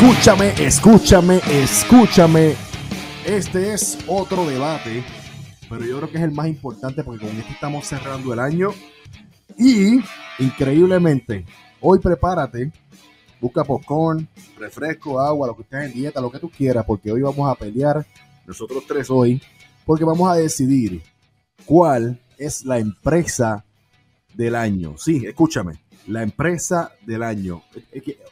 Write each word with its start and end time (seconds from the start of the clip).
Escúchame, 0.00 0.50
escúchame, 0.64 1.40
escúchame. 1.50 2.54
Este 3.26 3.72
es 3.72 3.98
otro 4.06 4.46
debate, 4.46 5.02
pero 5.68 5.84
yo 5.84 5.96
creo 5.96 6.10
que 6.12 6.18
es 6.18 6.22
el 6.22 6.30
más 6.30 6.46
importante 6.46 7.02
porque 7.02 7.26
con 7.26 7.36
este 7.36 7.50
estamos 7.50 7.84
cerrando 7.84 8.32
el 8.32 8.38
año. 8.38 8.70
Y, 9.58 9.98
increíblemente, 10.38 11.44
hoy 11.80 11.98
prepárate, 11.98 12.70
busca 13.40 13.64
popcorn, 13.64 14.28
refresco, 14.56 15.18
agua, 15.18 15.48
lo 15.48 15.56
que 15.56 15.62
estés 15.62 15.86
en 15.86 15.92
dieta, 15.92 16.20
lo 16.20 16.30
que 16.30 16.38
tú 16.38 16.48
quieras, 16.48 16.84
porque 16.86 17.10
hoy 17.10 17.22
vamos 17.22 17.50
a 17.50 17.56
pelear, 17.56 18.06
nosotros 18.46 18.84
tres 18.86 19.10
hoy, 19.10 19.42
porque 19.84 20.04
vamos 20.04 20.30
a 20.30 20.36
decidir 20.36 21.02
cuál 21.64 22.20
es 22.38 22.64
la 22.64 22.78
empresa 22.78 23.64
del 24.32 24.54
año. 24.54 24.94
Sí, 24.96 25.26
escúchame, 25.26 25.80
la 26.06 26.22
empresa 26.22 26.92
del 27.04 27.24
año. 27.24 27.64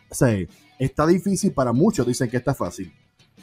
O 0.09 0.15
sea, 0.15 0.47
está 0.79 1.07
difícil 1.07 1.53
para 1.53 1.73
muchos, 1.73 2.07
dicen 2.07 2.29
que 2.30 2.37
está 2.37 2.55
fácil. 2.55 2.93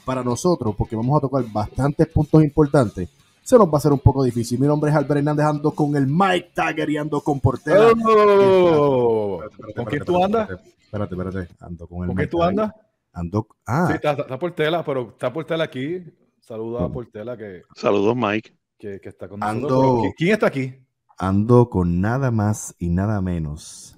Para 0.06 0.24
nosotros, 0.24 0.76
porque 0.78 0.96
vamos 0.96 1.18
a 1.18 1.22
tocar 1.22 1.44
bastantes 1.52 2.08
puntos 2.08 2.44
importantes, 2.44 3.10
se 3.42 3.58
nos 3.58 3.68
va 3.68 3.74
a 3.74 3.78
hacer 3.78 3.92
un 3.94 4.00
poco 4.00 4.24
difícil. 4.24 4.60
Mi 4.60 4.68
nombre 4.68 4.90
es 4.92 4.98
Albert 4.98 5.18
Hernández, 5.20 5.46
ando 5.46 5.72
con 5.72 5.96
el 5.96 6.08
Mike 6.08 6.52
Tagger 6.54 6.90
y 6.90 6.98
ando 6.98 7.22
con 7.22 7.40
Portela. 7.40 7.92
Oh, 8.06 9.42
¿Con 9.76 9.86
quién 9.86 10.04
tú 10.04 10.24
andas? 10.24 10.50
Espérate, 10.50 11.16
espérate, 11.16 11.54
ando 11.60 11.88
con 11.88 12.02
el 12.04 12.08
¿Con 12.08 12.16
quién 12.16 12.30
tú 12.30 12.44
andas? 12.44 12.72
Ando, 13.14 13.48
ah, 13.68 13.86
Sí, 13.90 13.94
está, 13.96 14.12
está 14.14 14.40
Portela, 14.40 14.84
pero 14.84 15.10
está 15.10 15.32
Portela 15.32 15.64
aquí. 15.66 16.04
Saluda 16.42 16.86
a 16.86 16.90
Portela 16.90 17.38
que, 17.38 17.62
Saludos, 17.76 18.16
Mike. 18.16 18.56
que, 18.78 19.00
que 19.00 19.10
está 19.10 19.28
con 19.28 19.40
Ando- 19.42 19.62
nosotros. 19.62 19.82
Pero, 19.82 20.04
¿qui- 20.04 20.14
¿Quién 20.18 20.32
está 20.32 20.48
aquí? 20.48 20.74
ando 21.18 21.70
con 21.70 22.02
nada 22.02 22.32
más 22.32 22.76
y 22.80 22.90
nada 22.90 23.22
menos 23.22 23.98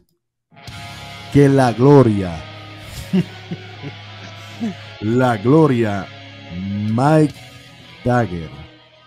que 1.33 1.47
la 1.49 1.71
gloria. 1.73 2.35
la 5.01 5.37
gloria, 5.37 6.05
Mike 6.91 7.33
Dagger. 8.03 8.49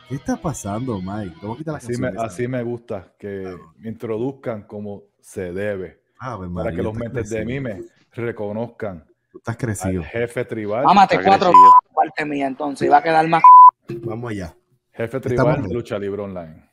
¿Qué 0.08 0.14
está 0.14 0.36
pasando, 0.36 1.00
Mike? 1.02 1.34
Te 1.40 1.46
voy 1.46 1.54
a 1.54 1.58
quitar 1.58 1.72
la 1.74 1.78
Así 1.78 1.96
me, 1.98 2.08
así 2.18 2.48
me 2.48 2.62
gusta 2.62 3.12
que 3.18 3.56
me 3.78 3.88
introduzcan 3.88 4.62
como 4.62 5.02
se 5.20 5.52
debe. 5.52 6.00
Ave 6.18 6.48
Para 6.48 6.50
María, 6.50 6.76
que 6.76 6.82
los 6.82 6.94
mentes 6.94 7.30
de 7.30 7.44
mí 7.44 7.60
crecido. 7.60 7.84
me 8.16 8.24
reconozcan 8.24 9.04
Tú 9.30 9.38
estás 9.38 9.54
al 9.54 9.58
crecido. 9.58 10.02
jefe 10.02 10.44
tribal. 10.46 10.84
Mámate 10.84 11.16
cuatro 11.22 11.50
crecido. 11.50 11.72
parte 11.94 12.24
mía, 12.24 12.46
entonces 12.46 12.90
va 12.90 12.96
a 12.98 13.02
quedar 13.02 13.28
más. 13.28 13.42
Vamos 14.02 14.30
allá. 14.30 14.56
Jefe 14.92 15.20
tribal 15.20 15.62
lucha 15.70 15.98
libre 15.98 16.22
online. 16.22 16.68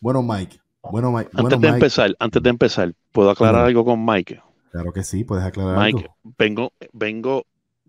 Bueno, 0.00 0.22
Mike. 0.22 0.58
Bueno, 0.90 1.10
Mike. 1.10 1.30
Antes 1.32 1.42
Bueno, 1.42 1.56
de 1.56 1.66
Mike. 1.68 1.74
empezar, 1.76 2.16
antes 2.18 2.42
de 2.42 2.50
empezar, 2.50 2.92
¿puedo 3.12 3.30
aclarar 3.30 3.62
Dime. 3.62 3.68
algo 3.68 3.84
con 3.84 4.04
Mike? 4.04 4.40
Claro 4.76 4.92
que 4.92 5.02
sí, 5.04 5.24
puedes 5.24 5.42
aclarar 5.42 5.78
Mike, 5.78 6.00
algo. 6.00 6.34
vengo, 6.38 6.72
vengo. 6.92 7.46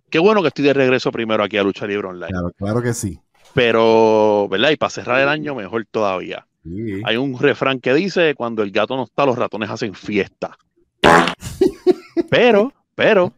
Qué 0.10 0.20
bueno 0.20 0.42
que 0.42 0.48
estoy 0.48 0.64
de 0.64 0.74
regreso 0.74 1.12
primero 1.12 1.44
aquí 1.44 1.58
a 1.58 1.64
Lucha 1.64 1.86
Libre 1.86 2.08
Online. 2.08 2.32
Claro, 2.32 2.52
claro 2.52 2.82
que 2.82 2.94
sí. 2.94 3.20
Pero, 3.54 4.48
¿verdad? 4.50 4.70
Y 4.70 4.78
para 4.78 4.90
cerrar 4.90 5.20
el 5.20 5.28
año, 5.28 5.54
mejor 5.54 5.86
todavía. 5.92 6.48
Sí. 6.64 7.02
Hay 7.04 7.18
un 7.18 7.38
refrán 7.38 7.82
que 7.82 7.94
dice: 7.94 8.36
cuando 8.36 8.64
el 8.64 8.72
gato 8.72 8.96
no 8.96 9.04
está, 9.04 9.26
los 9.26 9.38
ratones 9.38 9.70
hacen 9.70 9.94
fiesta. 9.96 10.58
pero, 12.30 12.72
pero, 12.96 13.34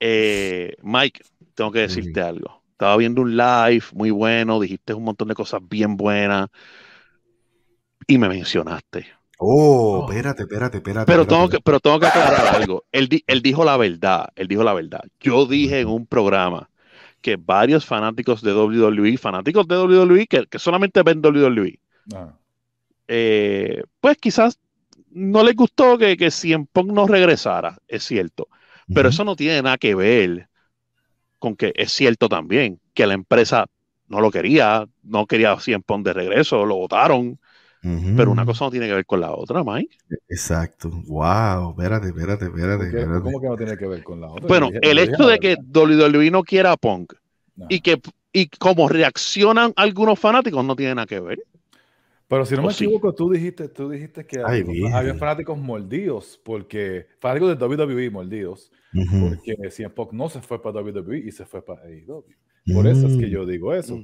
eh, 0.00 0.74
Mike, 0.82 1.20
tengo 1.54 1.70
que 1.70 1.80
decirte 1.80 2.22
algo. 2.22 2.62
Estaba 2.70 2.96
viendo 2.96 3.20
un 3.20 3.36
live 3.36 3.84
muy 3.92 4.10
bueno, 4.10 4.58
dijiste 4.58 4.94
un 4.94 5.04
montón 5.04 5.28
de 5.28 5.34
cosas 5.34 5.60
bien 5.68 5.98
buenas 5.98 6.48
y 8.06 8.16
me 8.16 8.30
mencionaste. 8.30 9.06
Oh, 9.38 10.06
espérate, 10.08 10.42
espérate, 10.42 10.76
espérate. 10.78 11.06
Pero 11.06 11.22
espérate. 11.22 11.28
tengo 11.28 11.48
que, 11.48 11.60
pero 11.60 11.80
tengo 11.80 12.00
que 12.00 12.06
aclarar 12.06 12.54
algo. 12.54 12.84
Él, 12.92 13.08
di- 13.08 13.24
él 13.26 13.42
dijo 13.42 13.64
la 13.64 13.76
verdad. 13.76 14.28
Él 14.36 14.48
dijo 14.48 14.62
la 14.64 14.74
verdad. 14.74 15.00
Yo 15.20 15.46
dije 15.46 15.80
en 15.80 15.88
un 15.88 16.06
programa 16.06 16.70
que 17.20 17.36
varios 17.36 17.84
fanáticos 17.84 18.42
de 18.42 18.54
WWE, 18.54 19.16
fanáticos 19.18 19.66
de 19.66 19.76
WWE 19.78 20.26
que, 20.26 20.46
que 20.46 20.58
solamente 20.58 21.02
ven 21.02 21.20
WWE, 21.24 21.78
Ah. 22.14 22.36
eh, 23.08 23.82
pues 24.00 24.18
quizás 24.18 24.58
no 25.10 25.42
les 25.42 25.54
gustó 25.56 25.96
que, 25.96 26.16
que 26.16 26.30
CM 26.30 26.66
Punk 26.70 26.90
no 26.92 27.06
regresara, 27.06 27.78
es 27.88 28.04
cierto. 28.04 28.48
Pero 28.94 29.08
eso 29.08 29.24
no 29.24 29.34
tiene 29.36 29.62
nada 29.62 29.78
que 29.78 29.94
ver 29.94 30.48
con 31.38 31.56
que 31.56 31.72
es 31.74 31.92
cierto 31.92 32.28
también 32.28 32.80
que 32.92 33.06
la 33.06 33.14
empresa 33.14 33.66
no 34.08 34.20
lo 34.20 34.30
quería, 34.30 34.86
no 35.02 35.26
quería 35.26 35.52
a 35.52 35.60
CM 35.60 35.82
Punk 35.82 36.04
de 36.04 36.12
regreso, 36.12 36.66
lo 36.66 36.76
votaron. 36.76 37.38
Pero 38.16 38.30
una 38.30 38.46
cosa 38.46 38.64
no 38.64 38.70
tiene 38.70 38.86
que 38.86 38.94
ver 38.94 39.04
con 39.06 39.20
la 39.20 39.32
otra, 39.32 39.62
Mike. 39.62 39.96
Exacto. 40.28 40.90
Wow. 41.06 41.72
Espérate, 41.72 42.08
espérate, 42.08 42.46
espérate. 42.46 42.90
¿Cómo 43.22 43.40
que 43.40 43.46
no 43.48 43.56
tiene 43.56 43.76
que 43.76 43.86
ver 43.86 44.02
con 44.02 44.20
la 44.20 44.28
otra? 44.28 44.46
Bueno, 44.46 44.68
dije- 44.68 44.80
el 44.90 44.98
hecho 44.98 45.26
de 45.26 45.38
que. 45.38 45.56
WWE 45.56 46.30
no 46.30 46.42
quiera 46.42 46.72
a 46.72 46.76
Punk 46.78 47.12
No. 47.56 47.66
y 47.68 47.80
que 47.80 48.00
y 48.32 48.48
como 48.48 48.88
reaccionan 48.88 49.72
algunos 49.76 50.18
fanáticos 50.18 50.64
no 50.64 50.74
tiene 50.74 50.94
nada 50.94 51.06
que 51.06 51.20
ver. 51.20 51.38
Pero 52.26 52.46
si 52.46 52.54
no 52.56 52.62
¿O 52.62 52.66
me 52.68 52.72
sí? 52.72 52.84
equivoco, 52.86 53.14
tú 53.14 53.30
dijiste, 53.30 53.68
tú 53.68 53.90
dijiste 53.90 54.24
que 54.26 54.40
Ay, 54.44 54.64
había- 54.92 55.14
fanáticos 55.14 55.58
mordidos, 55.58 56.40
porque 56.42 57.06
fanáticos 57.20 57.50
de 57.58 57.64
WWE 57.66 58.10
mordidos, 58.10 58.72
Ujú. 58.94 59.28
porque 59.36 59.70
CM 59.70 59.90
Punk 59.94 60.12
no 60.12 60.28
se 60.30 60.40
fue 60.40 60.60
para 60.60 60.80
WWE 60.80 61.18
y 61.18 61.30
se 61.32 61.44
fue 61.44 61.62
para 61.62 61.82
AEW. 61.82 62.24
Por 62.72 62.86
eso 62.86 63.06
es 63.08 63.16
que 63.18 63.26
Mm. 63.26 63.30
yo 63.30 63.44
digo 63.46 63.74
eso. 63.74 63.96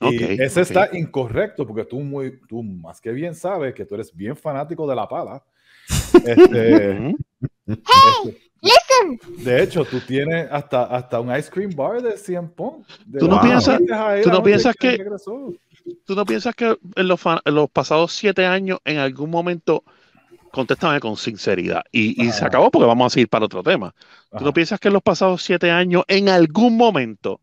Y 0.00 0.04
Ok, 0.06 0.20
ese 0.40 0.60
está 0.62 0.88
incorrecto, 0.92 1.66
porque 1.66 1.84
tú, 1.84 2.00
muy, 2.00 2.40
tú 2.48 2.62
más 2.62 3.00
que 3.00 3.12
bien 3.12 3.34
sabes 3.34 3.74
que 3.74 3.84
tú 3.84 3.94
eres 3.94 4.14
bien 4.14 4.36
fanático 4.36 4.88
de 4.88 4.96
la 4.96 5.08
pala. 5.08 5.42
Este, 6.24 7.14
este, 7.66 9.44
de 9.44 9.62
hecho, 9.62 9.84
tú 9.84 10.00
tienes 10.00 10.48
hasta, 10.50 10.84
hasta 10.84 11.20
un 11.20 11.34
ice 11.36 11.50
cream 11.50 11.70
bar 11.74 12.02
de 12.02 12.16
CM 12.16 12.48
Punk. 12.48 12.86
De 13.06 13.18
¿Tú 13.20 13.28
no 13.28 13.40
piensas- 13.40 13.78
tú 13.78 14.30
no 14.30 14.42
que- 14.78 14.96
regresó. 14.96 15.52
¿Tú 16.04 16.14
no 16.14 16.26
piensas 16.26 16.54
que 16.54 16.76
en 16.96 17.08
los, 17.08 17.18
fa- 17.20 17.40
en 17.44 17.54
los 17.54 17.70
pasados 17.70 18.12
siete 18.12 18.44
años 18.44 18.78
en 18.84 18.98
algún 18.98 19.30
momento, 19.30 19.84
contéstame 20.50 21.00
con 21.00 21.16
sinceridad, 21.16 21.82
y, 21.92 22.22
y 22.22 22.30
se 22.32 22.44
acabó 22.44 22.70
porque 22.70 22.86
vamos 22.86 23.06
a 23.06 23.14
seguir 23.14 23.28
para 23.28 23.46
otro 23.46 23.62
tema. 23.62 23.94
¿Tú 24.30 24.36
Ajá. 24.36 24.44
no 24.44 24.52
piensas 24.52 24.78
que 24.80 24.88
en 24.88 24.94
los 24.94 25.02
pasados 25.02 25.42
siete 25.42 25.70
años 25.70 26.02
en 26.08 26.28
algún 26.28 26.76
momento 26.76 27.40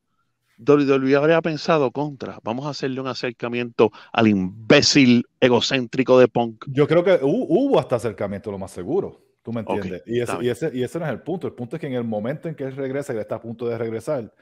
WWE 0.58 1.16
habría 1.16 1.42
pensado 1.42 1.92
contra, 1.92 2.40
vamos 2.44 2.66
a 2.66 2.70
hacerle 2.70 3.02
un 3.02 3.08
acercamiento 3.08 3.92
al 4.14 4.28
imbécil 4.28 5.26
egocéntrico 5.40 6.18
de 6.20 6.28
Punk? 6.28 6.66
Yo 6.68 6.88
creo 6.88 7.04
que 7.04 7.20
hu- 7.22 7.46
hubo 7.50 7.80
hasta 7.80 7.96
acercamiento, 7.98 8.52
lo 8.52 8.58
más 8.58 8.72
seguro. 8.72 9.22
¿Tú 9.44 9.54
me 9.54 9.60
entiendes? 9.62 10.02
y, 10.08 10.20
ese, 10.22 10.34
y, 10.42 10.50
ese, 10.50 10.72
y 10.74 10.82
ese 10.84 10.98
no 10.98 11.06
es 11.06 11.12
el 11.12 11.22
punto. 11.22 11.46
El 11.46 11.54
punto 11.54 11.76
es 11.76 11.80
que 11.80 11.86
en 11.88 11.94
el 11.94 12.04
momento 12.04 12.50
en 12.50 12.56
que 12.56 12.64
él 12.64 12.76
regresa, 12.76 13.14
que 13.14 13.20
está 13.20 13.36
a 13.36 13.42
punto 13.42 13.68
de 13.68 13.78
regresar, 13.78 14.34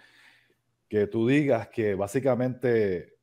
que 0.88 1.07
tú 1.07 1.28
digas 1.28 1.68
que 1.68 1.94
básicamente 1.96 3.13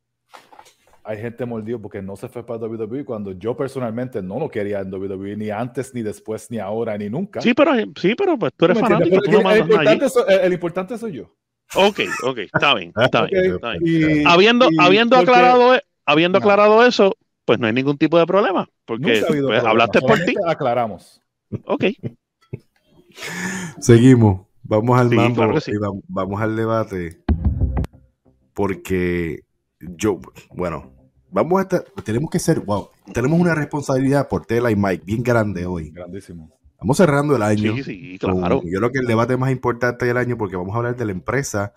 hay 1.02 1.16
gente 1.18 1.46
mordido 1.46 1.80
porque 1.80 2.02
no 2.02 2.16
se 2.16 2.28
fue 2.28 2.44
para 2.44 2.60
WWE 2.66 3.04
cuando 3.06 3.32
yo 3.32 3.56
personalmente 3.56 4.20
no 4.20 4.38
lo 4.38 4.50
quería 4.50 4.80
en 4.80 4.92
WWE 4.92 5.36
ni 5.36 5.48
antes, 5.48 5.94
ni 5.94 6.02
después, 6.02 6.50
ni 6.50 6.58
ahora, 6.58 6.98
ni 6.98 7.08
nunca. 7.08 7.40
Sí, 7.40 7.54
pero, 7.54 7.72
sí, 7.96 8.14
pero 8.14 8.38
pues 8.38 8.52
tú 8.54 8.66
eres 8.66 8.78
fanático, 8.78 9.20
tú 9.22 9.30
no 9.32 9.50
el, 9.50 9.60
importante 9.60 10.08
soy, 10.10 10.24
el- 10.28 10.40
el 10.40 10.52
importante 10.52 10.98
soy 10.98 11.12
yo. 11.12 11.34
Ok, 11.74 12.00
ok, 12.22 12.38
está 12.38 12.74
bien, 12.74 12.92
está 12.96 13.26
bien. 13.26 13.50
Ok, 13.50 13.54
está 13.56 13.70
bien. 13.72 13.82
y- 13.84 14.24
Habiendo, 14.26 14.68
y 14.70 14.76
habiendo 14.80 15.16
porque 15.16 15.30
aclarado, 15.30 15.74
e- 15.76 15.82
habiendo 16.04 16.38
No. 16.38 16.42
aclarado 16.44 16.84
eso, 16.84 17.16
pues 17.44 17.58
no 17.58 17.66
hay 17.66 17.72
ningún 17.72 17.96
tipo 17.98 18.18
de 18.18 18.26
problema, 18.26 18.68
porque 18.84 19.22
pues, 19.26 19.40
problema, 19.40 19.70
hablaste 19.70 20.00
por 20.00 20.18
ti. 20.20 20.34
Aclaramos. 20.46 21.20
Ok, 21.64 21.84
Seguimos. 23.80 24.46
Vamos 24.62 24.98
al 25.00 25.10
Sí, 25.10 25.16
mambo 25.16 25.34
claro 25.36 25.54
que 25.54 25.60
sí. 25.62 25.72
y 25.72 25.76
va- 25.76 25.90
vamos 26.08 26.40
al 26.40 26.54
debate. 26.54 27.20
Porque 28.54 29.40
yo, 29.80 30.20
bueno, 30.52 30.92
vamos 31.30 31.58
a 31.58 31.62
estar, 31.62 31.84
tenemos 32.04 32.30
que 32.30 32.38
ser, 32.38 32.60
wow, 32.60 32.88
tenemos 33.12 33.40
una 33.40 33.54
responsabilidad 33.54 34.28
por 34.28 34.46
Tela 34.46 34.70
y 34.70 34.76
Mike 34.76 35.02
bien 35.04 35.22
grande 35.22 35.66
hoy. 35.66 35.90
Grandísimo. 35.90 36.52
Vamos 36.80 36.96
cerrando 36.96 37.36
el 37.36 37.42
año. 37.42 37.74
sí, 37.76 37.82
sí, 37.82 38.18
con- 38.18 38.38
claro. 38.38 38.62
yo 38.64 38.78
creo 38.78 38.90
que 38.92 38.98
el 39.00 39.06
debate 39.06 39.36
más 39.36 39.50
importante 39.50 40.06
del 40.06 40.16
año, 40.16 40.36
porque 40.38 40.56
vamos 40.56 40.74
a 40.74 40.78
hablar 40.78 40.96
de 40.96 41.04
la 41.04 41.12
empresa 41.12 41.72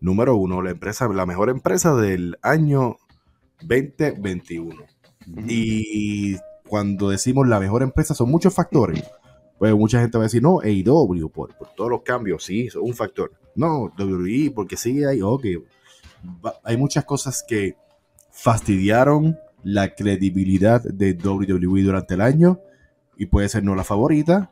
número 0.00 0.36
uno, 0.36 0.62
la 0.62 0.70
empresa, 0.70 1.08
la 1.08 1.26
mejor 1.26 1.48
empresa 1.50 1.94
del 1.94 2.36
año 2.42 2.96
2021. 3.62 4.76
Y 5.48 6.36
cuando 6.68 7.10
decimos 7.10 7.46
la 7.48 7.58
mejor 7.60 7.82
empresa, 7.82 8.14
son 8.14 8.30
muchos 8.30 8.54
factores. 8.54 9.02
Pues 9.58 9.74
mucha 9.74 10.00
gente 10.00 10.18
va 10.18 10.24
a 10.24 10.26
decir, 10.26 10.42
no, 10.42 10.60
AEW, 10.60 11.30
por, 11.30 11.56
por 11.56 11.68
todos 11.74 11.90
los 11.90 12.02
cambios, 12.02 12.44
sí, 12.44 12.66
es 12.66 12.76
un 12.76 12.94
factor. 12.94 13.32
No, 13.54 13.90
WWE, 13.98 14.52
porque 14.54 14.76
sí 14.76 15.02
hay, 15.04 15.22
ok. 15.22 15.44
Va- 16.44 16.54
Hay 16.62 16.76
muchas 16.76 17.04
cosas 17.04 17.42
que 17.46 17.74
fastidiaron 18.30 19.38
la 19.64 19.94
credibilidad 19.94 20.82
de 20.82 21.14
WWE 21.14 21.82
durante 21.82 22.14
el 22.14 22.20
año 22.20 22.60
y 23.16 23.26
puede 23.26 23.48
ser 23.48 23.64
no 23.64 23.74
la 23.74 23.84
favorita. 23.84 24.50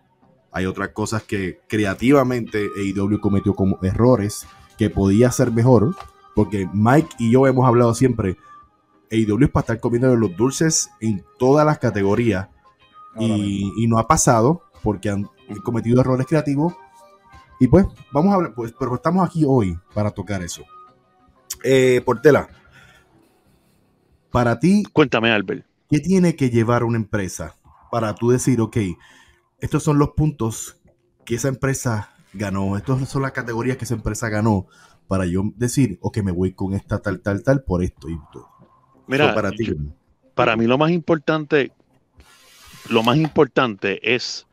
Hay 0.53 0.67
otras 0.67 0.91
cosas 0.91 1.23
que 1.23 1.61
creativamente 1.69 2.69
AEW 2.77 3.21
cometió 3.21 3.55
como 3.55 3.79
errores 3.83 4.47
que 4.79 4.91
podía 4.91 5.31
ser 5.31 5.51
mejor, 5.51 5.97
porque 6.35 6.69
Mike 6.73 7.17
y 7.19 7.33
yo 7.33 7.47
hemos 7.47 7.67
hablado 7.67 7.95
siempre, 7.95 8.37
AEW 9.11 9.45
es 9.45 9.51
para 9.51 9.63
estar 9.63 9.81
comiendo 9.81 10.15
los 10.17 10.37
dulces 10.37 10.91
en 11.01 11.25
todas 11.39 11.67
las 11.67 11.79
categorías 11.79 12.49
y 13.19 13.87
no 13.87 13.99
ha 13.99 14.09
pasado 14.09 14.63
porque 14.83 15.09
han 15.09 15.29
cometido 15.63 16.01
errores 16.01 16.27
creativos 16.27 16.75
Y 17.61 17.69
pues, 17.69 17.87
vamos 18.13 18.33
a 18.33 18.37
hablar, 18.37 18.55
pues, 18.55 18.75
pero 18.79 18.95
estamos 18.97 19.27
aquí 19.27 19.45
hoy 19.47 19.79
para 19.95 20.11
tocar 20.11 20.43
eso. 20.43 20.63
Eh, 21.63 22.03
Portela, 22.05 22.49
para 24.31 24.59
ti, 24.59 24.83
Cuéntame, 24.93 25.31
Albert. 25.31 25.65
¿qué 25.89 26.01
tiene 26.01 26.35
que 26.35 26.51
llevar 26.51 26.83
una 26.83 26.99
empresa 26.99 27.55
para 27.95 28.13
tú 28.13 28.31
decir, 28.31 28.61
ok, 28.61 28.77
estos 29.61 29.85
son 29.85 30.01
los 30.01 30.15
puntos 30.17 30.83
que 31.25 31.37
esa 31.37 31.47
empresa 31.47 32.11
ganó, 32.33 32.77
estas 32.77 33.09
son 33.09 33.23
las 33.23 33.31
categorías 33.31 33.77
que 33.77 33.85
esa 33.85 33.95
empresa 33.95 34.29
ganó, 34.29 34.67
para 35.07 35.27
yo 35.27 35.45
decir, 35.55 36.01
ok, 36.01 36.19
me 36.25 36.33
voy 36.33 36.55
con 36.55 36.75
esta 36.75 36.99
tal, 36.99 37.21
tal, 37.21 37.45
tal, 37.45 37.63
por 37.63 37.85
esto 37.85 38.09
y 38.09 38.19
todo. 38.33 38.49
Mira, 39.07 39.29
So, 39.29 39.35
para 39.37 39.53
ti, 39.53 39.67
yo- 39.67 39.75
para 40.35 40.57
mí 40.57 40.67
lo 40.67 40.77
más 40.77 40.91
importante, 40.91 41.71
lo 42.91 43.05
más 43.05 43.17
importante 43.17 44.13
es 44.13 44.45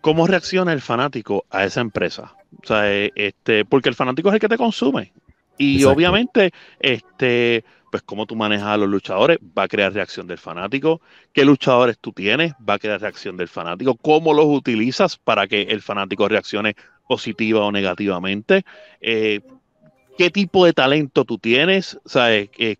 cómo 0.00 0.26
reacciona 0.26 0.72
el 0.72 0.80
fanático 0.80 1.44
a 1.50 1.64
esa 1.64 1.82
empresa. 1.82 2.34
O 2.64 2.66
sea, 2.66 2.92
eh, 2.92 3.12
este, 3.14 3.64
porque 3.64 3.90
el 3.90 3.94
fanático 3.94 4.30
es 4.30 4.34
el 4.34 4.40
que 4.40 4.48
te 4.48 4.58
consume. 4.58 5.12
Y 5.56 5.76
Exacto. 5.76 5.94
obviamente, 5.94 6.50
este, 6.80 7.64
pues 7.94 8.02
cómo 8.02 8.26
tú 8.26 8.34
manejas 8.34 8.66
a 8.66 8.76
los 8.76 8.88
luchadores 8.88 9.38
va 9.56 9.62
a 9.62 9.68
crear 9.68 9.92
reacción 9.92 10.26
del 10.26 10.38
fanático. 10.38 11.00
¿Qué 11.32 11.44
luchadores 11.44 11.96
tú 12.00 12.10
tienes? 12.10 12.52
Va 12.68 12.74
a 12.74 12.78
crear 12.80 13.00
reacción 13.00 13.36
del 13.36 13.46
fanático. 13.46 13.94
¿Cómo 13.94 14.34
los 14.34 14.46
utilizas 14.46 15.16
para 15.16 15.46
que 15.46 15.62
el 15.62 15.80
fanático 15.80 16.26
reaccione 16.28 16.74
positiva 17.06 17.60
o 17.60 17.70
negativamente? 17.70 18.64
Eh, 19.00 19.42
¿Qué 20.18 20.28
tipo 20.30 20.64
de 20.64 20.72
talento 20.72 21.24
tú 21.24 21.38
tienes? 21.38 21.96
¿Sabes? 22.04 22.50
Eh, 22.58 22.78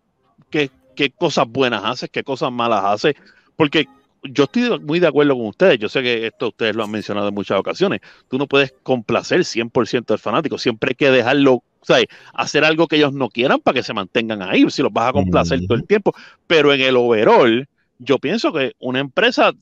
¿qué, 0.49 0.69
qué 0.97 1.09
cosas 1.11 1.45
buenas 1.47 1.85
haces? 1.85 2.09
¿Qué 2.09 2.21
cosas 2.21 2.51
malas 2.51 2.83
haces? 2.83 3.15
Porque 3.55 3.87
yo 4.21 4.43
estoy 4.43 4.77
muy 4.81 4.99
de 4.99 5.07
acuerdo 5.07 5.37
con 5.37 5.47
ustedes. 5.47 5.79
Yo 5.79 5.87
sé 5.87 6.03
que 6.03 6.27
esto 6.27 6.49
ustedes 6.49 6.75
lo 6.75 6.83
han 6.83 6.91
mencionado 6.91 7.29
en 7.29 7.35
muchas 7.35 7.57
ocasiones. 7.57 8.01
Tú 8.27 8.37
no 8.37 8.47
puedes 8.47 8.73
complacer 8.83 9.45
100% 9.45 10.11
al 10.11 10.19
fanático. 10.19 10.57
Siempre 10.57 10.89
hay 10.89 10.95
que 10.95 11.09
dejarlo, 11.09 11.63
¿sabes? 11.85 12.05
Hacer 12.33 12.65
algo 12.65 12.87
que 12.87 12.97
ellos 12.97 13.13
no 13.13 13.29
quieran 13.29 13.59
para 13.59 13.75
que 13.75 13.83
se 13.83 13.93
mantengan 13.93 14.41
ahí. 14.41 14.69
Si 14.69 14.81
los 14.81 14.91
vas 14.91 15.09
a 15.09 15.13
complacer 15.13 15.65
todo 15.67 15.77
el 15.77 15.85
tiempo. 15.85 16.13
Pero 16.47 16.73
en 16.73 16.81
el 16.81 16.97
overall, 16.97 17.67
yo 17.99 18.19
pienso 18.19 18.51
que 18.51 18.73
una 18.79 18.99
empresa 18.99 19.53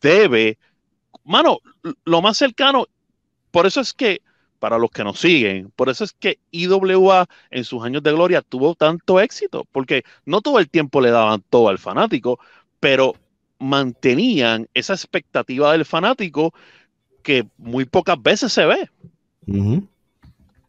debe, 0.00 0.58
mano, 1.24 1.58
lo 2.04 2.22
más 2.22 2.36
cercano, 2.36 2.86
por 3.50 3.66
eso 3.66 3.80
es 3.80 3.92
que, 3.92 4.20
para 4.58 4.78
los 4.78 4.90
que 4.90 5.04
nos 5.04 5.20
siguen, 5.20 5.70
por 5.76 5.88
eso 5.88 6.04
es 6.04 6.12
que 6.12 6.38
IWA 6.50 7.26
en 7.50 7.64
sus 7.64 7.84
años 7.84 8.02
de 8.02 8.12
gloria 8.12 8.40
tuvo 8.40 8.74
tanto 8.74 9.20
éxito, 9.20 9.66
porque 9.72 10.04
no 10.24 10.40
todo 10.40 10.58
el 10.58 10.70
tiempo 10.70 11.00
le 11.00 11.10
daban 11.10 11.42
todo 11.50 11.68
al 11.68 11.78
fanático, 11.78 12.38
pero 12.80 13.14
mantenían 13.58 14.68
esa 14.74 14.94
expectativa 14.94 15.72
del 15.72 15.84
fanático 15.84 16.54
que 17.22 17.46
muy 17.56 17.84
pocas 17.84 18.22
veces 18.22 18.52
se 18.52 18.66
ve. 18.66 18.90
Ujú. 19.46 19.86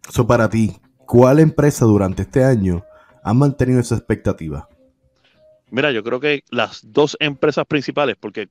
So, 0.09 0.27
para 0.27 0.49
ti, 0.49 0.75
¿cuál 1.05 1.39
empresa 1.39 1.85
durante 1.85 2.23
este 2.23 2.43
año 2.43 2.83
ha 3.23 3.33
mantenido 3.33 3.79
esa 3.79 3.95
expectativa? 3.95 4.67
Mira, 5.71 5.91
yo 5.91 6.03
creo 6.03 6.19
que 6.19 6.43
las 6.51 6.81
dos 6.83 7.17
empresas 7.19 7.65
principales, 7.65 8.15
porque 8.19 8.47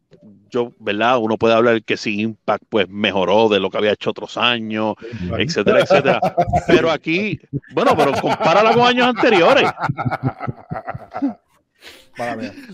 yo, 0.51 0.73
¿verdad? 0.79 1.19
Uno 1.19 1.39
puede 1.39 1.55
hablar 1.55 1.83
que 1.83 1.97
si 1.97 2.21
Impact 2.21 2.65
pues 2.69 2.89
mejoró 2.89 3.49
de 3.49 3.61
lo 3.61 3.71
que 3.71 3.79
había 3.79 3.93
hecho 3.93 4.11
otros 4.11 4.37
años, 4.37 4.95
etcétera, 5.39 5.81
etcétera. 5.81 6.21
Pero 6.67 6.91
aquí, 6.91 7.41
bueno, 7.73 7.97
pero 7.97 8.13
compárala 8.21 8.75
con 8.75 8.83
años 8.83 9.07
anteriores, 9.07 9.71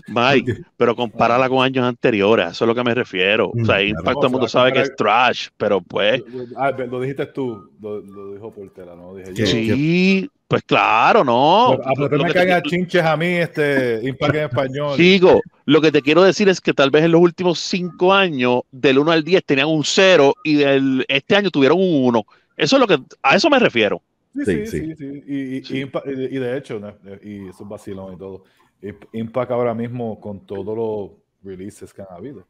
Mike, 0.07 0.61
pero 0.77 0.95
compárala 0.95 1.49
con 1.49 1.63
años 1.63 1.85
anteriores, 1.85 2.45
a 2.45 2.49
eso 2.51 2.65
es 2.65 2.67
lo 2.67 2.75
que 2.75 2.83
me 2.83 2.93
refiero. 2.93 3.49
O 3.49 3.65
sea, 3.65 3.77
Mm, 3.77 3.87
Impact 3.87 4.03
claro. 4.03 4.15
todo 4.15 4.25
el 4.27 4.31
mundo 4.31 4.47
sabe 4.47 4.73
que 4.73 4.81
es 4.81 4.95
trash, 4.95 5.47
pero 5.57 5.81
pues, 5.81 6.21
Ah, 6.55 6.71
lo 6.71 6.99
dijiste 7.01 7.25
tú, 7.27 7.69
lo, 7.81 8.01
lo 8.01 8.33
dijo 8.33 8.51
Portela, 8.53 8.95
¿no? 8.95 9.15
Dije 9.15 9.29
yo. 9.33 9.35
¿Qué? 9.35 9.45
sí, 9.47 10.29
pues 10.47 10.63
claro, 10.63 11.23
no. 11.23 11.73
Ah, 11.73 11.91
pero 11.95 12.17
Lo 12.17 12.23
me 12.23 12.29
que 12.29 12.33
caen 12.33 12.47
te- 12.49 12.53
a 12.53 12.61
chinches 12.61 13.03
a 13.03 13.15
mí, 13.15 13.25
este, 13.27 14.01
Impact 14.03 14.35
en 14.35 14.43
español. 14.43 14.97
Chico, 14.97 15.41
lo 15.65 15.81
que 15.81 15.91
te 15.91 16.01
quiero 16.01 16.23
decir 16.23 16.49
es 16.49 16.59
que 16.59 16.73
tal 16.73 16.91
vez 16.91 17.03
en 17.05 17.11
los 17.13 17.21
últimos 17.21 17.59
cinco 17.59 18.13
años, 18.13 18.61
del 18.71 18.99
1 18.99 19.11
al 19.11 19.23
10 19.23 19.43
tenían 19.45 19.67
un 19.67 19.83
0 19.83 20.33
y 20.43 20.55
del, 20.55 21.05
este 21.07 21.35
año 21.35 21.49
tuvieron 21.51 21.77
un 21.79 22.05
1. 22.05 22.25
Eso 22.57 22.75
es 22.75 22.79
lo 22.79 22.87
que, 22.87 22.99
a 23.23 23.35
eso 23.35 23.49
me 23.49 23.59
refiero. 23.59 24.01
Sí, 24.33 24.41
Sí, 24.45 24.65
sí, 24.65 24.67
sí. 24.67 24.79
sí. 24.87 24.95
sí. 24.97 25.23
Y, 25.27 25.57
y- 25.57 25.63
Sí. 25.63 25.77
y 25.77 25.83
Impact- 25.85 26.05
y- 26.07 26.35
y 26.35 26.39
de 26.39 26.57
hecho, 26.57 26.79
¿no? 26.79 26.93
y 27.23 27.49
eso 27.49 27.63
es 27.63 27.69
vacilón 27.69 28.13
y 28.13 28.17
todo. 28.17 28.43
Imp- 28.81 29.07
Impact 29.13 29.51
ahora 29.51 29.73
mismo 29.73 30.19
con 30.19 30.45
todos 30.45 30.75
los 30.75 31.11
releases 31.43 31.93
que 31.93 32.01
han 32.01 32.07
habido, 32.11 32.45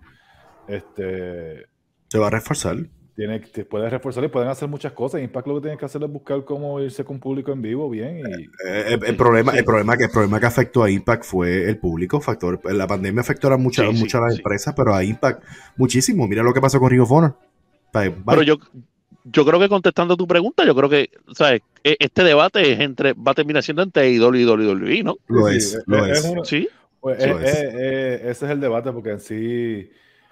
este, 0.68 1.66
Se 2.08 2.18
va 2.18 2.28
a 2.28 2.30
reforzar. 2.30 2.78
tiene, 3.16 3.40
te 3.40 3.66
puede 3.66 3.90
reforzar 3.90 4.24
y 4.24 4.28
pueden 4.30 4.50
hacer 4.50 4.68
muchas 4.70 4.94
cosas. 4.94 5.22
Impact 5.22 5.48
lo 5.48 5.56
que 5.56 5.62
tiene 5.62 5.78
que 5.78 5.86
hacer 5.86 6.02
es 6.04 6.10
buscar 6.12 6.44
cómo 6.46 6.80
irse 6.80 7.04
con 7.04 7.20
público 7.20 7.52
en 7.52 7.62
vivo 7.62 7.90
bien. 7.90 8.20
Y, 8.20 8.44
Eh, 8.68 8.94
el, 8.94 9.04
el 9.06 9.16
problema, 9.18 9.52
el, 9.54 9.64
problema 9.66 9.98
que, 9.98 10.06
el 10.06 10.10
problema 10.12 10.40
que 10.40 10.46
afectó 10.46 10.84
a 10.84 10.90
Impact 10.90 11.24
fue 11.26 11.70
el 11.70 11.78
público. 11.78 12.20
Factor, 12.22 12.60
la 12.74 12.88
pandemia 12.88 13.22
afectó 13.22 13.48
a 13.52 13.58
muchas, 13.58 13.86
Sí, 13.98 14.08
las 14.14 14.34
sí. 14.34 14.40
empresas, 14.40 14.74
pero 14.76 14.94
a 14.96 15.04
Impact 15.04 15.44
muchísimo. 15.78 16.28
Mira 16.28 16.44
lo 16.44 16.54
que 16.54 16.62
pasó 16.62 16.80
con 16.80 16.90
Ring 16.90 17.02
of 17.02 17.12
Honor. 17.12 17.36
Bye, 17.94 18.10
bye. 18.10 18.24
Pero 18.28 18.44
yo, 18.44 18.56
yo 19.24 19.46
creo 19.46 19.60
que 19.60 19.70
contestando 19.70 20.18
tu 20.18 20.28
pregunta, 20.28 20.66
yo 20.66 20.76
creo 20.76 20.90
que, 20.90 21.10
¿sabes? 21.34 21.62
Este 21.84 22.24
debate 22.24 22.72
es 22.74 22.80
entre, 22.80 23.14
va 23.14 23.32
a 23.32 23.36
terminar 23.36 23.64
siendo 23.64 23.82
entre 23.84 24.10
IW 24.12 24.36
y 24.36 24.46
WWE, 24.46 25.04
¿no? 25.04 25.18
lo 25.28 25.48
Sí, 25.50 25.56
es, 25.58 25.72
sí, 25.72 25.78
lo 25.86 26.06
es- 26.06 26.32
Sí. 26.44 26.70
Pues, 27.00 27.18
Eso 27.24 27.40
eh, 27.40 27.44
es. 27.46 27.54
eh, 27.56 27.70
eh, 27.74 28.22
ese 28.30 28.46
es 28.46 28.52
el 28.52 28.60
debate, 28.60 28.92
porque 28.92 29.10
en 29.12 29.20
sí. 29.20 29.90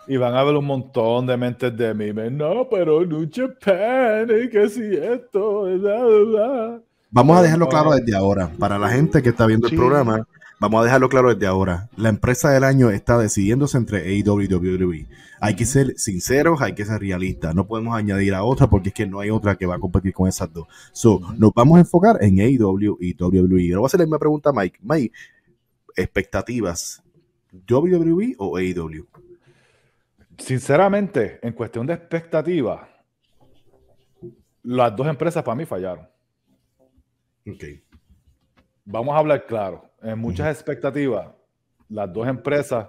Y 0.07 0.18
van 0.18 0.36
a 0.36 0.41
haber 0.41 0.56
un 0.56 0.65
montón 0.65 1.25
de 1.25 1.36
mentes 1.36 1.75
de 1.75 1.94
memes. 1.95 2.31
No, 2.31 2.68
pero 2.69 3.03
New 3.06 3.27
Japan, 3.33 4.27
y 4.44 4.50
que 4.50 4.69
si 4.69 4.81
esto, 4.95 5.63
bla, 5.63 5.77
bla, 6.03 6.19
bla". 6.25 6.81
Vamos 7.12 7.38
a 7.38 7.42
dejarlo 7.42 7.68
claro 7.68 7.92
desde 7.92 8.15
ahora. 8.15 8.51
Para 8.59 8.77
la 8.77 8.89
gente 8.89 9.21
que 9.24 9.30
está 9.30 9.47
viendo 9.47 9.68
Sí. 9.68 9.74
el 9.75 9.80
programa, 9.81 10.27
vamos 10.59 10.81
a 10.81 10.83
dejarlo 10.83 11.09
claro 11.09 11.33
desde 11.33 11.47
ahora. 11.47 11.89
La 11.95 12.09
empresa 12.09 12.51
del 12.51 12.63
año 12.63 12.89
está 12.89 13.17
decidiéndose 13.17 13.77
entre 13.77 14.00
AEW 14.00 14.41
y 14.41 14.53
WWE. 14.53 15.07
Hay 15.41 15.56
que 15.56 15.65
ser 15.65 15.97
sinceros, 15.97 16.61
hay 16.61 16.73
que 16.73 16.85
ser 16.85 17.00
realistas. 17.00 17.56
No 17.56 17.65
podemos 17.65 17.95
añadir 17.95 18.33
a 18.33 18.44
otra 18.44 18.67
porque 18.67 18.89
es 18.89 18.95
que 18.95 19.07
no 19.07 19.19
hay 19.19 19.29
otra 19.29 19.56
que 19.56 19.65
va 19.65 19.75
a 19.75 19.79
competir 19.79 20.13
con 20.13 20.27
esas 20.27 20.51
dos. 20.51 20.67
So, 20.91 21.21
nos 21.38 21.53
vamos 21.53 21.77
a 21.77 21.81
enfocar 21.81 22.17
en 22.21 22.39
AEW 22.39 22.97
y 23.00 23.15
WWE. 23.15 23.69
Ahora 23.69 23.79
voy 23.79 23.85
a 23.85 23.88
hacer 23.88 24.00
la 24.00 24.06
misma 24.06 24.19
pregunta 24.19 24.50
a 24.50 24.53
Mike. 24.53 24.79
Mike, 24.81 25.13
expectativas. 25.95 27.01
WWE 27.51 28.35
o 28.37 28.57
AEW? 28.57 29.07
Sinceramente, 30.37 31.39
en 31.42 31.54
cuestión 31.54 31.85
de 31.85 31.94
expectativa, 31.94 32.87
las 34.63 34.95
dos 34.95 35.07
empresas 35.07 35.44
para 35.44 35.56
mí 35.56 35.66
fallaron. 35.66 36.07
Ok. 37.47 37.63
Vamos 38.85 39.16
a 39.16 39.19
hablar 39.19 39.45
claro. 39.45 39.88
En 40.01 40.19
muchas 40.19 40.53
expectativas, 40.56 41.29
las 41.89 42.11
dos 42.11 42.27
empresas 42.27 42.87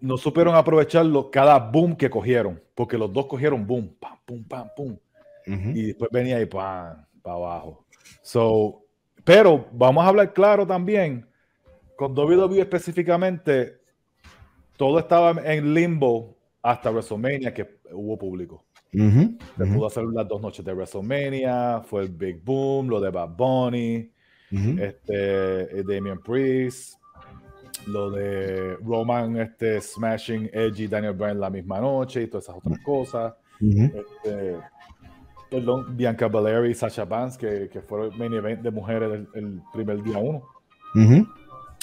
no 0.00 0.16
supieron 0.16 0.54
aprovecharlo 0.54 1.30
cada 1.30 1.58
boom 1.58 1.96
que 1.96 2.08
cogieron, 2.10 2.62
porque 2.74 2.98
los 2.98 3.12
dos 3.12 3.26
cogieron 3.26 3.66
boom, 3.66 3.94
pam, 3.98 4.18
pum, 4.24 4.44
pam, 4.44 4.68
pum. 4.76 4.96
Ujú. 5.48 5.70
y 5.70 5.82
después 5.86 6.10
venía 6.10 6.40
y 6.40 6.46
pan, 6.46 7.06
para 7.22 7.36
abajo. 7.36 7.86
So, 8.20 8.82
pero 9.22 9.68
vamos 9.72 10.04
a 10.04 10.08
hablar 10.08 10.32
claro 10.32 10.66
también, 10.66 11.24
con 11.96 12.18
WWE 12.18 12.60
específicamente, 12.60 13.80
todo 14.76 14.98
estaba 14.98 15.30
en 15.44 15.72
limbo 15.72 16.36
hasta 16.62 16.90
WrestleMania 16.90 17.54
que 17.54 17.78
hubo 17.92 18.18
público. 18.18 18.64
Ujú. 18.92 19.38
Se 19.56 19.62
Ujú. 19.62 19.74
pudo 19.74 19.86
hacer 19.86 20.04
las 20.04 20.26
dos 20.26 20.40
noches 20.40 20.64
de 20.64 20.72
WrestleMania, 20.72 21.80
fue 21.86 22.02
el 22.02 22.08
Big 22.08 22.42
Boom, 22.42 22.88
lo 22.88 23.00
de 23.00 23.10
Bad 23.10 23.30
Bunny, 23.36 24.10
Ujú. 24.52 24.80
este, 24.80 25.78
eh, 25.80 25.82
Damian 25.86 26.18
Priest, 26.20 26.98
lo 27.86 28.10
de 28.10 28.76
Roman 28.76 29.36
este, 29.38 29.80
smashing 29.80 30.50
Edgy 30.52 30.86
Daniel 30.88 31.14
Bryan 31.14 31.40
la 31.40 31.50
misma 31.50 31.80
noche 31.80 32.22
y 32.22 32.26
todas 32.28 32.44
esas 32.44 32.56
otras 32.56 32.78
cosas. 32.80 33.34
Ujú. 33.60 33.82
Este, 33.84 34.56
perdón, 35.50 35.96
Bianca 35.96 36.28
Belair 36.28 36.66
y 36.66 36.74
Sasha 36.74 37.04
Banks, 37.04 37.36
que, 37.38 37.68
que 37.68 37.80
fue 37.80 38.06
el 38.06 38.12
main 38.16 38.32
event 38.34 38.62
de 38.62 38.70
mujeres 38.70 39.10
el, 39.12 39.28
el 39.34 39.62
primer 39.72 40.02
día 40.02 40.18
uno, 40.18 40.42
Ujú. 40.94 41.26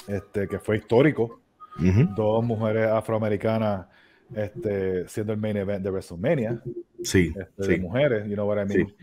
este, 0.08 0.48
que 0.48 0.60
fue 0.60 0.78
histórico. 0.78 1.40
Ujú. 1.80 2.14
Dos 2.16 2.44
mujeres 2.44 2.88
afroamericanas 2.88 3.88
este, 4.36 5.08
siendo 5.08 5.34
el 5.34 5.40
main 5.40 5.58
event 5.58 5.84
de 5.84 5.90
WrestleMania, 5.90 6.62
Sí, 7.04 7.34
este, 7.36 7.68
de 7.68 7.76
sí. 7.76 7.82
mujeres, 7.82 8.28
you 8.28 8.34
know 8.36 8.48
what 8.48 8.58
I 8.64 8.66
mean. 8.66 8.88
Sí. 8.88 8.96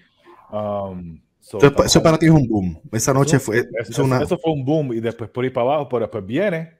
Um, 0.53 1.21
so, 1.41 1.59
Eso, 1.59 1.67
estamos 1.67 1.87
eso 1.87 2.03
para 2.03 2.19
ti 2.19 2.27
es 2.27 2.33
un 2.33 2.47
boom. 2.49 2.81
Esa 2.93 3.13
noche 3.13 3.37
Eso- 3.37 3.47
fue 3.47 3.59
eso, 3.59 3.91
es 3.91 3.99
una. 3.99 4.23
eso 4.23 4.39
fue 4.39 4.53
un 4.53 4.65
boom 4.65 4.93
y 4.93 5.01
después 5.01 5.31
por 5.31 5.45
ir 5.45 5.53
para 5.53 5.67
abajo, 5.75 5.89
pero 5.89 6.01
después 6.01 6.25
viene 6.27 6.75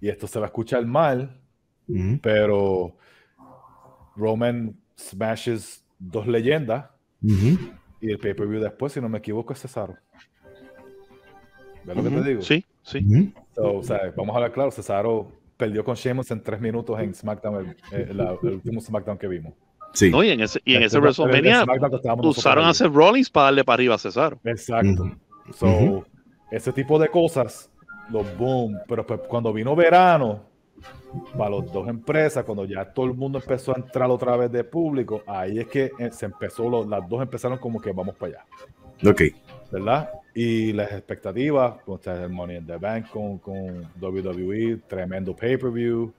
y 0.00 0.08
esto 0.08 0.26
se 0.26 0.38
va 0.38 0.46
a 0.46 0.48
escuchar 0.48 0.84
mal, 0.86 1.40
Ujú. 1.88 2.18
pero 2.22 2.96
Roman 4.16 4.76
smashes 4.96 5.84
dos 5.98 6.26
leyendas 6.26 6.86
Ujú. 7.22 7.58
y 8.00 8.10
el 8.10 8.18
pay-per-view 8.18 8.60
después, 8.60 8.92
si 8.92 9.00
no 9.00 9.08
me 9.08 9.18
equivoco, 9.18 9.52
es 9.52 9.60
Cesaro. 9.60 9.96
¿Ves 11.84 11.96
lo 11.96 12.02
que 12.02 12.10
te 12.10 12.22
digo? 12.22 12.42
Sí, 12.42 12.64
sí. 12.82 13.32
So, 13.54 13.76
o 13.78 13.82
sea, 13.82 14.12
vamos 14.16 14.32
a 14.34 14.36
hablar 14.38 14.52
claro, 14.52 14.70
Cesaro 14.70 15.30
perdió 15.56 15.84
con 15.84 15.94
Sheamus 15.94 16.30
en 16.30 16.42
tres 16.42 16.60
minutos 16.60 16.98
en 17.00 17.14
SmackDown, 17.14 17.76
el, 17.92 18.00
el- 18.00 18.16
la- 18.16 18.36
el 18.42 18.48
último 18.54 18.80
SmackDown 18.80 19.18
que 19.18 19.28
vimos. 19.28 19.54
Sí. 19.94 20.10
¿no? 20.10 20.22
Y 20.22 20.30
en 20.30 20.40
ese, 20.42 20.60
y 20.64 20.74
en 20.76 20.82
ese 20.82 20.98
Este 20.98 21.08
es 21.08 21.18
el 21.18 21.24
WrestleMania 21.24 21.64
usaron 22.22 22.66
a. 22.66 22.74
Seth 22.74 22.92
Rollins 22.92 23.30
para 23.30 23.44
darle 23.46 23.64
para 23.64 23.74
arriba 23.74 23.94
a 23.94 23.98
Cesaro. 23.98 24.38
Exacto. 24.44 25.10
So, 25.54 26.04
ese 26.50 26.72
tipo 26.72 26.98
de 26.98 27.08
cosas, 27.08 27.70
los 28.10 28.36
boom. 28.36 28.76
Pero 28.86 29.06
pues, 29.06 29.20
cuando 29.28 29.52
vino 29.52 29.74
verano, 29.74 30.42
para 31.38 31.50
las 31.50 31.72
dos 31.72 31.88
empresas, 31.88 32.44
cuando 32.44 32.64
ya 32.64 32.84
todo 32.92 33.06
el 33.06 33.14
mundo 33.14 33.38
empezó 33.38 33.72
a 33.72 33.78
entrar 33.78 34.10
otra 34.10 34.36
vez 34.36 34.50
de 34.52 34.64
público, 34.64 35.22
ahí 35.26 35.60
es 35.60 35.68
que 35.68 35.90
eh, 35.98 36.10
se 36.10 36.26
empezó, 36.26 36.68
lo- 36.68 36.84
las 36.84 37.08
dos 37.08 37.22
empezaron 37.22 37.58
como 37.58 37.80
que 37.80 37.92
vamos 37.92 38.14
para 38.16 38.32
allá, 39.00 39.10
Ok. 39.10 39.22
¿verdad? 39.70 40.10
Y 40.34 40.72
las 40.72 40.90
expectativas, 40.92 41.76
sea, 42.02 42.24
el 42.24 42.30
Money 42.30 42.56
in 42.58 42.66
the 42.66 42.76
Bank 42.76 43.08
con, 43.10 43.38
con 43.38 43.88
WWE, 44.00 44.80
tremendo 44.88 45.34
pay-per-view, 45.36 46.12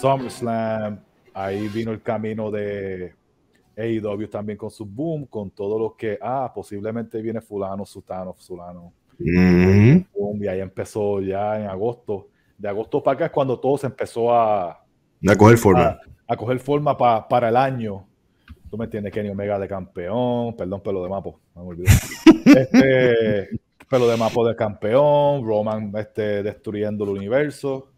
SummerSlam, 0.00 0.98
ahí 1.34 1.68
vino 1.68 1.90
el 1.92 2.02
camino 2.02 2.50
de 2.50 3.14
AEW 3.76 4.28
también 4.28 4.58
con 4.58 4.70
su 4.70 4.84
boom, 4.84 5.26
con 5.26 5.50
todo 5.50 5.78
lo 5.78 5.96
que, 5.96 6.18
ah, 6.20 6.50
posiblemente 6.54 7.20
viene 7.22 7.40
fulano, 7.40 7.84
sutano, 7.86 8.34
fulano. 8.34 8.92
Boom, 10.14 10.42
y 10.42 10.46
ahí 10.48 10.60
empezó 10.60 11.20
ya 11.20 11.58
en 11.60 11.66
agosto. 11.66 12.28
De 12.58 12.68
agosto 12.68 13.02
para 13.02 13.14
acá 13.14 13.24
es 13.26 13.30
cuando 13.32 13.58
todo 13.58 13.76
se 13.78 13.86
empezó 13.86 14.32
a, 14.34 14.70
A 14.70 15.36
coger 15.36 15.58
forma. 15.58 15.82
a, 15.88 16.00
a 16.28 16.36
coger 16.36 16.58
forma 16.58 16.96
pa- 16.96 17.26
para 17.28 17.48
el 17.48 17.56
año. 17.56 18.06
Tú 18.70 18.78
me 18.78 18.84
entiendes, 18.86 19.12
Kenny 19.12 19.28
Omega 19.28 19.58
de 19.58 19.68
campeón, 19.68 20.56
perdón, 20.56 20.80
pelo 20.80 21.02
de 21.02 21.08
mapo, 21.10 21.40
no 21.54 21.62
me 21.64 21.68
olvidé. 21.70 21.88
Este, 22.44 23.48
pelo 23.88 24.06
de 24.08 24.16
mapo 24.16 24.46
de 24.46 24.56
campeón, 24.56 25.46
Roman 25.46 25.92
este, 25.96 26.42
destruyendo 26.42 27.04
el 27.04 27.10
universo. 27.10 27.88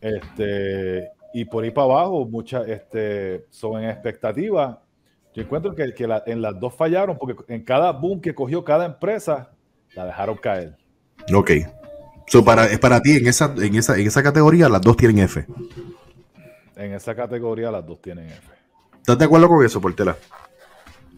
Este, 0.00 1.08
y 1.34 1.44
por 1.44 1.64
ahí 1.64 1.70
para 1.70 1.84
abajo, 1.86 2.24
muchas 2.26 2.66
este, 2.68 3.44
son 3.50 3.82
en 3.82 3.90
expectativa. 3.90 4.80
Yo 5.34 5.42
encuentro 5.42 5.74
que, 5.74 5.92
que 5.92 6.06
la- 6.06 6.22
en 6.26 6.40
las 6.40 6.58
dos 6.58 6.74
fallaron, 6.74 7.18
porque 7.18 7.34
en 7.52 7.64
cada 7.64 7.90
boom 7.90 8.20
que 8.20 8.34
cogió 8.34 8.64
cada 8.64 8.86
empresa, 8.86 9.50
la 9.94 10.06
dejaron 10.06 10.36
caer. 10.36 10.76
Ok. 11.34 11.50
So, 12.28 12.44
para, 12.44 12.66
es 12.66 12.78
para 12.78 13.00
ti, 13.00 13.16
en 13.16 13.26
esa, 13.26 13.52
en, 13.58 13.74
esa, 13.74 13.98
en 13.98 14.06
esa 14.06 14.22
categoría, 14.22 14.68
las 14.68 14.80
dos 14.80 14.96
tienen 14.96 15.18
F. 15.18 15.44
En 16.76 16.92
esa 16.94 17.14
categoría 17.14 17.70
las 17.70 17.86
dos 17.86 18.00
tienen 18.00 18.28
F. 18.28 18.40
¿Estás 18.98 19.18
de 19.18 19.24
acuerdo 19.26 19.48
con 19.48 19.64
eso, 19.64 19.80
Portela? 19.80 20.16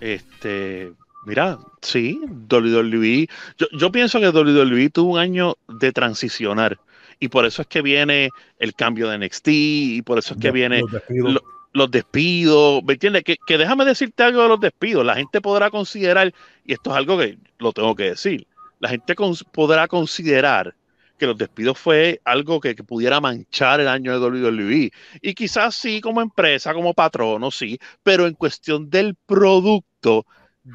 Este, 0.00 0.92
mira, 1.26 1.58
sí, 1.82 2.20
WWE. 2.50 3.28
Yo, 3.56 3.66
yo 3.78 3.92
pienso 3.92 4.20
que 4.20 4.28
WWE 4.28 4.90
tuvo 4.90 5.12
un 5.14 5.18
año 5.18 5.54
de 5.68 5.92
transicionar. 5.92 6.78
Y 7.18 7.28
por 7.28 7.44
eso 7.46 7.62
es 7.62 7.68
que 7.68 7.82
viene 7.82 8.28
el 8.58 8.74
cambio 8.74 9.08
de 9.08 9.18
NXT, 9.18 9.48
y 9.48 10.02
por 10.02 10.18
eso 10.18 10.34
es 10.34 10.40
que 10.40 10.48
De- 10.48 10.52
viene 10.52 10.80
los 10.80 10.92
despidos. 10.92 11.32
lo- 11.32 11.42
los 11.72 11.90
despidos. 11.90 12.82
¿Me 12.84 12.94
entiendes? 12.94 13.22
Que, 13.24 13.36
que 13.46 13.58
déjame 13.58 13.84
decirte 13.84 14.22
algo 14.22 14.42
de 14.42 14.48
los 14.48 14.60
despidos. 14.60 15.04
La 15.04 15.14
gente 15.16 15.40
podrá 15.40 15.70
considerar, 15.70 16.32
y 16.64 16.72
esto 16.72 16.90
es 16.90 16.96
algo 16.96 17.18
que 17.18 17.38
lo 17.58 17.72
tengo 17.72 17.94
que 17.94 18.04
decir, 18.10 18.46
la 18.80 18.88
gente 18.90 19.14
cons- 19.14 19.44
podrá 19.50 19.86
considerar 19.88 20.74
que 21.18 21.26
los 21.26 21.38
despidos 21.38 21.78
fue 21.78 22.20
algo 22.24 22.60
que, 22.60 22.74
que 22.76 22.84
pudiera 22.84 23.20
manchar 23.20 23.80
el 23.80 23.88
año 23.88 24.12
de 24.12 24.18
WWE. 24.26 24.90
Y 25.22 25.34
quizás 25.34 25.74
sí, 25.74 26.00
como 26.02 26.20
empresa, 26.20 26.74
como 26.74 26.92
patrono, 26.92 27.50
sí, 27.50 27.78
pero 28.02 28.26
en 28.26 28.34
cuestión 28.34 28.90
del 28.90 29.14
producto, 29.26 30.26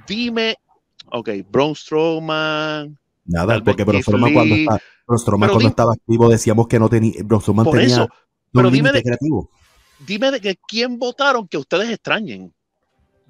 dime, 0.07 0.55
ok, 1.11 1.29
Braun 1.49 1.75
Strowman, 1.75 2.97
Nada, 3.25 3.63
porque 3.63 3.83
Braun 3.83 4.01
Strowman 4.01 4.33
cuando, 4.33 4.55
está, 4.55 4.79
Pero 5.25 5.37
cuando 5.37 5.67
estaba 5.69 5.93
activo 5.93 6.29
decíamos 6.29 6.67
que 6.67 6.79
no 6.79 6.89
tenía, 6.89 7.13
eso, 7.81 8.07
pero 8.53 8.69
dime 8.69 8.91
de- 8.91 9.01
creativo. 9.03 9.49
dime 10.05 10.31
de 10.31 10.39
que 10.41 10.55
quién 10.67 10.97
votaron 10.99 11.47
que 11.47 11.57
ustedes 11.57 11.89
extrañen. 11.89 12.53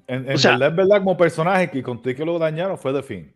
En, 0.06 0.28
en 0.28 0.34
O 0.34 0.38
sea- 0.38 0.52
verdad, 0.52 0.68
es 0.70 0.76
verdad, 0.76 0.98
como 0.98 1.16
personaje 1.16 1.70
que 1.70 1.82
conté 1.82 2.14
que 2.14 2.24
lo 2.24 2.38
dañaron 2.38 2.76
fue 2.78 2.92
The 2.92 3.02
Fin. 3.02 3.34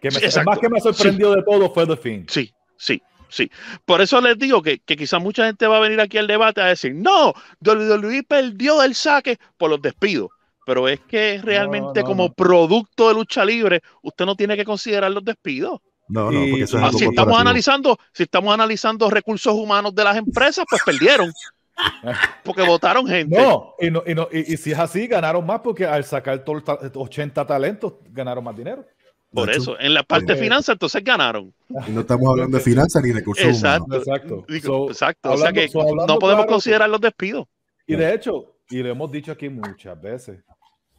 Que 0.00 0.08
me, 0.08 0.12
Sí, 0.12 0.18
el 0.18 0.24
exacto. 0.24 0.50
más 0.50 0.58
que 0.58 0.68
me 0.68 0.80
sorprendió 0.80 1.30
de 1.32 1.42
todo 1.42 1.70
fue 1.72 1.86
The 1.86 1.96
Fin. 1.96 2.26
Sí, 2.28 2.52
sí, 2.76 3.00
sí. 3.28 3.50
Por 3.84 4.00
eso 4.02 4.20
les 4.20 4.38
digo 4.38 4.60
que, 4.60 4.80
que 4.80 4.96
quizás 4.96 5.20
mucha 5.22 5.46
gente 5.46 5.66
va 5.66 5.76
a 5.78 5.80
venir 5.80 6.00
aquí 6.00 6.18
al 6.18 6.26
debate 6.26 6.60
a 6.60 6.66
decir, 6.66 6.94
no, 6.94 7.32
WWE 7.64 8.22
perdió 8.24 8.82
el 8.82 8.94
saque 8.94 9.38
por 9.56 9.70
los 9.70 9.80
despidos. 9.80 10.30
Pero 10.66 10.88
es 10.88 11.00
que 11.00 11.40
realmente 11.42 12.00
no, 12.00 12.06
como 12.06 12.24
no. 12.28 12.32
producto 12.32 13.08
de 13.08 13.14
lucha 13.14 13.44
libre, 13.44 13.80
usted 14.02 14.24
no 14.24 14.34
tiene 14.34 14.56
que 14.56 14.64
considerar 14.64 15.10
los 15.10 15.24
despidos. 15.24 15.80
No, 16.08 16.30
no, 16.30 16.40
porque 16.40 16.62
eso 16.64 16.76
es 16.76 16.82
Ah, 16.82 16.86
algo 16.86 16.98
si 16.98 17.04
estamos 17.06 17.38
analizando, 17.40 17.98
si 18.12 18.22
estamos 18.24 18.52
analizando 18.54 19.08
recursos 19.10 19.54
humanos 19.54 19.94
de 19.94 20.04
las 20.04 20.16
empresas, 20.16 20.64
pues 20.68 20.82
perdieron. 20.84 21.32
Porque 22.44 22.62
votaron 22.62 23.04
gente. 23.06 23.36
No, 23.36 23.74
y, 23.80 23.90
no, 23.90 24.02
y, 24.06 24.14
no 24.14 24.28
y, 24.30 24.52
y 24.54 24.56
si 24.56 24.70
es 24.72 24.78
así, 24.78 25.08
ganaron 25.08 25.44
más 25.44 25.58
porque 25.60 25.84
al 25.84 26.04
sacar 26.04 26.44
todo 26.44 26.56
el 26.58 26.62
ta- 26.62 26.78
80 26.94 27.44
talentos, 27.46 27.94
ganaron 28.12 28.44
más 28.44 28.56
dinero. 28.56 28.86
por 29.32 29.50
eso, 29.50 29.76
en 29.80 29.92
la 29.92 30.04
parte 30.04 30.26
de 30.26 30.34
Porque- 30.34 30.42
finanzas, 30.44 30.74
entonces 30.74 31.02
ganaron. 31.02 31.52
Y 31.88 31.90
no 31.90 32.02
estamos 32.02 32.28
hablando 32.30 32.56
de 32.58 32.62
finanzas 32.62 33.02
ni 33.02 33.10
recursos 33.10 33.44
Exacto. 33.44 33.84
humanos. 33.86 34.06
Exacto. 34.06 34.44
So, 34.62 34.88
Exacto. 34.90 35.32
o 35.32 35.36
sea 35.36 35.52
que 35.52 35.68
so, 35.68 35.80
hablando 35.80 36.06
no 36.14 36.18
podemos 36.20 36.44
claro, 36.44 36.52
considerar 36.52 36.88
los 36.90 37.00
despidos. 37.00 37.46
Y 37.88 37.96
de 37.96 38.14
hecho, 38.14 38.54
y 38.70 38.76
lo 38.80 38.90
hemos 38.90 39.10
dicho 39.10 39.32
aquí 39.32 39.48
muchas 39.48 40.00
veces, 40.00 40.44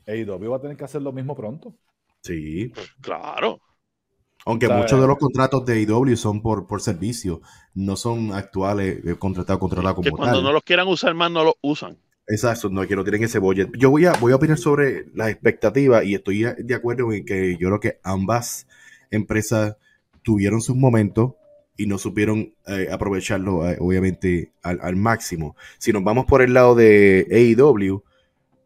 AEW 0.05 0.51
va 0.51 0.57
a 0.57 0.61
tener 0.61 0.75
que 0.75 0.83
hacer 0.83 1.01
lo 1.01 1.13
mismo 1.13 1.33
pronto. 1.37 1.73
Sí. 2.21 2.73
Claro. 2.99 3.61
Aunque 4.45 4.67
¿Sabes? 4.67 4.83
muchos 4.83 5.01
de 5.01 5.07
los 5.07 5.17
contratos 5.17 5.65
de 5.65 5.81
IW 5.81 6.15
son 6.15 6.41
por, 6.41 6.67
por 6.67 6.81
servicio, 6.81 7.41
no 7.73 7.95
son 7.95 8.31
actuales, 8.31 9.03
eh, 9.03 9.15
contratados, 9.17 9.59
controlados 9.59 10.03
Que 10.03 10.11
como 10.11 10.17
cuando 10.21 10.37
tal. 10.37 10.43
no 10.43 10.53
los 10.53 10.63
quieran 10.63 10.87
usar 10.87 11.13
más, 11.15 11.31
no 11.31 11.43
los 11.43 11.55
usan. 11.61 11.97
Exacto, 12.27 12.69
no, 12.69 12.87
que 12.87 12.95
no 12.95 13.03
tienen 13.03 13.23
ese 13.23 13.39
budget. 13.39 13.69
Yo 13.77 13.89
voy 13.89 14.05
a, 14.05 14.13
voy 14.13 14.31
a 14.31 14.35
opinar 14.35 14.57
sobre 14.57 15.05
las 15.13 15.29
expectativas 15.29 16.05
y 16.05 16.15
estoy 16.15 16.43
de 16.57 16.75
acuerdo 16.75 17.11
en 17.11 17.25
que 17.25 17.57
yo 17.59 17.67
creo 17.69 17.79
que 17.79 17.99
ambas 18.03 18.67
empresas 19.11 19.77
tuvieron 20.23 20.61
sus 20.61 20.75
momentos 20.75 21.33
y 21.77 21.87
no 21.87 21.97
supieron 21.97 22.53
eh, 22.67 22.87
aprovecharlo, 22.91 23.69
eh, 23.69 23.77
obviamente, 23.79 24.51
al, 24.63 24.79
al 24.81 24.95
máximo. 24.95 25.55
Si 25.77 25.91
nos 25.91 26.03
vamos 26.03 26.25
por 26.25 26.41
el 26.41 26.53
lado 26.53 26.73
de 26.73 27.27
AEW, 27.31 28.03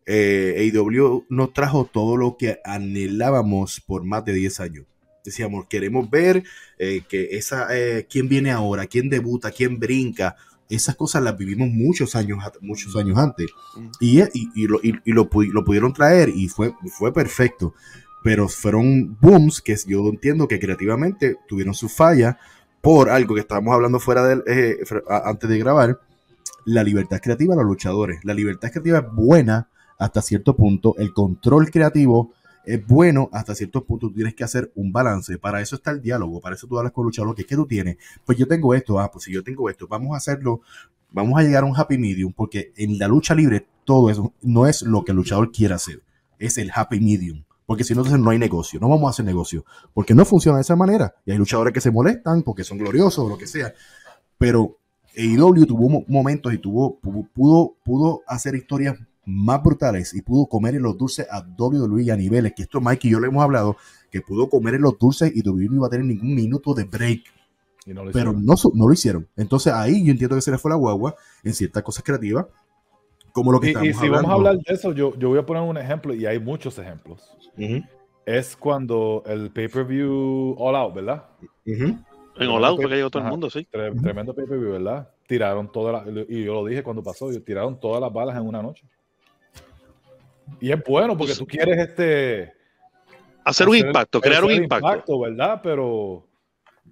eh, 0.06 0.72
AEW 0.74 1.26
nos 1.30 1.54
trajo 1.54 1.86
todo 1.86 2.18
lo 2.18 2.38
que 2.38 2.60
anhelábamos 2.64 3.82
por 3.82 4.04
más 4.04 4.26
de 4.26 4.34
10 4.34 4.60
años. 4.60 4.86
Decíamos, 5.24 5.66
queremos 5.68 6.10
ver 6.10 6.44
eh, 6.78 7.02
que 7.08 7.30
esa, 7.38 7.68
eh, 7.78 8.08
quién 8.10 8.28
viene 8.30 8.52
ahora, 8.52 8.88
quién 8.88 9.10
debuta, 9.10 9.52
quién 9.52 9.80
brinca. 9.80 10.36
Esas 10.70 10.96
cosas 10.96 11.24
las 11.24 11.38
vivimos 11.38 11.70
muchos 11.70 12.16
años, 12.16 12.40
muchos 12.62 12.96
años 12.96 13.18
antes. 13.18 13.48
Y, 14.00 14.22
y, 14.22 14.50
y 14.56 14.68
lo, 14.68 14.80
y- 14.84 15.00
lo 15.12 15.30
pu- 15.30 15.52
lo 15.52 15.64
pudieron 15.66 15.94
traer 15.94 16.30
y 16.30 16.48
fue, 16.48 16.74
fue 16.98 17.12
perfecto. 17.14 17.74
Pero 18.24 18.48
fueron 18.50 19.18
booms 19.20 19.62
que 19.62 19.76
yo 19.88 20.08
entiendo 20.10 20.48
que 20.48 20.60
creativamente 20.60 21.38
tuvieron 21.48 21.74
su 21.74 21.90
falla 21.90 22.38
por 22.82 23.10
algo 23.10 23.34
que 23.34 23.42
estábamos 23.42 23.74
hablando 23.74 24.00
fuera 24.00 24.24
del, 24.28 24.44
eh, 24.48 24.78
a- 25.10 25.30
antes 25.30 25.50
de 25.50 25.58
grabar. 25.58 26.00
La 26.66 26.84
libertad 26.84 27.20
creativa 27.22 27.56
de 27.56 27.62
los 27.62 27.70
luchadores. 27.70 28.20
La 28.24 28.34
libertad 28.34 28.70
creativa 28.72 29.00
es 29.00 29.06
buena 29.12 29.70
hasta 29.98 30.22
cierto 30.22 30.56
punto. 30.56 30.96
El 30.98 31.14
control 31.14 31.72
creativo 31.72 32.34
es 32.74 32.86
bueno 32.88 33.30
hasta 33.32 33.56
cierto 33.56 33.84
punto. 33.84 34.08
Tú 34.08 34.14
tienes 34.14 34.36
que 34.36 34.44
hacer 34.44 34.72
un 34.76 34.92
balance. 34.92 35.38
Para 35.38 35.62
eso 35.62 35.76
está 35.76 35.92
el 35.92 36.02
diálogo. 36.02 36.40
Para 36.42 36.56
eso 36.56 36.68
tú 36.68 36.78
hablas 36.78 36.94
con 36.94 37.04
el 37.04 37.08
luchador. 37.08 37.36
¿Qué 37.36 37.42
es 37.44 37.48
que 37.48 37.56
tú 37.56 37.66
tienes? 37.66 37.98
Pues 38.26 38.38
yo 38.38 38.48
tengo 38.48 38.74
esto. 38.74 39.00
Ah, 39.00 39.10
pues 39.12 39.26
si 39.26 39.32
yo 39.34 39.44
tengo 39.44 39.70
esto, 39.70 39.88
vamos 39.88 40.14
a 40.14 40.18
hacerlo. 40.18 40.62
Vamos 41.12 41.40
a 41.40 41.44
llegar 41.44 41.64
a 41.64 41.66
un 41.66 41.76
happy 41.76 41.98
medium. 41.98 42.32
Porque 42.34 42.72
en 42.78 42.98
la 43.00 43.08
lucha 43.08 43.34
libre 43.36 43.66
todo 43.86 44.10
eso 44.10 44.34
no 44.42 44.68
es 44.68 44.82
lo 44.84 45.04
que 45.04 45.12
el 45.12 45.18
luchador 45.18 45.52
quiere 45.52 45.74
hacer. 45.74 46.02
Es 46.38 46.58
el 46.58 46.72
happy 46.74 47.00
medium. 47.00 47.44
Porque 47.66 47.84
si 47.84 47.94
no, 47.94 48.02
entonces 48.02 48.20
no 48.24 48.30
hay 48.32 48.40
negocio. 48.40 48.80
No 48.80 48.90
vamos 48.90 49.08
a 49.08 49.10
hacer 49.12 49.26
negocio. 49.26 49.64
Porque 49.94 50.14
no 50.16 50.26
funciona 50.26 50.58
de 50.58 50.62
esa 50.64 50.76
manera. 50.76 51.14
Y 51.26 51.32
hay 51.32 51.38
luchadores 51.38 51.74
que 51.74 51.82
se 51.82 51.92
molestan 51.92 52.42
porque 52.44 52.64
son 52.64 52.78
gloriosos 52.78 53.26
o 53.26 53.30
lo 53.30 53.38
que 53.38 53.46
sea. 53.48 53.74
Pero 54.38 54.78
AEW 55.18 55.66
tuvo 55.66 55.90
mo- 55.90 56.06
momentos 56.08 56.54
y 56.54 56.58
tuvo, 56.60 57.00
pu- 57.02 57.28
pudo, 57.34 57.76
pudo 57.84 58.22
hacer 58.28 58.56
historias 58.56 58.96
más 59.30 59.62
brutales 59.64 60.14
y 60.14 60.22
pudo 60.22 60.48
comer 60.48 60.76
en 60.76 60.82
los 60.84 60.98
dulces 60.98 61.28
a 61.30 61.42
WWE 61.58 62.12
a 62.12 62.16
niveles 62.18 62.54
que 62.56 62.64
esto 62.64 62.82
Mike 62.82 63.08
y 63.08 63.12
yo 63.12 63.20
le 63.20 63.28
hemos 63.28 63.44
hablado 63.44 63.78
que 64.12 64.22
pudo 64.22 64.50
comer 64.50 64.76
en 64.76 64.82
los 64.82 64.98
dulces 64.98 65.32
y 65.36 65.42
WWE 65.48 65.68
no 65.70 65.76
iba 65.76 65.88
a 65.88 65.90
tener 65.90 66.06
ningún 66.06 66.36
minuto 66.36 66.74
de 66.74 66.84
break 66.86 67.22
no 67.86 68.04
lo 68.06 68.12
pero 68.12 68.32
hicieron. 68.32 68.46
no, 68.46 68.56
no 68.74 68.88
lo 68.88 68.94
hicieron 68.94 69.28
entonces 69.36 69.74
ahí 69.74 70.04
yo 70.06 70.12
entiendo 70.12 70.36
que 70.36 70.42
se 70.42 70.52
le 70.52 70.58
fue 70.58 70.70
la 70.72 70.78
guagua 70.78 71.16
en 71.44 71.54
ciertas 71.54 71.82
cosas 71.84 72.04
creativas 72.04 72.46
como 73.32 73.52
lo 73.52 73.60
que 73.60 73.68
Y, 73.68 73.70
estamos 73.70 73.90
y 73.90 73.94
si 73.94 74.00
hablando 74.08 74.28
vamos 74.28 74.32
a 74.32 74.34
hablar 74.50 74.56
de 74.58 74.74
eso, 74.74 74.92
yo, 74.94 75.16
yo 75.18 75.30
voy 75.30 75.38
a 75.40 75.46
poner 75.46 75.62
un 75.64 75.78
ejemplo, 75.78 76.14
y 76.16 76.26
hay 76.26 76.40
muchos 76.40 76.78
ejemplos. 76.80 77.22
Ujú, 77.58 77.84
Es 78.26 78.56
cuando 78.56 79.24
el 79.28 79.52
pay-per-view 79.52 80.56
All 80.58 80.76
Out, 80.76 80.96
¿verdad? 80.96 81.26
ujú. 81.66 81.98
En 82.38 82.50
Olado 82.50 82.76
fue 82.78 82.90
que 82.90 82.96
llegó 82.96 83.10
todo 83.12 83.24
el 83.24 83.30
mundo, 83.30 83.50
sí. 83.50 83.68
Tre- 83.72 83.92
Ujú. 83.92 84.02
Tremendo 84.02 84.34
pay-per-view, 84.34 84.72
¿verdad? 84.72 85.10
Tiraron 85.28 85.72
todas 85.72 86.06
las, 86.06 86.28
y 86.28 86.44
yo 86.44 86.54
lo 86.56 86.66
dije 86.66 86.82
cuando 86.82 87.04
pasó, 87.04 87.30
tiraron 87.42 87.80
todas 87.80 88.02
las 88.02 88.12
balas 88.12 88.36
en 88.36 88.48
una 88.48 88.64
noche. 88.64 88.84
Y 90.60 90.72
es 90.72 90.84
bueno 90.84 91.18
porque 91.18 91.32
Pues- 91.32 91.38
tú 91.40 91.48
quieres 91.48 91.78
este 91.80 92.54
Hacer 93.44 93.68
un 93.68 93.76
hacer- 93.76 93.88
impacto, 93.88 94.22
crear 94.22 94.44
un 94.44 94.52
impacto. 94.52 95.20
¿verdad? 95.20 95.60
Pero 95.64 96.28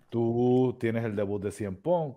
tú 0.10 0.76
tienes 0.80 1.04
el 1.06 1.16
debut 1.16 1.42
de 1.44 1.52
Cien 1.52 1.76
Pong, 1.76 2.14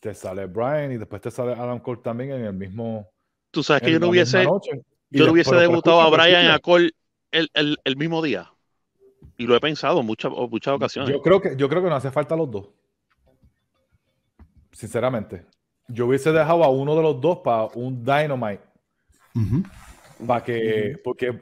te 0.00 0.14
sale 0.14 0.46
Brian 0.46 0.92
y 0.92 0.96
después 0.96 1.20
te 1.22 1.30
sale 1.30 1.52
Adam 1.52 1.78
Cole 1.80 2.00
también 2.02 2.32
en 2.32 2.44
el 2.44 2.52
mismo. 2.54 3.08
Tú 3.50 3.62
sabes 3.62 3.82
que 3.82 3.92
yo 3.92 4.00
no 4.00 4.08
hubiese, 4.08 4.44
noche. 4.44 4.70
Y 5.10 5.18
Yo 5.18 5.26
de- 5.26 5.30
hubiese 5.32 5.54
debutado 5.56 6.00
a 6.00 6.08
Brian 6.10 6.42
escucha. 6.46 6.54
a 6.54 6.58
Cole 6.60 6.90
el, 7.30 7.50
el- 7.54 7.78
el 7.84 7.96
mismo 7.96 8.22
día. 8.22 8.50
Y 9.36 9.46
lo 9.46 9.54
he 9.56 9.60
pensado 9.60 10.00
en 10.00 10.06
muchas, 10.06 10.32
muchas 10.32 10.74
ocasiones. 10.74 11.10
Yo 11.10 11.20
creo 11.20 11.40
que 11.40 11.54
yo 11.56 11.68
creo 11.68 11.82
que 11.82 11.88
no 11.90 11.94
hace 11.96 12.10
falta 12.10 12.34
los 12.36 12.50
dos. 12.50 12.68
Sinceramente. 14.72 15.44
Yo 15.88 16.06
hubiese 16.06 16.32
dejado 16.32 16.64
a 16.64 16.70
uno 16.70 16.96
de 16.96 17.02
los 17.02 17.20
dos 17.20 17.38
para 17.38 17.64
un 17.74 18.02
Dynamite. 18.04 18.62
Para 20.26 20.44
que. 20.44 20.96
Porque 21.02 21.40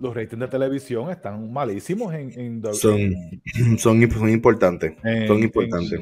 los 0.00 0.14
ratings 0.14 0.40
de 0.40 0.48
televisión 0.48 1.10
están 1.10 1.52
malísimos 1.52 2.14
en. 2.14 2.30
en- 2.38 2.62
Son- 2.74 2.98
en- 2.98 3.78
Son, 3.78 4.10
son 4.10 4.30
importantes. 4.30 4.94
en- 5.04 5.26
Son 5.26 5.38
en- 5.38 5.44
importantes. 5.44 6.00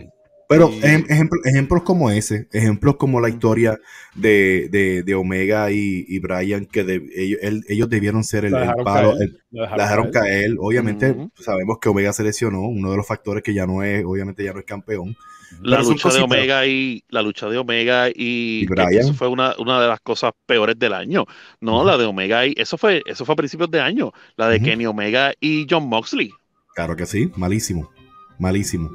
Pero 0.48 0.70
Y- 0.70 0.80
ejem- 0.80 1.04
ejemplo- 1.10 1.40
ejemplos 1.44 1.82
como 1.82 2.10
ese, 2.10 2.48
ejemplos 2.52 2.96
como 2.96 3.20
la 3.20 3.28
historia 3.28 3.78
de, 4.14 4.68
de- 4.70 5.02
de 5.02 5.14
Omega 5.14 5.70
y, 5.70 6.06
y 6.08 6.18
Brian, 6.20 6.64
que 6.64 6.84
de- 6.84 7.02
ellos, 7.14 7.38
él- 7.42 7.64
ellos 7.68 7.88
debieron 7.90 8.24
ser 8.24 8.46
el, 8.46 8.54
el 8.54 8.72
palo, 8.82 9.10
caer. 9.12 9.22
el- 9.22 9.40
lo 9.50 9.62
la 9.66 9.82
dejaron 9.84 10.10
caer. 10.10 10.50
Obviamente 10.58 11.14
sabemos 11.38 11.78
que 11.80 11.88
Omega 11.90 12.12
se 12.14 12.24
lesionó, 12.24 12.62
uno 12.62 12.90
de 12.90 12.96
los 12.96 13.06
factores 13.06 13.42
que 13.42 13.52
ya 13.52 13.66
no 13.66 13.82
es, 13.82 14.02
obviamente 14.06 14.42
ya 14.42 14.52
no 14.54 14.58
es 14.60 14.64
campeón. 14.64 15.14
la 15.62 15.80
lucha 15.82 16.08
de. 16.10 16.20
Omega 16.20 16.66
y 16.66 17.02
la 17.08 17.22
lucha 17.22 17.48
de 17.48 17.56
Omega 17.58 18.08
y, 18.14 18.66
Bryan. 18.66 18.92
eso 18.94 19.14
fue 19.14 19.28
una, 19.28 19.54
una 19.58 19.80
de 19.80 19.88
las 19.88 20.00
cosas 20.00 20.32
peores 20.46 20.78
del 20.78 20.92
año. 20.94 21.24
No, 21.60 21.84
la 21.84 21.96
de 21.98 22.04
Omega 22.06 22.46
y 22.46 22.54
eso 22.56 22.76
fue 22.78 23.02
eso 23.06 23.24
fue 23.26 23.32
a 23.34 23.36
principios 23.36 23.70
de 23.70 23.80
año, 23.80 24.12
la 24.36 24.48
de. 24.48 24.60
Kenny 24.62 24.84
Omega 24.86 25.32
y 25.40 25.66
John 25.68 25.88
Moxley. 25.88 26.30
Claro 26.74 26.96
que 26.96 27.06
sí, 27.06 27.30
malísimo, 27.36 27.90
malísimo, 28.38 28.90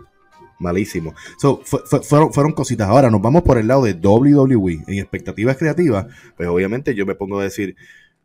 malísimo. 0.63 1.13
So, 1.38 1.62
fue- 1.63 1.82
fue- 1.86 2.32
fueron, 2.32 2.53
cositas. 2.53 2.88
Ahora 2.89 3.12
nos 3.12 3.22
vamos 3.22 3.43
por 3.43 3.58
el 3.60 3.67
lado 3.67 3.84
de 3.84 3.93
WWE 3.93 4.84
en 4.88 4.98
expectativas 5.00 5.58
creativas. 5.58 6.08
Pues 6.36 6.50
obviamente 6.50 6.96
yo 6.96 7.05
me 7.05 7.13
pongo 7.15 7.39
a 7.39 7.43
decir 7.43 7.75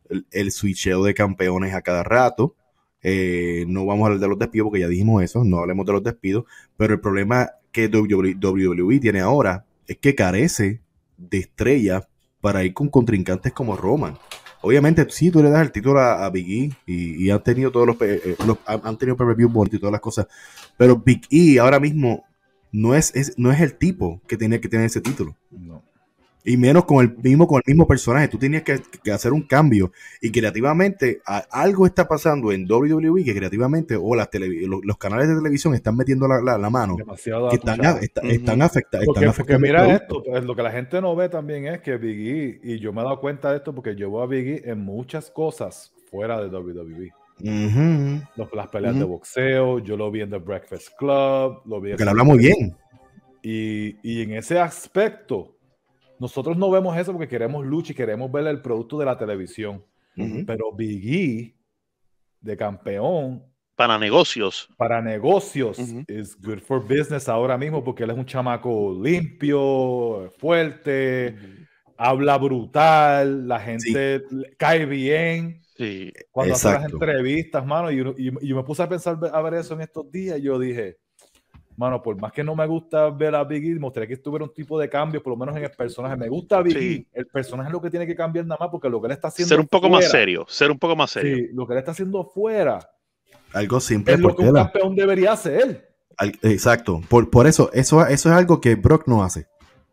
el, 0.09 0.25
el 0.31 0.51
switcheo 0.51 1.03
de 1.03 1.13
campeones 1.13 1.75
a 1.75 1.81
cada 1.81 2.03
rato. 2.03 2.55
Eh, 3.03 3.65
no 3.67 3.85
vamos 3.85 4.03
a 4.03 4.05
hablar 4.07 4.19
de 4.19 4.27
los 4.27 4.39
despidos 4.39 4.65
porque 4.65 4.79
ya 4.81 4.87
dijimos 4.87 5.23
eso, 5.23 5.43
no 5.43 5.59
hablemos 5.59 5.85
de 5.85 5.93
los 5.93 6.03
despidos. 6.03 6.45
Pero 6.77 6.93
el 6.95 6.99
problema 6.99 7.51
que 7.71 7.87
WWE 7.87 8.99
tiene 8.99 9.19
ahora 9.19 9.65
es 9.87 9.97
que 9.97 10.15
carece 10.15 10.81
de 11.17 11.37
estrellas 11.37 12.07
para 12.41 12.63
ir 12.63 12.73
con 12.73 12.89
contrincantes 12.89 13.53
como 13.53 13.75
Roman. 13.75 14.17
Obviamente, 14.61 15.05
sí, 15.09 15.31
tú 15.31 15.41
le 15.41 15.49
das 15.49 15.61
el 15.61 15.71
título 15.71 15.99
a, 15.99 16.25
a 16.25 16.29
Big 16.29 16.73
E 16.87 16.91
y, 16.91 17.29
han 17.29 17.41
tenido 17.41 17.71
todos 17.71 17.87
los, 17.87 17.95
eh, 18.01 18.35
han, 18.65 18.97
tenido 18.97 19.15
pay-per-view 19.15 19.49
bonitos 19.49 19.77
y 19.77 19.79
todas 19.79 19.93
las 19.93 20.01
cosas. 20.01 20.27
Pero 20.77 20.97
Big 20.97 21.21
E 21.31 21.59
ahora 21.59 21.79
mismo 21.79 22.25
no 22.71 22.95
es, 22.95 23.15
es- 23.15 23.37
no 23.37 23.51
es 23.51 23.59
el 23.61 23.75
tipo 23.75 24.21
que 24.27 24.37
tiene 24.37 24.59
que 24.59 24.69
tener 24.69 24.85
ese 24.85 25.01
título. 25.01 25.35
No. 25.51 25.83
Y 26.45 26.55
menos 26.55 26.85
con 26.85 27.03
el 27.05 27.15
mismo, 27.17 27.45
con 27.47 27.57
el 27.57 27.63
mismo 27.73 27.85
personaje. 27.85 28.29
Tú 28.29 28.37
tenías 28.37 28.63
que, 28.63 28.79
que 29.03 29.11
hacer 29.11 29.33
un 29.33 29.41
cambio. 29.41 29.91
Y 30.21 30.31
creativamente, 30.31 31.21
a- 31.25 31.45
algo 31.51 31.85
está 31.85 32.07
pasando 32.07 32.51
en 32.53 32.65
WWE 32.65 33.23
que 33.25 33.35
creativamente, 33.35 33.97
o 34.01 34.15
las 34.15 34.31
televi- 34.31 34.65
los, 34.65 34.79
los 34.83 34.97
canales 34.97 35.27
de 35.27 35.35
televisión 35.35 35.75
están 35.75 35.97
metiendo 35.97 36.27
la, 36.29 36.41
la- 36.41 36.57
la 36.57 36.69
mano. 36.69 36.95
Demasiado 36.95 37.49
Que 37.49 37.57
están, 37.57 37.85
a- 37.85 37.99
está- 37.99 38.21
están, 38.21 38.61
afecta- 38.61 38.99
Porque, 39.03 39.25
están 39.25 39.35
porque 39.35 39.53
afectando 39.55 39.65
el 39.67 39.71
mira 39.73 39.93
esto, 39.95 40.23
pues, 40.23 40.43
lo 40.45 40.55
que 40.55 40.63
la 40.63 40.71
gente 40.71 41.01
no 41.01 41.13
ve 41.15 41.27
también 41.27 41.67
es 41.67 41.81
que 41.81 41.97
Big 41.97 42.19
E, 42.27 42.59
y 42.63 42.79
yo 42.79 42.93
me 42.93 43.01
he 43.01 43.03
dado 43.03 43.19
cuenta 43.19 43.51
de 43.51 43.57
esto 43.57 43.75
porque 43.75 43.95
yo 43.97 44.09
veo 44.09 44.21
a 44.21 44.27
Big 44.27 44.47
E 44.47 44.71
en 44.71 44.79
muchas 44.79 45.29
cosas 45.29 45.91
fuera 46.09 46.39
de 46.41 46.47
WWE. 46.47 47.11
Ujú. 47.41 48.21
Los- 48.35 48.53
las 48.53 48.67
peleas 48.67 48.95
de 48.95 49.03
Ujú. 49.03 49.13
boxeo, 49.13 49.79
yo 49.79 49.95
lo 49.97 50.11
vi 50.11 50.21
en 50.21 50.29
The 50.29 50.37
Breakfast 50.37 50.89
Club, 50.97 51.61
lo 51.65 51.79
vi 51.81 51.91
en 51.91 51.93
Porque 51.95 52.03
le 52.05 52.09
habla 52.11 52.23
muy 52.23 52.37
bien. 52.39 52.75
Y, 53.41 53.95
y 54.03 54.21
en 54.23 54.33
ese 54.33 54.59
aspecto, 54.59 55.55
nosotros 56.19 56.57
no 56.57 56.69
vemos 56.69 56.97
eso 56.97 57.13
porque 57.13 57.27
queremos 57.27 57.65
lucha 57.65 57.93
y 57.93 57.95
queremos 57.95 58.29
ver 58.31 58.47
el 58.47 58.61
producto 58.61 58.97
de 58.97 59.05
la 59.05 59.17
televisión. 59.17 59.83
Ujú. 60.17 60.43
Pero 60.45 60.73
Big 60.73 61.13
E, 61.13 61.55
de 62.41 62.57
campeón, 62.57 63.43
Para 63.75 63.97
negocios. 63.97 64.67
para 64.77 65.01
negocios, 65.01 65.79
es 66.07 66.35
good 66.41 66.59
for 66.59 66.81
business 66.81 67.29
ahora 67.29 67.57
mismo 67.57 67.81
porque 67.81 68.03
él 68.03 68.09
es 68.09 68.17
un 68.17 68.25
chamaco 68.25 68.97
limpio, 69.01 70.29
fuerte, 70.37 71.35
habla 71.97 72.37
brutal, 72.37 73.47
la 73.47 73.59
gente 73.61 74.21
le 74.29 74.55
cae 74.57 74.85
bien. 74.85 75.61
Sí. 75.79 76.11
Cuando 76.29 76.55
hace 76.55 76.71
las 76.73 76.91
entrevistas, 76.91 77.65
mano, 77.65 77.89
y, 77.89 78.01
y- 78.17 78.33
y 78.41 78.47
yo 78.49 78.55
me 78.57 78.63
puse 78.63 78.83
a 78.83 78.89
pensar 78.89 79.17
a 79.31 79.41
ver 79.41 79.53
eso 79.53 79.73
en 79.75 79.81
estos 79.81 80.11
días, 80.11 80.37
y 80.37 80.41
yo 80.41 80.59
dije, 80.59 80.97
mano, 81.77 82.01
por 82.01 82.19
más 82.19 82.33
que 82.33 82.43
no 82.43 82.53
me 82.53 82.67
gusta 82.67 83.09
ver 83.09 83.33
a 83.33 83.45
Big 83.45 83.63
E, 83.63 83.75
me 83.75 83.79
gustaría 83.85 84.07
que 84.07 84.15
estuviera 84.15 84.43
un 84.43 84.53
tipo 84.53 84.77
de 84.77 84.89
cambio, 84.89 85.23
por 85.23 85.31
lo 85.31 85.37
menos 85.37 85.55
en 85.55 85.63
el 85.63 85.71
personaje. 85.71 86.17
Me 86.17 86.27
gusta 86.27 86.61
Big 86.61 86.77
Sí. 86.77 87.07
E, 87.13 87.19
el 87.19 87.27
personaje 87.27 87.69
es 87.69 87.73
lo 87.73 87.81
que 87.81 87.89
tiene 87.89 88.05
que 88.05 88.13
cambiar 88.13 88.45
nada 88.45 88.57
más, 88.59 88.69
porque 88.69 88.89
lo 88.89 88.99
que 88.99 89.05
él 89.07 89.13
está 89.13 89.29
haciendo 89.29 89.47
Ser 89.47 89.59
un 89.61 89.67
poco 89.67 89.89
más 89.89 90.11
serio, 90.11 90.45
ser 90.49 90.69
un 90.69 90.77
poco 90.77 90.97
más 90.97 91.11
serio. 91.11 91.37
Sí, 91.37 91.47
lo 91.53 91.65
que 91.65 91.71
él 91.73 91.79
está 91.79 91.91
haciendo 91.91 92.25
fuera 92.25 92.79
Algo 93.53 93.79
simple 93.79 94.15
es 94.15 94.19
lo 94.19 94.27
por 94.35 94.37
que 94.37 94.49
un 94.49 94.55
campeón 94.55 94.95
debería 94.97 95.31
hacer. 95.31 95.87
Al- 96.17 96.37
exacto. 96.41 97.01
Por, 97.07 97.29
por 97.29 97.47
eso, 97.47 97.69
eso, 97.71 98.05
eso 98.05 98.29
es 98.29 98.35
algo 98.35 98.59
que 98.59 98.75
Brock 98.75 99.07
no 99.07 99.23
hace. 99.23 99.47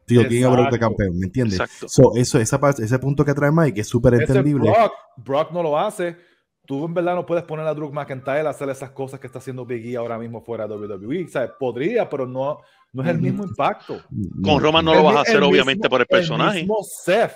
Tío, 0.07 0.27
tiene 0.29 0.47
a 0.47 0.49
Brock 0.51 0.71
de 0.71 0.77
Exacto. 0.77 0.87
campeón, 0.97 1.19
¿me 1.19 1.27
entiendes? 1.27 1.59
Exacto. 1.61 1.89
So, 1.89 2.13
eso, 2.17 2.39
esa 2.39 2.61
parte, 2.61 2.85
ese 2.85 2.99
punto 2.99 3.25
que 3.25 3.35
trae 3.35 3.51
Mike 3.53 3.81
es 3.81 3.89
súper 3.89 4.15
entendible. 4.15 4.71
Brock, 4.71 4.93
Brock 5.17 5.51
no 5.53 5.63
lo 5.63 5.79
hace. 5.79 6.17
Tú 6.65 6.85
en 6.85 6.95
verdad 6.95 7.15
no 7.15 7.25
puedes 7.27 7.45
poner 7.45 7.67
a 7.67 7.75
Drew 7.75 7.93
McIntyre 7.93 8.47
a 8.47 8.51
hacer 8.51 8.69
esas 8.69 8.91
cosas 8.91 9.21
que 9.21 9.27
está 9.29 9.39
haciendo 9.39 9.65
Big 9.67 9.87
E 9.87 9.97
ahora 9.97 10.19
mismo 10.19 10.43
fuera 10.43 10.67
de 10.67 10.75
WWE. 10.77 11.29
¿sabes? 11.29 11.51
Podría, 11.59 12.09
pero 12.09 12.27
no, 12.27 12.59
no 12.93 13.03
es 13.03 13.09
el 13.09 13.21
mismo 13.21 13.45
impacto. 13.45 14.01
Con 14.43 14.61
Roman 14.61 14.85
no 14.85 14.93
lo 14.93 14.99
El 15.01 15.05
vas 15.05 15.17
a 15.17 15.21
hacer 15.23 15.37
el 15.37 15.43
obviamente 15.45 15.83
mismo- 15.83 15.91
por 15.91 16.01
el 16.01 16.07
personaje. 16.07 16.59
mismo 16.61 16.79
Seth, 17.05 17.33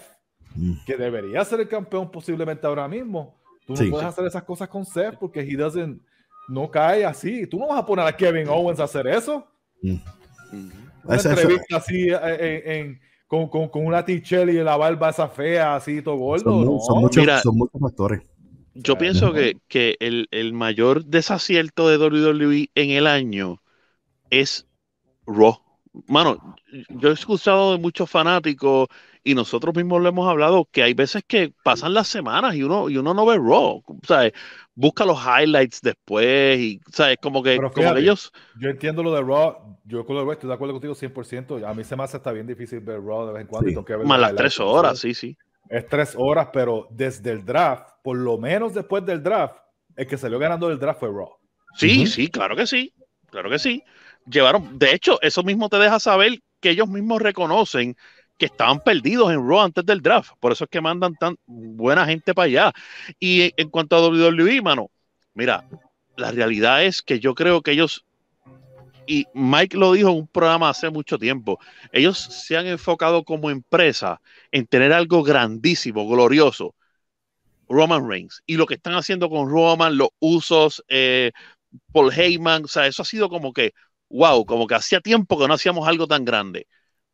Mm. 0.56 0.72
que 0.84 0.96
debería 0.96 1.44
ser 1.44 1.60
el 1.60 1.68
campeón 1.68 2.10
posiblemente 2.10 2.66
ahora 2.66 2.88
mismo. 2.88 3.40
Tú 3.66 3.74
no 3.74 3.76
Sí. 3.78 3.88
puedes 3.88 4.06
hacer 4.06 4.26
esas 4.26 4.42
cosas 4.42 4.68
con 4.68 4.84
Seth 4.84 5.16
porque 5.20 5.40
he 5.40 5.56
doesn't, 5.56 6.00
no 6.48 6.68
cae 6.68 7.04
así. 7.04 7.46
Tú 7.46 7.58
no 7.60 7.68
vas 7.68 7.78
a 7.78 7.86
poner 7.86 8.04
a 8.04 8.16
Kevin 8.16 8.48
Owens 8.48 8.80
a 8.80 8.84
hacer 8.84 9.06
eso. 9.06 9.46
Mm. 9.80 9.92
Ujú. 9.92 10.70
Una 11.04 11.16
entrevista 11.16 11.76
así 11.76 12.08
eh, 12.10 12.62
en- 12.64 12.72
en- 12.72 13.00
con, 13.26 13.48
con, 13.48 13.68
con 13.68 13.86
una 13.86 14.04
Tichelli 14.04 14.58
y 14.58 14.62
la 14.64 14.76
barba 14.76 15.10
esa 15.10 15.28
fea, 15.28 15.76
así 15.76 16.02
todo 16.02 16.16
gordo. 16.16 16.42
son, 16.50 16.64
mu- 16.66 16.74
no. 16.74 16.80
son 16.80 17.00
muchos, 17.00 17.22
Mira, 17.22 17.40
son 17.40 17.56
muchos 17.56 17.80
factores. 17.80 18.22
Yo 18.74 18.98
pienso 18.98 19.32
que, 19.32 19.56
que 19.68 19.96
el, 20.00 20.26
el 20.30 20.52
mayor 20.52 21.04
desacierto 21.04 21.88
de 21.88 21.98
WWE 21.98 22.70
en 22.74 22.90
el 22.90 23.06
año 23.06 23.60
es 24.30 24.66
Raw. 25.26 25.58
Mano, 26.06 26.56
yo 26.88 27.10
he 27.10 27.12
escuchado 27.12 27.72
de 27.72 27.78
muchos 27.78 28.08
fanáticos 28.10 28.88
y 29.24 29.34
nosotros 29.34 29.74
mismos 29.74 30.00
lo 30.02 30.08
hemos 30.08 30.28
hablado 30.28 30.66
que 30.70 30.82
hay 30.82 30.94
veces 30.94 31.22
que 31.26 31.52
pasan 31.62 31.94
las 31.94 32.08
semanas 32.08 32.54
y 32.54 32.62
uno, 32.62 32.88
y 32.88 32.96
uno 32.96 33.14
no 33.14 33.26
ve 33.26 33.36
Raw. 33.36 33.82
¿sabes? 34.06 34.32
Busca 34.74 35.04
los 35.04 35.18
highlights 35.24 35.80
después 35.82 36.58
y 36.58 36.80
¿sabes? 36.92 37.18
como 37.20 37.42
que, 37.42 37.56
Pero 37.56 37.70
como 37.72 37.92
que 37.94 38.00
fíjate, 38.00 38.00
ellos 38.00 38.32
Yo 38.60 38.68
entiendo 38.70 39.02
lo 39.02 39.12
de 39.14 39.22
Raw. 39.22 39.78
Yo 39.84 40.04
con 40.06 40.14
lo 40.14 40.20
de 40.20 40.24
Raw 40.26 40.32
estoy 40.32 40.48
de 40.48 40.54
acuerdo 40.54 40.74
contigo 40.74 40.94
100%. 40.94 41.66
A 41.66 41.74
mí 41.74 41.84
se 41.84 41.96
me 41.96 42.04
hace 42.04 42.16
hasta 42.16 42.32
bien 42.32 42.46
difícil 42.46 42.80
ver 42.80 43.00
Raw 43.02 43.26
de 43.26 43.32
vez 43.32 43.42
en 43.42 43.46
cuando. 43.48 43.68
Sí. 43.68 43.72
y 43.72 43.74
tengo 43.74 43.84
que 43.84 43.96
ver 43.96 44.06
más 44.06 44.20
las 44.20 44.34
tres 44.34 44.58
horas, 44.60 44.98
¿sabes? 44.98 45.00
sí, 45.00 45.14
sí. 45.14 45.36
Es 45.68 45.86
tres 45.88 46.14
horas, 46.16 46.48
pero 46.52 46.88
desde 46.90 47.30
el 47.30 47.44
draft, 47.44 47.88
por 48.02 48.16
lo 48.16 48.38
menos 48.38 48.74
después 48.74 49.04
del 49.04 49.22
draft, 49.22 49.56
el 49.96 50.06
que 50.06 50.16
salió 50.18 50.38
ganando 50.38 50.70
el 50.70 50.78
draft 50.78 51.00
fue 51.00 51.08
Raw. 51.10 51.30
Sí, 51.76 52.02
Ujú. 52.02 52.06
sí, 52.06 52.28
claro 52.28 52.56
que 52.56 52.66
sí, 52.66 52.92
claro 53.30 53.50
que 53.50 53.58
sí. 53.58 53.82
Llevaron, 54.26 54.78
de 54.78 54.92
hecho, 54.92 55.20
eso 55.22 55.42
mismo 55.42 55.68
te 55.68 55.78
deja 55.78 56.00
saber 56.00 56.40
que 56.60 56.70
ellos 56.70 56.88
mismos 56.88 57.22
reconocen 57.22 57.96
que 58.40 58.46
estaban 58.46 58.80
perdidos 58.80 59.30
en 59.30 59.46
Raw 59.46 59.60
antes 59.60 59.84
del 59.84 60.00
draft. 60.00 60.32
Por 60.40 60.50
eso 60.50 60.64
es 60.64 60.70
que 60.70 60.80
mandan 60.80 61.14
tan 61.14 61.36
buena 61.46 62.06
gente 62.06 62.34
para 62.34 62.46
allá. 62.46 62.72
Y 63.20 63.52
en, 63.58 63.68
cuanto 63.68 63.96
a 63.96 64.08
WWE, 64.08 64.62
mano, 64.62 64.90
mira, 65.34 65.68
la 66.16 66.32
realidad 66.32 66.82
es 66.82 67.02
que 67.02 67.20
yo 67.20 67.34
creo 67.34 67.60
que 67.60 67.72
ellos, 67.72 68.06
y 69.06 69.26
Mike 69.34 69.76
lo 69.76 69.92
dijo 69.92 70.08
en 70.08 70.16
un 70.16 70.26
programa 70.26 70.70
hace 70.70 70.88
mucho 70.88 71.18
tiempo, 71.18 71.58
ellos 71.92 72.18
se 72.18 72.56
han 72.56 72.66
enfocado 72.66 73.24
como 73.24 73.50
empresa 73.50 74.22
en 74.50 74.66
tener 74.66 74.94
algo 74.94 75.22
grandísimo, 75.22 76.08
glorioso. 76.08 76.74
Roman 77.68 78.08
Reigns. 78.08 78.42
Y 78.46 78.56
lo 78.56 78.66
que 78.66 78.74
están 78.74 78.94
haciendo 78.94 79.28
con 79.28 79.48
Roman, 79.50 79.96
los 79.96 80.08
usos, 80.18 80.82
eh, 80.88 81.30
Paul 81.92 82.10
Heyman, 82.12 82.64
o 82.64 82.68
sea, 82.68 82.86
eso 82.86 83.02
ha 83.02 83.04
sido 83.04 83.28
como 83.28 83.52
que, 83.52 83.74
wow, 84.08 84.44
como 84.46 84.66
que 84.66 84.74
hacía 84.74 85.00
tiempo 85.00 85.38
que 85.38 85.46
no 85.46 85.54
hacíamos 85.54 85.86
algo 85.86 86.06
tan 86.08 86.24
grande. 86.24 86.66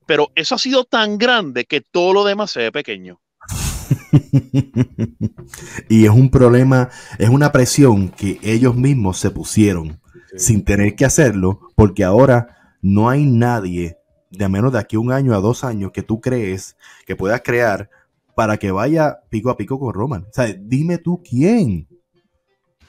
Pero 0.07 0.31
eso 0.35 0.55
ha 0.55 0.59
sido 0.59 0.85
tan 0.85 1.19
grande 1.19 1.65
que 1.65 1.81
todo 1.81 2.13
lo 2.13 2.25
demás 2.25 2.51
se 2.51 2.61
ve 2.61 2.73
pequeño. 2.73 3.21
y 5.89 6.05
es 6.05 6.11
un 6.11 6.31
problema, 6.31 6.89
es 7.19 7.29
una 7.29 7.53
presión 7.53 8.09
que 8.09 8.39
ellos 8.43 8.77
mismos 8.77 9.19
se 9.19 9.31
pusieron 9.31 10.01
sin 10.37 10.65
tener 10.65 10.97
que 10.97 11.05
hacerlo, 11.05 11.61
porque 11.77 12.05
ahora 12.05 12.77
no 12.83 13.09
hay 13.09 13.25
nadie, 13.25 13.97
de 14.31 14.45
a 14.45 14.49
menos 14.49 14.73
de 14.73 14.79
aquí 14.79 14.97
a 14.97 15.01
un 15.01 15.13
año 15.13 15.35
a 15.35 15.41
dos 15.41 15.65
años, 15.65 15.93
que 15.93 16.03
tú 16.03 16.21
crees 16.21 16.77
que 17.07 17.17
puedas 17.17 17.41
crear 17.43 17.89
para 18.35 18.59
que 18.59 18.71
vaya 18.71 19.21
pico 19.31 19.51
a 19.51 19.57
pico 19.57 19.79
con 19.79 19.95
Roman. 19.95 20.23
O 20.23 20.33
sea, 20.33 20.55
dime 20.59 20.99
tú 20.99 21.23
quién. 21.23 21.89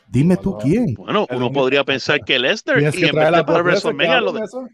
Dime 0.09 0.37
tú 0.37 0.57
quién. 0.57 0.95
Bueno, 0.95 1.27
uno 1.29 1.51
podría 1.51 1.83
pensar 1.83 2.23
que 2.25 2.39
Lester, 2.39 2.79
y 2.79 2.91
que 2.91 3.07
en 3.07 3.15
vez 3.15 3.31
de 3.31 3.43
para 3.43 3.63
WrestleMania 3.63 4.21
lo, 4.21 4.33
de- 4.33 4.43
eso. 4.43 4.67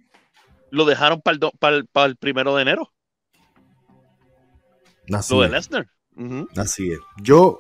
Lo 0.74 0.86
dejaron 0.86 1.22
para 1.22 1.36
el, 1.36 1.40
para 1.60 1.76
el- 1.78 1.88
para 1.88 2.08
el 2.08 2.18
primero 2.18 2.56
de 2.56 2.64
enero, 2.64 2.94
Así 5.12 5.36
lo 5.36 5.42
de 5.42 5.50
es. 5.50 5.54
Lesnar. 5.54 5.88
Así 6.58 6.92
es. 6.92 7.00
Yo, 7.22 7.60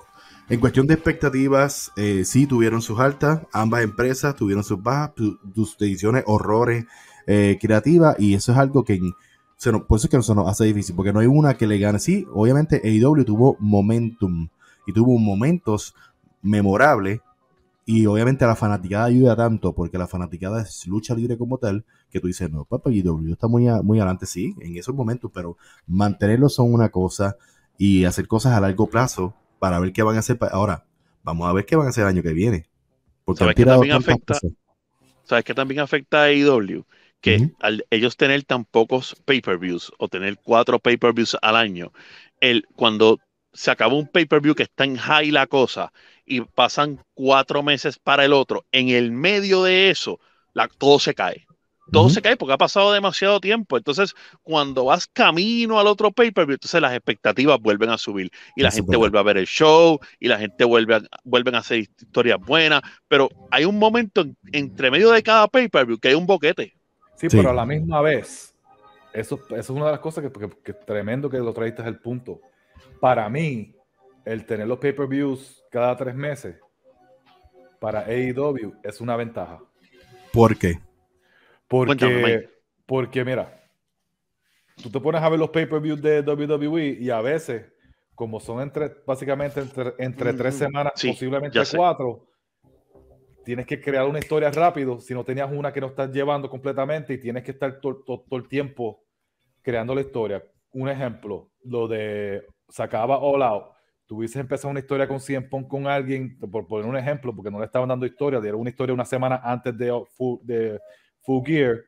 en 0.49 0.59
cuestión 0.59 0.87
de 0.87 0.93
expectativas, 0.95 1.91
eh, 1.97 2.25
sí 2.25 2.47
tuvieron 2.47 2.81
sus 2.81 2.99
altas, 2.99 3.41
ambas 3.53 3.83
empresas 3.83 4.35
tuvieron 4.35 4.63
sus 4.63 4.81
bajas, 4.81 5.13
su- 5.17 5.39
sus 5.55 5.77
decisiones, 5.77 6.23
horrores 6.27 6.85
eh, 7.27 7.57
creativas, 7.61 8.17
y 8.19 8.33
eso 8.35 8.51
es 8.51 8.57
algo 8.57 8.83
que 8.83 8.99
se 9.57 9.71
nos, 9.71 9.83
por 9.83 9.97
eso 9.97 10.07
es 10.07 10.11
que 10.11 10.21
se 10.21 10.35
nos 10.35 10.47
hace 10.49 10.65
difícil, 10.65 10.95
porque 10.95 11.13
no 11.13 11.19
hay 11.21 11.27
una 11.27 11.55
que 11.57 11.67
le 11.67 11.79
gane. 11.79 11.99
Sí, 11.99 12.27
obviamente 12.33 12.81
AEW 12.83 13.23
tuvo 13.25 13.57
momentum 13.59 14.49
y 14.87 14.93
tuvo 14.93 15.17
momentos 15.19 15.95
memorables, 16.41 17.21
y 17.85 18.05
obviamente 18.05 18.45
la 18.45 18.55
fanaticada 18.55 19.05
ayuda 19.05 19.35
tanto, 19.35 19.73
porque 19.73 19.97
la 19.97 20.07
fanaticada 20.07 20.61
es 20.61 20.87
lucha 20.87 21.15
libre 21.15 21.37
como 21.37 21.57
tal, 21.57 21.83
que 22.13 22.21
tú 22.21 22.27
dices, 22.27 22.51
no, 22.51 22.65
papá, 22.65 22.89
AEW 22.91 23.33
está 23.33 23.47
muy, 23.49 23.67
a- 23.69 23.81
muy 23.83 23.99
adelante, 23.99 24.27
sí, 24.27 24.55
en 24.61 24.77
esos 24.77 24.95
momentos, 24.95 25.31
pero 25.33 25.57
mantenerlos 25.87 26.55
son 26.55 26.73
una 26.73 26.89
cosa 26.91 27.37
y 27.77 28.05
hacer 28.05 28.27
cosas 28.27 28.53
a 28.53 28.61
largo 28.61 28.89
plazo 28.89 29.35
para 29.59 29.79
ver 29.81 29.93
qué 29.93 30.03
van 30.03 30.17
a 30.17 30.19
hacer. 30.19 30.37
Ahora, 30.51 30.85
vamos 31.23 31.49
a 31.49 31.53
ver 31.53 31.65
qué 31.65 31.75
van 31.77 31.87
a 31.87 31.89
hacer 31.91 32.03
el 32.03 32.09
año 32.09 32.23
que 32.23 32.33
viene. 32.33 32.67
Porque 33.25 33.43
¿Sabes 33.43 33.55
han 33.65 33.65
también 33.65 33.91
afecta? 33.93 34.41
cosas. 34.41 34.53
¿Sabes 35.23 35.45
qué 35.45 35.53
también 35.53 35.81
afecta 35.81 36.23
a 36.23 36.25
AEW? 36.25 36.85
Que 37.21 37.43
al 37.59 37.85
ellos 37.91 38.17
tener 38.17 38.43
tan 38.45 38.65
pocos 38.65 39.15
pay-per-views 39.25 39.91
o 39.99 40.09
tener 40.09 40.37
cuatro 40.43 40.79
pay-per-views 40.79 41.37
al 41.41 41.55
año, 41.57 41.93
el, 42.41 42.65
cuando 42.75 43.19
se 43.53 43.71
acaba 43.71 43.95
un 43.95 44.07
pay-per-view 44.09 44.55
que 44.55 44.63
está 44.63 44.85
en 44.85 44.97
high 44.97 45.31
la 45.31 45.47
cosa 45.47 45.93
y 46.25 46.41
pasan 46.41 47.01
cuatro 47.13 47.63
meses 47.63 47.99
para 47.99 48.25
el 48.25 48.33
otro, 48.33 48.65
en 48.71 48.89
el 48.89 49.11
medio 49.11 49.63
de 49.63 49.89
eso, 49.91 50.19
la, 50.53 50.67
todo 50.69 50.99
se 50.99 51.15
cae. 51.15 51.47
Todo 51.91 52.03
Ujú. 52.05 52.13
se 52.13 52.21
cae 52.21 52.37
porque 52.37 52.53
ha 52.53 52.57
pasado 52.57 52.93
demasiado 52.93 53.39
tiempo. 53.41 53.77
Entonces, 53.77 54.13
cuando 54.41 54.85
vas 54.85 55.05
camino 55.05 55.79
al 55.79 55.87
otro 55.87 56.11
pay-per-view, 56.11 56.53
entonces 56.55 56.81
las 56.81 56.93
expectativas 56.93 57.59
vuelven 57.59 57.89
a 57.89 57.97
subir 57.97 58.31
y 58.55 58.61
la 58.61 58.69
Eso 58.69 58.77
gente 58.77 58.95
vuelve 58.97 59.19
a 59.19 59.23
ver 59.23 59.37
el 59.37 59.45
show 59.47 59.99
y 60.19 60.27
la 60.29 60.39
gente 60.39 60.63
vuelve 60.63 60.95
a, 60.95 61.01
vuelven 61.23 61.55
a 61.55 61.59
hacer 61.59 61.79
historias 61.79 62.39
buenas. 62.39 62.81
Pero 63.07 63.29
hay 63.51 63.65
un 63.65 63.77
momento 63.77 64.21
en- 64.21 64.37
entre 64.53 64.89
medio 64.91 65.11
de 65.11 65.21
cada 65.21 65.47
pay-per-view 65.47 65.99
que 65.99 66.07
hay 66.07 66.13
un 66.15 66.25
boquete. 66.25 66.73
Sí, 67.17 67.29
Sí. 67.29 67.37
pero 67.37 67.49
a 67.49 67.53
la 67.53 67.65
misma 67.65 68.01
vez, 68.01 68.55
eso, 69.13 69.39
eso 69.49 69.55
es 69.57 69.69
una 69.69 69.85
de 69.87 69.91
las 69.91 69.99
cosas 69.99 70.23
que, 70.23 70.31
que- 70.31 70.57
que 70.63 70.73
tremendo 70.73 71.29
que 71.29 71.37
lo 71.39 71.53
traíste 71.53 71.81
es 71.81 71.87
el 71.89 71.99
punto. 71.99 72.39
Para 73.01 73.27
mí, 73.29 73.75
el 74.25 74.45
tener 74.45 74.67
los 74.67 74.79
pay-per-views 74.79 75.63
cada 75.69 75.97
tres 75.97 76.15
meses 76.15 76.55
para 77.79 78.05
AEW 78.07 78.73
es 78.83 79.01
una 79.01 79.17
ventaja. 79.17 79.59
¿Por 80.31 80.57
qué? 80.57 80.79
Cuéntame, 81.67 82.13
Porque, 82.13 82.35
Mike. 82.37 82.49
porque 82.85 83.25
mira, 83.25 83.63
tú 84.81 84.89
te 84.89 84.99
pones 84.99 85.21
a 85.21 85.29
ver 85.29 85.39
los 85.39 85.49
pay-per-views 85.49 86.01
de 86.01 86.21
WWE 86.21 86.97
y 86.99 87.09
a 87.09 87.21
veces, 87.21 87.65
como 88.15 88.39
son 88.39 88.61
entre, 88.61 88.91
básicamente 89.05 89.61
entre, 89.61 89.93
entre 89.97 90.33
tres 90.33 90.55
semanas, 90.55 90.93
Sí, 90.95 91.09
posiblemente 91.09 91.59
cuatro, 91.75 92.27
tienes 93.43 93.65
que 93.65 93.81
crear 93.81 94.05
una 94.07 94.19
historia 94.19 94.51
rápido. 94.51 94.99
Si 94.99 95.13
no 95.13 95.23
tenías 95.23 95.51
una 95.51 95.73
que 95.73 95.81
no 95.81 95.87
estás 95.87 96.11
llevando 96.11 96.49
completamente 96.49 97.13
y 97.13 97.17
tienes 97.17 97.43
que 97.43 97.51
estar 97.51 97.79
to- 97.81 98.03
to- 98.05 98.25
todo 98.29 98.39
el 98.39 98.47
tiempo 98.47 99.03
creando 99.61 99.93
la 99.95 100.01
historia. 100.01 100.43
Un 100.73 100.89
ejemplo, 100.89 101.49
lo 101.63 101.87
de 101.87 102.45
se 102.69 102.83
acaba 102.83 103.17
All 103.19 103.41
Out. 103.43 103.65
Tuvieses 104.05 104.37
empezado 104.37 104.69
una 104.69 104.79
historia 104.79 105.07
con 105.07 105.19
CM 105.19 105.47
Punk 105.47 105.67
con 105.67 105.87
alguien, 105.87 106.37
por 106.39 106.67
poner 106.67 106.85
un 106.85 106.97
ejemplo, 106.97 107.33
porque 107.35 107.49
no 107.51 107.59
le 107.59 107.65
estaban 107.65 107.89
dando 107.89 108.05
historia, 108.05 108.39
dieron 108.41 108.59
una 108.61 108.69
historia 108.69 108.93
una 108.93 109.05
semana 109.05 109.39
antes 109.43 109.77
de 109.77 109.91
de 110.43 110.79
Full 111.23 111.43
Gear 111.45 111.81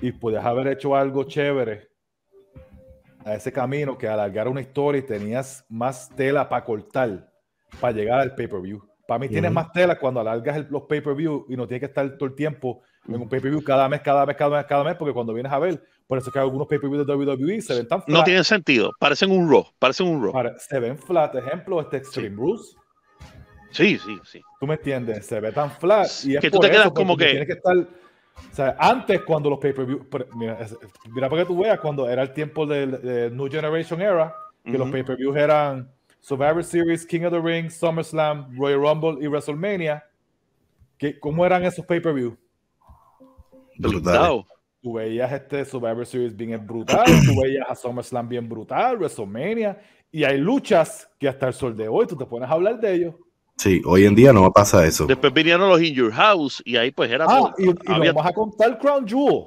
y 0.00 0.12
puedes 0.12 0.44
haber 0.44 0.68
hecho 0.68 0.94
algo 0.96 1.24
chévere 1.24 1.88
a 3.24 3.34
ese 3.34 3.52
camino 3.52 3.98
que 3.98 4.08
alargar 4.08 4.48
una 4.48 4.60
historia 4.60 5.00
y 5.00 5.02
tenías 5.02 5.64
más 5.68 6.08
tela 6.14 6.48
para 6.48 6.64
cortar 6.64 7.30
para 7.80 7.92
llegar 7.92 8.20
al 8.20 8.34
pay-per-view. 8.34 8.82
Para 9.06 9.18
mí 9.20 9.28
tienes 9.28 9.50
Ujú. 9.50 9.54
más 9.54 9.72
tela 9.72 9.98
cuando 9.98 10.20
alargas 10.20 10.56
el- 10.56 10.66
los 10.70 10.82
pay-per-view 10.84 11.46
y 11.48 11.56
no 11.56 11.66
tienes 11.66 11.80
que 11.80 11.86
estar 11.86 12.08
todo 12.16 12.28
el 12.28 12.34
tiempo 12.34 12.82
en 13.06 13.14
un 13.16 13.28
pay-per-view 13.28 13.62
cada 13.62 13.88
mes, 13.88 14.00
cada 14.02 14.24
mes, 14.26 14.36
cada 14.36 14.56
mes, 14.58 14.66
cada 14.66 14.84
mes, 14.84 14.94
porque 14.96 15.12
cuando 15.14 15.32
vienes 15.34 15.52
a 15.52 15.58
ver, 15.58 15.82
por 16.06 16.18
eso 16.18 16.30
que 16.30 16.38
algunos 16.38 16.66
pay-per-view 16.66 17.04
de 17.04 17.12
WWE 17.14 17.60
se 17.60 17.74
ven 17.74 17.88
tan 17.88 18.02
flat. 18.02 18.18
No 18.18 18.24
tiene 18.24 18.44
sentido. 18.44 18.92
Parecen 18.98 19.30
un 19.30 19.50
Raw. 19.50 19.64
Parecen 19.78 20.06
un 20.08 20.22
Raw. 20.22 20.32
Para- 20.32 20.58
se 20.58 20.78
ven 20.78 20.98
flat, 20.98 21.34
ejemplo, 21.34 21.80
este 21.80 21.98
Extreme 21.98 22.36
Rules. 22.36 22.74
Sí, 23.70 23.98
sí, 23.98 24.18
sí. 24.24 24.40
¿Tú 24.60 24.66
me 24.66 24.74
entiendes? 24.74 25.26
Se 25.26 25.40
ve 25.40 25.52
tan 25.52 25.70
flat. 25.70 26.06
Y 26.24 26.36
es 26.36 26.40
Que 26.40 26.50
tú 26.50 26.56
por 26.56 26.64
te 26.66 26.70
quedas 26.70 26.86
eso, 26.86 26.94
como 26.94 27.16
que- 27.16 27.26
Tienes 27.26 27.46
que 27.46 27.52
estar. 27.52 27.76
O 28.50 28.54
sea, 28.54 28.76
antes, 28.78 29.22
cuando 29.22 29.50
los 29.50 29.58
pay-per-view. 29.58 30.06
Mira, 30.34 30.58
mira 31.12 31.28
para 31.28 31.42
que 31.42 31.46
tú 31.46 31.58
veas, 31.58 31.78
cuando 31.80 32.08
era 32.08 32.22
el 32.22 32.32
tiempo 32.32 32.66
del 32.66 33.00
de 33.02 33.30
New 33.30 33.50
Generation 33.50 34.00
Era, 34.00 34.34
que 34.64 34.76
los 34.76 34.90
pay-per-views 34.90 35.36
eran 35.36 35.90
Survivor 36.20 36.64
Series, 36.64 37.06
King 37.06 37.22
of 37.22 37.32
the 37.32 37.40
Ring, 37.40 37.70
SummerSlam, 37.70 38.56
Royal 38.58 38.80
Rumble 38.80 39.24
y 39.24 39.28
WrestleMania. 39.28 40.04
Que, 40.96 41.18
¿Cómo 41.18 41.46
eran 41.46 41.64
esos 41.64 41.86
pay-per-view? 41.86 42.36
Brutal. 43.78 44.44
Tú 44.82 44.94
veías 44.94 45.32
este 45.32 45.64
Survivor 45.64 46.06
Series 46.06 46.36
bien 46.36 46.64
brutal, 46.66 47.06
tú 47.26 47.40
veías 47.40 47.68
a 47.68 47.74
SummerSlam 47.74 48.28
bien 48.28 48.48
brutal, 48.48 48.96
WrestleMania, 48.96 49.80
y 50.10 50.24
hay 50.24 50.38
luchas 50.38 51.08
que 51.18 51.28
hasta 51.28 51.48
el 51.48 51.52
sol 51.52 51.76
de 51.76 51.88
hoy 51.88 52.06
tú 52.06 52.16
te 52.16 52.24
pones 52.24 52.48
a 52.48 52.52
hablar 52.52 52.78
de 52.80 52.94
ellos. 52.94 53.14
Sí, 53.58 53.82
hoy 53.84 54.06
en 54.06 54.14
día 54.14 54.32
no 54.32 54.50
pasa 54.52 54.86
eso. 54.86 55.06
Después 55.06 55.32
vinieron 55.32 55.68
los 55.68 55.82
In 55.82 55.92
Your 55.94 56.12
House 56.12 56.62
y 56.64 56.76
ahí 56.76 56.90
pues 56.92 57.10
era 57.10 57.24
Ah, 57.28 57.38
todo. 57.38 57.54
y, 57.58 57.68
y 57.70 57.74
Había- 57.92 58.12
vamos 58.12 58.30
a 58.30 58.32
contar 58.34 58.78
Crown 58.78 59.06
Jewel. 59.06 59.46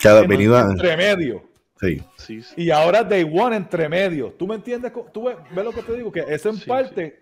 Cada 0.00 0.22
entre 0.22 0.96
medio. 0.96 1.42
Sí. 1.80 2.00
sí, 2.16 2.42
sí. 2.42 2.54
Y 2.56 2.70
ahora 2.70 3.02
Day 3.02 3.24
One 3.24 3.56
entre 3.56 3.88
medio. 3.88 4.32
¿Tú 4.38 4.46
me 4.46 4.54
entiendes? 4.54 4.92
¿Tú 5.12 5.24
ves, 5.24 5.36
ves 5.54 5.64
lo 5.64 5.72
que 5.72 5.82
te 5.82 5.96
digo? 5.96 6.12
Que 6.12 6.20
eso 6.28 6.48
en 6.50 6.56
Sí, 6.56 6.66
parte 6.68 7.20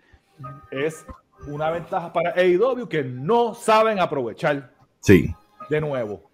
es 0.70 1.04
una 1.46 1.70
ventaja 1.70 2.12
para 2.12 2.30
AEW 2.36 2.86
que 2.86 3.02
no 3.02 3.54
saben 3.54 3.98
aprovechar 4.00 4.70
Sí. 5.00 5.34
de 5.70 5.80
nuevo. 5.80 6.30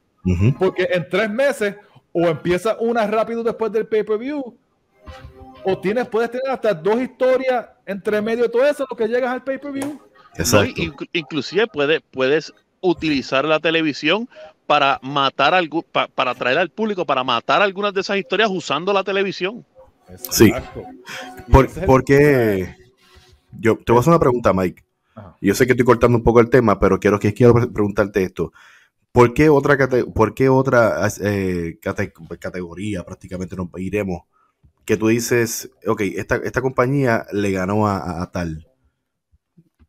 Porque 0.59 0.89
en 0.91 1.09
tres 1.09 1.31
meses 1.31 1.77
o 2.13 2.27
empieza 2.27 2.77
una 2.81 3.07
rápido 3.07 3.45
después 3.45 3.71
del 3.71 3.87
pay-per-view 3.87 4.57
o 5.65 5.79
tienes, 5.79 6.09
puedes 6.09 6.31
tener 6.33 6.51
hasta 6.51 6.75
dos 6.75 7.01
historias 7.01 7.67
entre 7.87 8.21
medio 8.21 8.45
de 8.45 8.49
todo 8.51 8.67
eso, 8.67 8.87
lo 8.91 8.97
que 8.97 9.07
llegas 9.09 9.31
al 9.33 9.43
pay-per-view. 9.45 9.87
No, 9.89 10.01
Exacto. 10.37 10.75
inc- 10.83 11.09
inclusive 11.13 11.67
puede- 11.67 12.01
puedes 12.01 12.53
utilizar 12.81 13.45
la 13.45 13.59
televisión 13.61 14.29
para 14.67 14.99
matar 15.03 15.55
pa- 15.93 16.09
para 16.09 16.33
atraer 16.33 16.59
al 16.59 16.71
público, 16.71 17.07
para 17.07 17.25
matar 17.25 17.63
algunas 17.63 17.95
de 17.95 18.01
esas 18.01 18.19
historias 18.19 18.51
usando 18.51 18.93
la 18.93 19.05
televisión. 19.05 19.65
Sí. 20.31 20.47
Exacto. 20.49 20.83
Y 21.47 21.51
¿Por, 21.53 21.65
ese 21.65 21.73
es 21.73 21.79
el- 21.79 21.87
por 21.87 22.05
qué? 22.05 22.77
Yo 23.59 23.77
te 23.77 23.93
voy 23.93 23.99
a 23.99 24.01
hacer 24.01 24.11
una 24.11 24.19
pregunta, 24.21 24.53
Mike. 24.53 24.85
Ajá. 25.15 25.37
Yo 25.41 25.55
sé 25.55 25.65
que 25.67 25.73
estoy 25.73 25.87
cortando 25.87 26.19
un 26.19 26.25
poco 26.25 26.41
el 26.41 26.51
tema, 26.51 26.79
pero 26.79 27.01
quiero 27.01 27.19
que 27.19 27.33
quiero 27.33 27.55
pre- 27.55 27.69
preguntarte 27.69 28.23
esto. 28.23 28.53
¿Por 29.13 29.33
qué 29.33 29.49
otra, 29.49 29.79
cate- 29.79 30.05
por 30.05 30.35
qué 30.35 30.49
otra 30.51 31.09
eh, 31.23 31.79
cate- 31.81 32.13
categoría 32.39 33.03
prácticamente 33.05 33.57
nos 33.57 33.69
iremos? 33.79 34.23
Que 34.87 34.97
tú 34.97 35.09
dices, 35.09 35.71
ok, 35.87 36.01
esta, 36.17 36.37
esta 36.37 36.63
compañía 36.63 37.27
le 37.33 37.51
ganó 37.53 37.87
a, 37.89 37.99
a- 37.99 38.23
a 38.23 38.31
tal. 38.33 38.67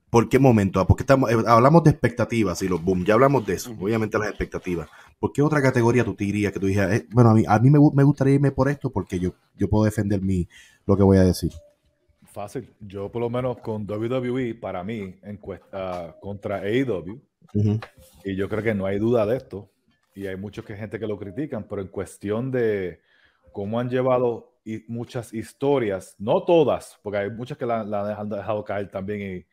¿Por 0.09 0.29
qué 0.29 0.39
momento? 0.39 0.79
Ah, 0.79 0.87
Porque 0.87 1.03
estamos, 1.03 1.29
eh, 1.31 1.35
hablamos 1.47 1.83
de 1.83 1.91
expectativas 1.91 2.61
y 2.61 2.67
los 2.69 2.83
boom, 2.83 3.03
ya 3.05 3.13
hablamos 3.13 3.45
de 3.45 3.53
eso, 3.55 3.71
obviamente 3.79 4.17
las 4.17 4.29
expectativas. 4.29 4.89
¿Por 5.19 5.33
qué 5.33 5.41
otra 5.41 5.61
categoría 5.61 6.03
tú 6.05 6.13
te 6.15 6.23
dirías 6.25 6.53
que 6.53 6.59
tú 6.59 6.67
dijeras, 6.67 6.93
eh, 6.93 7.07
bueno, 7.11 7.31
a 7.31 7.33
mí, 7.33 7.43
a 7.47 7.59
mí 7.59 7.69
me, 7.69 7.79
me 7.93 8.03
gustaría 8.03 8.35
irme 8.35 8.51
por 8.51 8.69
esto 8.69 8.89
porque 8.89 9.19
yo, 9.19 9.31
yo 9.57 9.69
puedo 9.69 9.83
defender 9.85 10.21
mi, 10.21 10.47
lo 10.85 10.95
que 10.97 11.03
voy 11.03 11.17
a 11.17 11.23
decir? 11.23 11.51
Fácil. 12.31 12.69
Yo 12.79 13.11
por 13.11 13.21
lo 13.21 13.29
menos 13.29 13.57
con 13.59 13.85
WWE, 13.85 14.55
para 14.55 14.83
mí, 14.83 15.15
en 15.23 15.39
cuest- 15.39 15.63
ah, 15.71 16.15
contra 16.21 16.57
AEW, 16.57 17.19
y 18.23 18.35
yo 18.35 18.49
creo 18.49 18.63
que 18.63 18.75
no 18.75 18.85
hay 18.85 18.99
duda 18.99 19.25
de 19.25 19.37
esto, 19.37 19.69
y 20.15 20.27
hay 20.27 20.35
mucha 20.37 20.61
gente 20.63 20.99
que 20.99 21.07
lo 21.07 21.17
critican, 21.17 21.67
pero 21.67 21.81
en 21.81 21.87
cuestión 21.87 22.51
de 22.51 23.01
cómo 23.53 23.79
han 23.79 23.89
llevado 23.89 24.56
y 24.67 24.83
muchas 24.89 25.33
historias, 25.33 26.13
no 26.19 26.43
todas, 26.43 26.99
porque 27.01 27.19
hay 27.19 27.31
muchas 27.31 27.57
que 27.57 27.65
la, 27.65 27.85
la 27.85 28.13
han 28.19 28.27
dejado 28.27 28.65
caer 28.65 28.91
también, 28.91 29.21
y, 29.21 29.45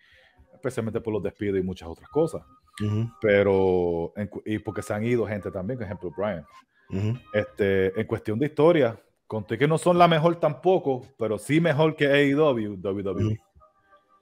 especialmente 0.53 1.01
por 1.01 1.15
los 1.15 1.23
despidos 1.23 1.61
y 1.61 1.63
muchas 1.63 1.89
otras 1.89 2.09
cosas, 2.09 2.43
Ujú. 2.85 3.09
pero, 3.21 4.13
en 4.17 4.29
y 4.45 4.59
porque 4.59 4.83
se 4.83 4.93
han 4.93 5.05
ido 5.05 5.25
gente 5.25 5.53
también, 5.53 5.79
por 5.79 5.85
ejemplo, 5.85 6.13
Brian. 6.17 6.45
Ujú. 6.91 7.17
Este, 7.33 7.99
en 7.99 8.07
cuestión 8.09 8.41
de 8.41 8.47
historia, 8.47 9.01
conté 9.29 9.57
que 9.57 9.69
no 9.69 9.79
son 9.79 9.99
la 9.99 10.09
mejor 10.09 10.35
tampoco, 10.41 11.07
pero 11.17 11.39
sí 11.39 11.61
mejor 11.61 11.95
que 11.95 12.09
AEW, 12.09 12.77
WWE. 12.83 13.25
Ujú. 13.25 13.37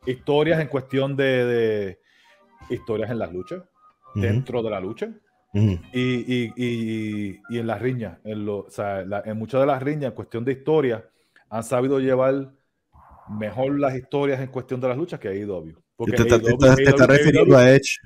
Historias 0.05 0.61
en 0.61 0.69
cuestión 0.69 1.17
de, 1.17 1.45
de 1.47 2.01
historias 2.69 3.11
en 3.11 3.19
las 3.19 3.33
luchas, 3.33 3.63
dentro 4.15 4.63
de 4.63 4.69
la 4.69 4.79
lucha 4.79 5.09
Y, 5.53 5.79
y- 5.93 6.53
y- 6.57 7.41
y 7.51 7.59
en 7.59 7.67
las 7.67 7.81
riñas. 7.81 8.19
En, 8.25 8.45
lo- 8.47 8.61
o 8.61 8.71
sea, 8.71 9.05
la- 9.05 9.23
en 9.27 9.37
muchas 9.39 9.61
de 9.61 9.67
las 9.67 9.83
riñas, 9.83 10.11
en 10.11 10.15
cuestión 10.15 10.45
de 10.45 10.53
historia, 10.53 11.05
han 11.51 11.63
sabido 11.63 12.01
llevar 12.01 12.51
mejor 13.29 13.79
las 13.79 13.95
historias 13.95 14.41
en 14.41 14.49
cuestión 14.49 14.81
de 14.81 14.89
las 14.89 14.97
luchas 14.97 15.21
que 15.21 15.29
AEW. 15.29 15.75
Porque 15.97 16.17
Te, 16.17 16.23
AEW 16.23 16.59
te- 16.59 16.75
te 16.77 16.83
estás 16.85 17.01
AEW 17.01 17.07
refiriendo 17.07 17.57
a 17.59 17.71
Edge. 17.71 17.99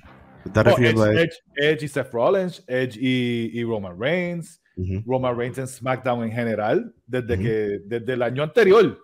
Te 0.42 0.48
estás 0.48 0.66
Oh, 0.66 0.68
refiriendo 0.70 1.02
a 1.04 1.12
Edge, 1.12 1.20
Edge. 1.22 1.30
Edge- 1.54 1.72
Edge 1.72 1.85
y 1.85 1.88
Seth 1.88 2.12
Rollins, 2.12 2.64
Edge 2.66 2.98
y, 3.00 3.50
y 3.61 3.64
Roman 3.64 3.98
Reigns, 3.98 4.61
Ujú. 4.76 5.02
Roman 5.06 5.38
Reigns 5.38 5.59
en 5.59 5.68
SmackDown 5.68 6.24
en 6.24 6.32
general, 6.32 6.94
desde 7.06 7.35
Ujú. 7.35 7.42
que 7.42 7.78
desde 7.87 8.12
el 8.12 8.22
año 8.22 8.42
anterior, 8.42 8.98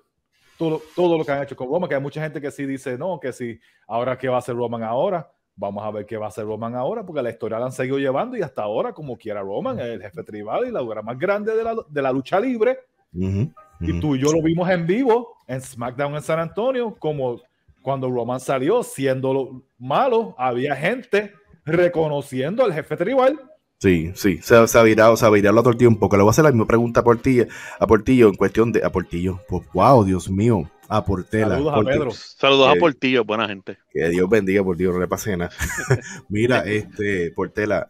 todo, 0.59 0.83
todo 0.95 1.17
lo 1.17 1.25
que 1.25 1.33
han 1.33 1.43
hecho 1.45 1.57
con 1.57 1.69
Roman, 1.69 1.89
que 1.89 1.95
hay 1.95 2.01
mucha 2.01 2.21
gente 2.23 2.41
que 2.41 2.51
sí 2.51 2.67
dice, 2.67 2.99
no, 2.99 3.19
que 3.21 3.33
sí, 3.33 3.59
ahora 3.87 4.19
qué 4.19 4.29
va 4.29 4.37
a 4.37 4.39
hacer 4.41 4.55
Roman 4.57 4.83
ahora, 4.83 5.31
vamos 5.55 5.85
a 5.85 5.91
ver 5.91 6.07
qué 6.07 6.17
va 6.17 6.27
a 6.27 6.29
hacer 6.29 6.45
Roman 6.45 6.75
ahora, 6.75 7.05
porque 7.05 7.23
la 7.23 7.31
historia 7.31 7.59
la 7.59 7.67
han 7.67 7.73
seguido 7.73 7.99
llevando 7.99 8.37
y 8.37 8.43
hasta 8.43 8.63
ahora, 8.63 8.93
como 8.93 9.17
quiera 9.17 9.41
Roman, 9.43 9.79
es 9.79 9.87
el 9.87 10.03
jefe 10.03 10.23
tribal 10.23 10.67
y 10.67 10.71
la 10.71 10.81
figura 10.81 11.03
más 11.03 11.19
grande 11.19 11.55
de 11.55 11.63
la, 11.63 11.77
de 11.89 12.03
la 12.03 12.13
lucha 12.13 12.41
libre. 12.41 12.79
Ujú, 13.15 13.53
Y 13.81 13.91
ujú. 13.91 14.01
tú 14.01 14.17
y 14.17 14.21
yo 14.21 14.33
lo 14.33 14.43
vimos 14.43 14.69
en 14.71 14.87
vivo 14.87 15.37
en 15.47 15.61
SmackDown 15.61 16.15
en 16.15 16.23
San 16.23 16.39
Antonio, 16.39 16.97
como 16.99 17.41
cuando 17.83 18.09
Roman 18.09 18.41
salió 18.41 18.83
siendo 18.83 19.35
lo 19.35 19.63
malo, 19.79 20.35
había 20.39 20.75
gente 20.75 21.33
reconociendo 21.65 22.65
al 22.65 22.73
jefe 22.73 22.97
tribal. 22.97 23.39
Sí, 23.83 24.13
sí, 24.15 24.39
se, 24.41 24.69
se 24.69 24.79
ha 24.79 24.83
virado, 24.85 25.17
se 25.17 25.27
ha 25.27 25.29
virado 25.29 25.57
todo 25.57 25.71
el 25.71 25.77
tiempo. 25.77 26.09
Que 26.09 26.17
le 26.17 26.23
voy 26.23 26.29
a 26.29 26.31
hacer 26.31 26.45
la 26.45 26.53
misma 26.53 26.69
pregunta 26.69 27.01
a 27.01 27.03
Portillo, 27.03 27.49
a 27.81 27.87
Portillo 27.89 28.29
en 28.29 28.37
cuestión 28.37 28.71
de. 28.71 28.85
A 28.85 28.93
Portillo. 28.93 29.41
Pues, 29.49 29.67
wow, 29.73 30.05
Dios 30.05 30.31
mío. 30.31 30.71
A 30.89 31.05
Portela. 31.05 31.57
Saludos 31.57 31.75
a 31.75 31.83
Pedro. 31.83 32.11
Saludos 32.13 32.69
a 32.69 32.79
Portillo, 32.79 33.25
buena 33.25 33.49
gente. 33.49 33.79
Que 33.93 34.09
Dios 34.09 34.31
bendiga, 34.31 34.63
por 34.63 34.77
Dios, 34.77 34.95
no 34.95 35.01
le 35.01 35.09
pase 35.09 35.37
nada. 35.37 35.51
Mira, 36.29 36.61
este, 36.61 37.33
Portela, 37.33 37.89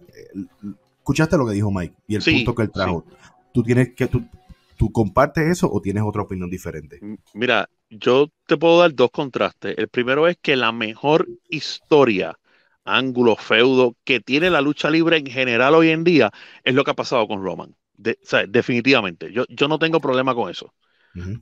escuchaste 0.97 1.37
lo 1.37 1.47
que 1.47 1.53
dijo 1.53 1.71
Mike 1.71 1.95
y 2.07 2.15
el 2.15 2.23
Sí, 2.23 2.37
punto 2.37 2.55
que 2.55 2.63
él 2.63 2.71
trajo. 2.71 3.05
¿Tú 3.53 3.63
tienes 3.63 3.93
que, 3.95 4.07
tú, 4.07 4.25
tú 4.79 4.91
compartes 4.91 5.47
eso 5.47 5.71
o 5.71 5.83
tienes 5.83 6.05
otra 6.07 6.23
opinión 6.23 6.49
diferente? 6.49 7.01
Mira, 7.35 7.69
yo 7.91 8.31
te 8.47 8.57
puedo 8.57 8.81
dar 8.81 8.95
dos 8.95 9.11
contrastes. 9.11 9.77
El 9.77 9.89
primero 9.89 10.27
es 10.27 10.39
que 10.41 10.57
la 10.57 10.73
mejor 10.73 11.29
historia, 11.51 12.39
ángulo, 12.85 13.37
feudo 13.37 13.97
que 14.05 14.21
tiene 14.21 14.51
la 14.51 14.61
lucha 14.61 14.91
libre 14.91 15.17
en 15.19 15.27
general 15.27 15.75
hoy 15.75 15.91
en 15.91 16.05
día 16.05 16.31
es 16.65 16.75
lo 16.75 16.85
que 16.85 16.93
ha 16.93 16.95
pasado 16.95 17.27
con 17.29 17.43
Roman. 17.43 17.75
De- 17.95 18.19
o 18.23 18.27
sea, 18.27 18.47
definitivamente. 18.47 19.33
Yo, 19.33 19.45
yo 19.49 19.69
no 19.69 19.79
tengo 19.79 20.01
problema 20.01 20.35
con 20.35 20.51
eso. 20.51 20.75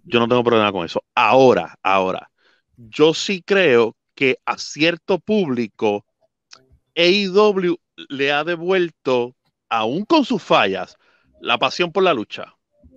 Yo 0.05 0.19
no 0.21 0.29
tengo 0.29 0.45
problema 0.45 0.73
con 0.73 0.85
eso. 0.85 1.05
Ahora, 1.15 1.77
ahora, 1.83 2.31
yo 2.77 3.15
sí 3.15 3.43
creo 3.43 3.97
que 4.15 4.39
a 4.45 4.59
cierto 4.59 5.19
público 5.19 6.05
AEW 6.97 7.77
le 8.09 8.33
ha 8.33 8.45
devuelto, 8.45 9.37
aún 9.69 10.05
con 10.05 10.25
sus 10.25 10.43
fallas, 10.43 10.97
la 11.41 11.59
pasión 11.59 11.93
por 11.93 12.03
la 12.03 12.15
lucha. 12.15 12.55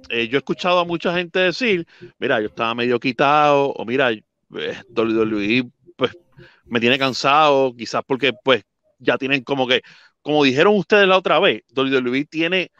Eh, 0.09 0.27
yo 0.27 0.37
he 0.37 0.39
escuchado 0.39 0.79
a 0.79 0.85
mucha 0.85 1.13
gente 1.15 1.39
decir, 1.39 1.87
mira, 2.19 2.39
yo 2.41 2.47
estaba 2.47 2.75
medio 2.75 2.99
quitado, 2.99 3.71
o 3.73 3.85
mira, 3.85 4.11
eh, 4.11 4.23
WWE 4.89 5.71
pues 5.95 6.17
me 6.65 6.79
tiene 6.79 6.97
cansado, 6.97 7.75
quizás 7.75 8.03
porque 8.05 8.33
pues 8.43 8.63
ya 8.99 9.17
tienen 9.17 9.43
como 9.43 9.67
que, 9.67 9.81
como 10.21 10.43
dijeron 10.43 10.75
ustedes 10.75 11.07
la 11.07 11.17
otra 11.17 11.39
vez, 11.39 11.63
WWE 11.75 12.25
tiene 12.25 12.71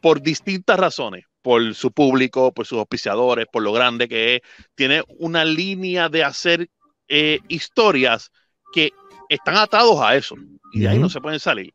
por 0.00 0.22
distintas 0.22 0.78
razones, 0.78 1.24
por 1.42 1.74
su 1.74 1.92
público, 1.92 2.52
por 2.52 2.66
sus 2.66 2.78
auspiciadores, 2.78 3.46
por 3.50 3.62
lo 3.62 3.72
grande 3.72 4.08
que 4.08 4.36
es, 4.36 4.40
tiene 4.74 5.02
una 5.18 5.44
línea 5.44 6.08
de 6.08 6.24
hacer 6.24 6.68
eh, 7.08 7.40
historias 7.48 8.30
que 8.72 8.92
están 9.28 9.56
atados 9.56 10.00
a 10.00 10.16
eso 10.16 10.36
y 10.72 10.80
de 10.80 10.88
ahí 10.88 10.98
no 10.98 11.08
se 11.08 11.20
pueden 11.20 11.40
salir. 11.40 11.72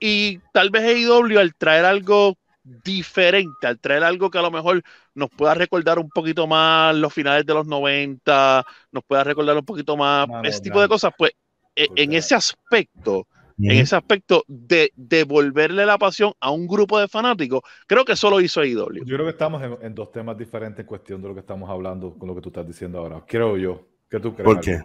Y 0.00 0.40
tal 0.52 0.70
vez 0.70 0.82
AEW 0.82 1.38
al 1.38 1.54
traer 1.54 1.84
algo 1.84 2.36
diferente, 2.64 3.66
al 3.66 3.78
traer 3.80 4.04
algo 4.04 4.30
que 4.30 4.38
a 4.38 4.42
lo 4.42 4.50
mejor 4.50 4.82
nos 5.14 5.30
pueda 5.30 5.54
recordar 5.54 5.98
un 5.98 6.10
poquito 6.10 6.46
más 6.46 6.94
los 6.96 7.12
finales 7.12 7.44
de 7.46 7.54
los 7.54 7.66
90, 7.66 8.64
nos 8.92 9.04
pueda 9.04 9.24
recordar 9.24 9.56
un 9.56 9.64
poquito 9.64 9.96
más 9.96 10.28
Mano, 10.28 10.42
ese 10.42 10.60
tipo 10.60 10.80
de 10.80 10.88
cosas, 10.88 11.12
pues 11.16 11.32
eh, 11.76 11.90
en 11.96 12.12
ese 12.12 12.34
aspecto, 12.34 13.26
en 13.66 13.78
ese 13.78 13.96
aspecto 13.96 14.44
de 14.48 14.92
devolverle 14.96 15.86
la 15.86 15.98
pasión 15.98 16.32
a 16.40 16.50
un 16.50 16.66
grupo 16.66 16.98
de 17.00 17.08
fanáticos, 17.08 17.62
creo 17.86 18.04
que 18.04 18.12
eso 18.12 18.30
lo 18.30 18.40
hizo 18.40 18.60
AEW. 18.60 19.04
Yo 19.04 19.16
creo 19.16 19.26
que 19.26 19.30
estamos 19.32 19.62
en, 19.62 19.78
en 19.82 19.94
dos 19.94 20.12
temas 20.12 20.36
diferentes 20.38 20.80
en 20.80 20.86
cuestión 20.86 21.22
de 21.22 21.28
lo 21.28 21.34
que 21.34 21.40
estamos 21.40 21.68
hablando 21.70 22.16
con 22.18 22.28
lo 22.28 22.34
que 22.34 22.40
tú 22.40 22.50
estás 22.50 22.66
diciendo 22.66 22.98
ahora. 22.98 23.24
Creo 23.26 23.56
yo. 23.56 23.88
¿Qué 24.08 24.20
tú 24.20 24.34
crees? 24.34 24.54
¿Por 24.54 24.60
qué? 24.60 24.82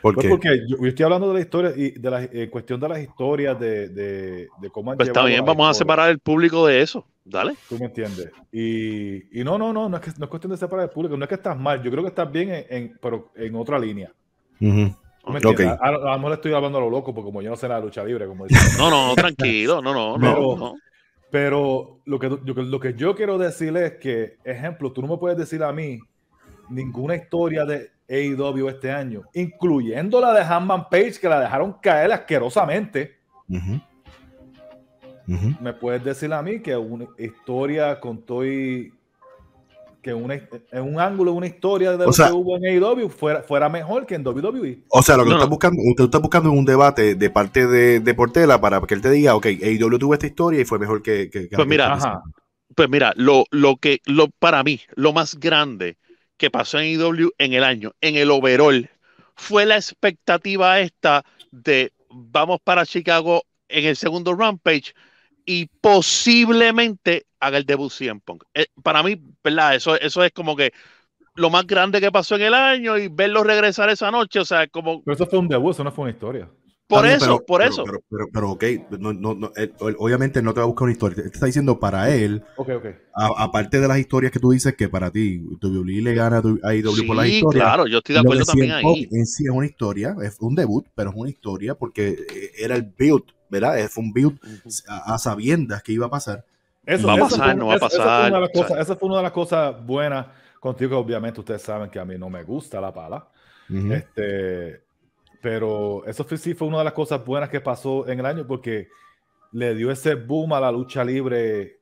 ¿Por 0.00 0.16
Pues 0.16 0.26
qué? 0.26 0.28
porque 0.28 0.66
yo, 0.68 0.78
yo 0.78 0.86
estoy 0.88 1.04
hablando 1.04 1.28
de 1.28 1.34
la 1.34 1.40
historia 1.40 1.72
y 1.76 1.92
de 1.92 2.10
la 2.10 2.24
eh, 2.24 2.50
cuestión 2.50 2.80
de 2.80 2.88
las 2.88 3.00
historias 3.00 3.58
de, 3.60 3.88
de, 3.90 4.48
de 4.56 4.70
cómo 4.70 4.92
han 4.92 4.98
Pues 4.98 5.08
está 5.08 5.24
bien, 5.24 5.44
vamos 5.44 5.68
a 5.70 5.74
separar 5.74 6.10
el 6.10 6.20
público 6.20 6.66
de 6.66 6.82
eso. 6.82 7.06
Dale. 7.24 7.54
Tú 7.68 7.78
me 7.78 7.86
entiendes. 7.86 8.30
Y, 8.52 9.40
y 9.40 9.44
no, 9.44 9.56
no, 9.56 9.72
no, 9.72 9.88
no 9.88 9.96
es, 9.96 10.02
que, 10.02 10.10
no 10.18 10.24
es 10.24 10.30
cuestión 10.30 10.50
de 10.50 10.58
separar 10.58 10.84
el 10.84 10.90
público, 10.90 11.16
no 11.16 11.24
es 11.24 11.28
que 11.28 11.36
estás 11.36 11.58
mal, 11.58 11.82
yo 11.82 11.90
creo 11.90 12.02
que 12.02 12.10
estás 12.10 12.30
bien, 12.30 12.50
en, 12.50 12.64
en- 12.68 12.98
pero 13.00 13.30
en 13.34 13.54
otra 13.56 13.78
línea. 13.78 14.12
Ujú. 14.60 14.94
¿Tú 15.24 15.30
me 15.32 15.38
Ok. 15.38 15.44
entiendes? 15.46 15.78
A, 15.80 15.86
a 15.88 15.90
lo 15.92 16.00
mejor 16.16 16.28
le 16.28 16.34
estoy 16.34 16.52
hablando 16.52 16.78
a 16.78 16.80
lo 16.82 16.90
loco, 16.90 17.14
porque 17.14 17.24
como 17.26 17.40
yo 17.40 17.48
no 17.50 17.56
sé 17.56 17.66
nada 17.66 17.80
de 17.80 17.86
lucha 17.86 18.04
libre, 18.04 18.26
como 18.26 18.46
dicen. 18.46 18.76
No, 18.78 18.90
no, 18.90 19.14
tranquilo, 19.14 19.80
no, 19.80 19.94
no, 19.94 20.18
no. 20.18 20.34
Pero- 20.34 20.56
no. 20.58 20.74
Pero 21.30 22.00
lo 22.04 22.18
que, 22.20 22.28
yo- 22.44 22.54
lo 22.62 22.78
que 22.78 22.94
yo 22.94 23.16
quiero 23.16 23.38
decirle 23.38 23.86
es 23.86 23.92
que, 23.94 24.36
ejemplo, 24.44 24.92
tú 24.92 25.00
no 25.02 25.08
me 25.08 25.16
puedes 25.16 25.36
decir 25.38 25.62
a 25.64 25.72
mí 25.72 25.98
ninguna 26.68 27.16
historia 27.16 27.64
de 27.64 27.90
AEW 28.08 28.68
este 28.68 28.92
año, 28.92 29.22
incluyendo 29.32 30.20
la 30.20 30.32
de 30.32 30.42
Hanman 30.42 30.88
Page, 30.90 31.14
que 31.20 31.28
la 31.28 31.40
dejaron 31.40 31.72
caer 31.80 32.12
asquerosamente. 32.12 33.16
Me 35.26 35.72
puedes 35.72 36.04
decir 36.04 36.32
a 36.32 36.42
mí 36.42 36.60
que 36.60 36.76
una 36.76 37.06
historia 37.18 37.98
con 38.00 38.22
todo 38.22 38.46
y- 38.46 38.92
que 40.02 40.12
una, 40.12 40.34
en 40.34 40.82
un 40.82 41.00
ángulo 41.00 41.30
de 41.32 41.36
una 41.38 41.46
historia 41.46 41.92
de 41.92 42.04
lo 42.04 42.10
O 42.10 42.12
sea- 42.12 42.26
que 42.26 42.32
hubo 42.34 42.58
en 42.58 42.66
AEW 42.66 43.08
fuera, 43.08 43.42
fuera 43.42 43.70
mejor 43.70 44.04
que 44.04 44.14
en 44.16 44.22
WWE. 44.26 44.80
O 44.90 45.00
sea, 45.02 45.16
lo 45.16 45.24
que 45.24 45.30
No, 45.30 45.36
tú, 45.36 45.38
estás 45.40 45.48
buscando, 45.50 45.82
lo 45.82 45.94
tú 45.96 46.04
estás 46.04 46.20
buscando 46.20 46.52
es 46.52 46.58
un 46.58 46.64
debate 46.66 47.14
de 47.14 47.30
parte 47.30 47.66
de, 47.66 48.00
de 48.00 48.14
Portela 48.14 48.60
para 48.60 48.82
que 48.82 48.92
él 48.92 49.00
te 49.00 49.10
diga, 49.10 49.34
ok, 49.34 49.46
AEW 49.46 49.98
tuvo 49.98 50.12
esta 50.12 50.26
historia 50.26 50.60
y 50.60 50.66
fue 50.66 50.78
mejor 50.78 51.02
que... 51.02 51.30
que- 51.30 51.48
que- 51.48 51.56
Pues 51.56 51.66
mira, 51.68 51.92
Ajá. 51.94 52.22
Pues 52.76 52.88
mira, 52.90 53.12
lo, 53.16 53.44
lo 53.50 53.76
que, 53.76 54.00
lo, 54.04 54.28
para 54.28 54.62
mí, 54.64 54.80
lo 54.94 55.12
más 55.14 55.38
grande 55.38 55.96
que 56.36 56.50
pasó 56.50 56.80
en 56.80 56.86
IW 57.00 57.30
en 57.38 57.52
el 57.54 57.62
año, 57.64 57.92
en 58.02 58.16
el 58.16 58.30
overall, 58.30 58.90
fue 59.36 59.64
la 59.64 59.76
expectativa 59.76 60.80
esta 60.80 61.24
de 61.50 61.92
vamos 62.10 62.58
para 62.62 62.84
Chicago 62.84 63.42
en 63.68 63.84
el 63.86 63.96
segundo 63.96 64.34
Rampage 64.34 64.92
y 65.44 65.66
posiblemente 65.80 67.26
haga 67.40 67.58
el 67.58 67.64
debut 67.66 67.90
CM 67.92 68.20
Punk. 68.24 68.44
Eh, 68.54 68.66
para 68.82 69.02
mí, 69.02 69.20
¿verdad? 69.42 69.74
Eso, 69.74 69.98
eso 69.98 70.22
es 70.24 70.32
como 70.32 70.56
que 70.56 70.72
lo 71.36 71.50
más 71.50 71.66
grande 71.66 72.00
que 72.00 72.12
pasó 72.12 72.36
en 72.36 72.42
el 72.42 72.54
año 72.54 72.96
y 72.96 73.08
verlo 73.08 73.42
regresar 73.42 73.90
esa 73.90 74.10
noche, 74.10 74.38
o 74.40 74.44
sea, 74.44 74.66
como 74.68 75.02
Pero 75.02 75.14
eso 75.14 75.26
fue 75.26 75.38
un 75.38 75.48
debut, 75.48 75.72
eso 75.72 75.84
no 75.84 75.90
fue 75.92 76.04
una 76.04 76.12
historia. 76.12 76.48
por 76.86 77.06
eso, 77.06 77.18
pero- 77.26 77.46
por 77.46 77.60
pero- 77.60 77.70
eso. 77.72 77.84
Pero, 77.84 77.98
pero, 78.08 78.26
pero, 78.32 78.50
ok, 78.52 78.64
no, 79.00 79.12
no, 79.12 79.34
no, 79.34 79.50
él- 79.56 79.74
él- 79.80 79.96
obviamente 79.98 80.40
no 80.42 80.54
te 80.54 80.60
va 80.60 80.64
a 80.64 80.66
buscar 80.68 80.84
una 80.84 80.92
historia. 80.92 81.22
Te 81.24 81.28
está 81.28 81.46
diciendo 81.46 81.80
para 81.80 82.14
él, 82.14 82.42
Ok, 82.56 82.68
ok. 82.76 82.86
a- 83.14 83.42
aparte 83.44 83.80
de 83.80 83.88
las 83.88 83.98
historias 83.98 84.30
que 84.30 84.38
tú 84.38 84.50
dices 84.52 84.74
que 84.76 84.88
para 84.88 85.10
ti, 85.10 85.38
WWE 85.60 86.02
le 86.02 86.14
gana 86.14 86.36
a 86.38 86.68
AEW 86.68 87.06
por 87.06 87.16
las 87.16 87.26
sí, 87.26 87.36
historias. 87.38 87.64
claro, 87.64 87.86
yo 87.88 87.98
estoy 87.98 88.14
de 88.14 88.20
acuerdo 88.20 88.40
de 88.40 88.46
también 88.46 88.70
ahí. 88.72 89.08
En 89.10 89.26
sí 89.26 89.44
es 89.44 89.50
una 89.50 89.66
historia, 89.66 90.14
es 90.22 90.36
un 90.40 90.54
debut, 90.54 90.86
pero 90.94 91.10
es 91.10 91.16
una 91.16 91.30
historia 91.30 91.74
porque 91.74 92.10
eh, 92.10 92.50
era 92.58 92.76
el 92.76 92.82
build, 92.96 93.24
¿verdad? 93.60 93.78
Eh, 93.78 93.88
Fue 93.88 94.04
un 94.04 94.12
build 94.12 94.38
a, 94.88 95.14
a 95.14 95.18
sabiendas 95.18 95.82
que 95.82 95.92
iba 95.92 96.06
a 96.06 96.10
pasar. 96.10 96.44
Eso, 96.86 97.06
Va 97.06 97.14
a 97.14 97.18
pasar, 97.18 97.44
fue- 97.44 97.54
no 97.54 97.66
va 97.68 97.74
a 97.74 97.78
fue 97.78 97.88
pasar, 97.88 98.32
o 98.34 98.46
sea. 98.46 98.52
cosas- 98.52 98.78
Esa 98.80 98.96
fue 98.96 99.08
una 99.08 99.16
de 99.18 99.22
las 99.22 99.32
cosas 99.32 99.86
buenas 99.86 100.26
contigo, 100.60 100.90
que 100.90 100.96
obviamente 100.96 101.40
ustedes 101.40 101.62
saben 101.62 101.88
que 101.90 101.98
a 101.98 102.04
mí 102.04 102.16
no 102.18 102.28
me 102.30 102.42
gusta 102.42 102.80
la 102.80 102.92
pala. 102.92 103.26
Ujú. 103.70 103.92
Este, 103.92 104.82
pero 105.40 106.04
eso 106.06 106.24
fue- 106.24 106.36
sí 106.38 106.54
fue 106.54 106.68
una 106.68 106.78
de 106.78 106.84
las 106.84 106.92
cosas 106.92 107.24
buenas 107.24 107.48
que 107.48 107.60
pasó 107.60 108.06
en 108.08 108.20
el 108.20 108.26
año 108.26 108.46
porque 108.46 108.88
le 109.52 109.74
dio 109.74 109.90
ese 109.90 110.14
boom 110.14 110.52
a 110.52 110.60
la 110.60 110.70
lucha 110.72 111.04
libre 111.04 111.78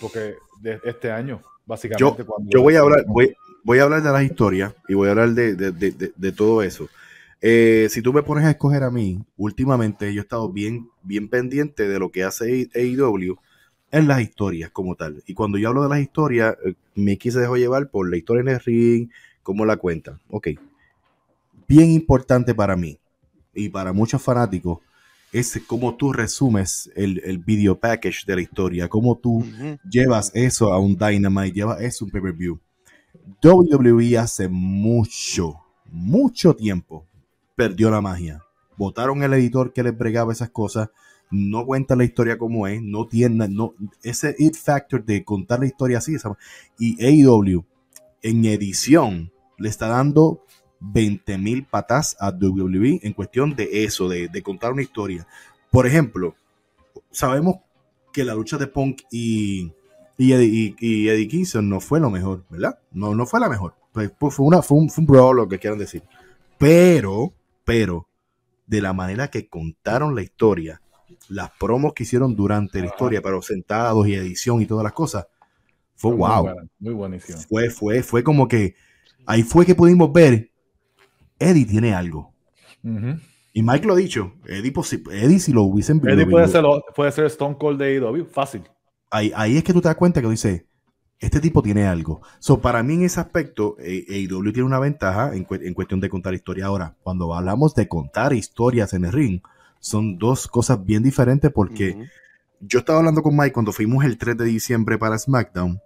porque 0.00 0.34
de 0.60 0.80
este 0.84 1.10
año, 1.12 1.40
básicamente. 1.66 2.24
cuando- 2.24 2.50
Yo 2.50 2.62
voy 2.62 2.74
a 2.76 2.80
hablar, 2.80 3.04
voy, 3.06 3.34
voy 3.64 3.78
a 3.78 3.82
hablar 3.84 4.02
de 4.02 4.10
las 4.10 4.22
historias 4.22 4.74
y 4.88 4.94
voy 4.94 5.08
a 5.08 5.10
hablar 5.12 5.30
de, 5.30 5.54
de- 5.54 5.72
de- 5.72 5.90
de- 5.92 6.12
de 6.16 6.32
todo 6.32 6.62
eso. 6.62 6.88
Eh, 7.42 7.88
si 7.90 8.02
tú 8.02 8.12
me 8.12 8.22
pones 8.22 8.44
a 8.44 8.50
escoger 8.50 8.82
a 8.82 8.90
mí, 8.90 9.24
últimamente 9.36 10.12
yo 10.12 10.20
he 10.20 10.22
estado 10.22 10.50
bien, 10.50 10.90
bien 11.02 11.28
pendiente 11.28 11.88
de 11.88 11.98
lo 11.98 12.10
que 12.10 12.24
hace 12.24 12.68
AEW 12.74 13.36
en 13.90 14.08
las 14.08 14.20
historias 14.20 14.70
como 14.70 14.94
tal. 14.94 15.22
Y 15.26 15.34
cuando 15.34 15.56
yo 15.56 15.68
hablo 15.68 15.82
de 15.82 15.88
las 15.88 16.00
historias, 16.00 16.56
eh, 16.64 16.74
Mickey 16.94 17.32
se 17.32 17.40
dejó 17.40 17.56
llevar 17.56 17.90
por 17.90 18.10
la 18.10 18.16
historia 18.16 18.42
en 18.42 18.48
el 18.48 18.60
ring, 18.60 19.08
cómo 19.42 19.64
la 19.64 19.76
cuentan. 19.76 20.20
Ok. 20.28 20.48
Bien 21.66 21.90
importante 21.90 22.54
para 22.54 22.76
mí 22.76 22.98
y 23.54 23.68
para 23.68 23.92
muchos 23.92 24.20
fanáticos 24.20 24.78
es 25.32 25.60
cómo 25.66 25.96
tú 25.96 26.12
resumes 26.12 26.90
el, 26.96 27.22
el 27.24 27.38
video 27.38 27.78
package 27.78 28.26
de 28.26 28.34
la 28.34 28.42
historia, 28.42 28.88
cómo 28.88 29.16
tú 29.16 29.44
llevas 29.88 30.32
eso 30.34 30.72
a 30.72 30.80
un 30.80 30.96
Dynamite, 30.96 31.54
llevas 31.54 31.80
eso 31.80 32.04
a 32.04 32.06
un 32.06 32.10
pay-per-view. 32.10 32.58
WWE 33.42 34.18
hace 34.18 34.48
mucho, 34.48 35.54
mucho 35.86 36.54
tiempo 36.56 37.06
perdió 37.60 37.90
la 37.90 38.00
magia. 38.00 38.42
Votaron 38.78 39.22
el 39.22 39.34
editor 39.34 39.74
que 39.74 39.82
les 39.82 39.96
bregaba 39.96 40.32
esas 40.32 40.48
cosas, 40.48 40.88
no 41.30 41.66
cuenta 41.66 41.94
la 41.94 42.04
historia 42.04 42.38
como 42.38 42.66
es, 42.66 42.80
no 42.82 43.06
tiene 43.06 43.48
no, 43.48 43.74
ese 44.02 44.34
it 44.38 44.56
factor 44.56 45.04
de 45.04 45.22
contar 45.24 45.60
la 45.60 45.66
historia 45.66 45.98
así. 45.98 46.16
y 46.78 47.04
AEW 47.04 47.62
en 48.22 48.44
edición 48.46 49.30
le 49.58 49.68
está 49.68 49.88
dando 49.88 50.42
20 50.80 51.36
mil 51.36 51.66
patas 51.66 52.16
a 52.18 52.30
WWE 52.30 53.00
en 53.02 53.12
cuestión 53.12 53.54
de 53.54 53.84
eso, 53.84 54.08
de, 54.08 54.28
de 54.28 54.42
contar 54.42 54.72
una 54.72 54.80
historia. 54.80 55.26
Por 55.70 55.86
ejemplo, 55.86 56.34
sabemos 57.10 57.56
que 58.10 58.24
la 58.24 58.34
lucha 58.34 58.56
de 58.56 58.68
Punk 58.68 59.02
y, 59.12 59.70
y, 60.16 60.32
Eddie, 60.32 60.74
y- 60.80 61.08
Eddie 61.10 61.28
Kingston 61.28 61.68
no 61.68 61.80
fue 61.80 62.00
lo 62.00 62.08
mejor, 62.08 62.42
¿verdad? 62.48 62.78
No, 62.90 63.14
no 63.14 63.26
fue 63.26 63.38
la 63.38 63.50
mejor. 63.50 63.74
Pues, 63.92 64.10
pues, 64.18 64.34
fue, 64.34 64.46
una, 64.46 64.62
fue, 64.62 64.78
un, 64.78 64.88
fue 64.88 65.04
un 65.04 65.48
que 65.48 65.58
quieran 65.58 65.78
decir. 65.78 66.02
Pero, 66.56 67.34
pero, 67.64 68.08
de 68.66 68.82
la 68.82 68.92
manera 68.92 69.28
que 69.30 69.48
contaron 69.48 70.14
la 70.14 70.22
historia, 70.22 70.82
las 71.28 71.50
promos 71.52 71.94
que 71.94 72.04
hicieron 72.04 72.36
durante 72.36 72.80
la 72.80 72.86
historia, 72.86 73.22
pero 73.22 73.42
sentados 73.42 74.08
y 74.08 74.14
edición 74.14 74.62
y 74.62 74.66
todas 74.66 74.84
las 74.84 74.92
cosas, 74.92 75.26
fue 75.96 76.12
Muy 76.12 76.18
wow. 76.18 76.42
buena, 76.42 76.62
Muy 76.78 76.94
buenísimo. 76.94 77.38
Fue, 77.48 77.70
fue, 77.70 78.02
fue 78.02 78.24
como 78.24 78.48
que 78.48 78.74
ahí 79.26 79.42
fue 79.42 79.66
que 79.66 79.74
pudimos 79.74 80.12
ver, 80.12 80.50
Eddie 81.38 81.66
tiene 81.66 81.94
algo. 81.94 82.34
Y 83.52 83.62
Mike 83.62 83.86
lo 83.86 83.94
ha 83.94 83.96
dicho, 83.96 84.32
Eddie, 84.46 84.72
Eddie 85.12 85.40
si 85.40 85.52
lo 85.52 85.62
hubiesen 85.62 86.00
Eddie 86.04 86.24
lo- 86.24 86.30
puede 86.30 86.48
ser, 86.48 86.64
puede 86.94 87.12
ser 87.12 87.26
Stone 87.26 87.56
Cold 87.58 87.78
de 87.78 87.86
AEW, 87.86 88.24
fácil. 88.26 88.62
ahí, 89.10 89.32
ahí 89.34 89.56
es 89.56 89.64
que 89.64 89.72
tú 89.72 89.80
te 89.80 89.88
das 89.88 89.96
cuenta 89.96 90.20
que 90.20 90.26
tú 90.26 90.30
dices, 90.30 90.64
este 91.20 91.40
tipo 91.40 91.62
tiene 91.62 91.86
algo. 91.86 92.22
So, 92.38 92.60
para 92.60 92.82
mí 92.82 92.94
en 92.94 93.02
ese 93.02 93.20
aspecto, 93.20 93.76
eh, 93.78 94.04
AEW 94.08 94.52
tiene 94.52 94.66
una 94.66 94.78
ventaja 94.80 95.34
en, 95.36 95.46
cue- 95.46 95.60
en 95.66 95.74
cuestión 95.74 96.00
de 96.00 96.08
contar 96.08 96.34
historia. 96.34 96.66
Ahora, 96.66 96.96
cuando 97.02 97.34
hablamos 97.34 97.74
de 97.74 97.86
contar 97.88 98.32
historias 98.32 98.94
en 98.94 99.04
el 99.04 99.12
ring, 99.12 99.40
son 99.78 100.18
dos 100.18 100.48
cosas 100.48 100.84
bien 100.84 101.02
diferentes 101.02 101.50
porque 101.52 101.94
yo 102.60 102.78
estaba 102.80 102.98
hablando 102.98 103.22
con 103.22 103.36
Mike 103.36 103.52
cuando 103.52 103.72
fuimos 103.72 104.04
el 104.04 104.18
3 104.18 104.36
de 104.36 104.44
diciembre 104.46 104.98
para 104.98 105.18
SmackDown, 105.18 105.80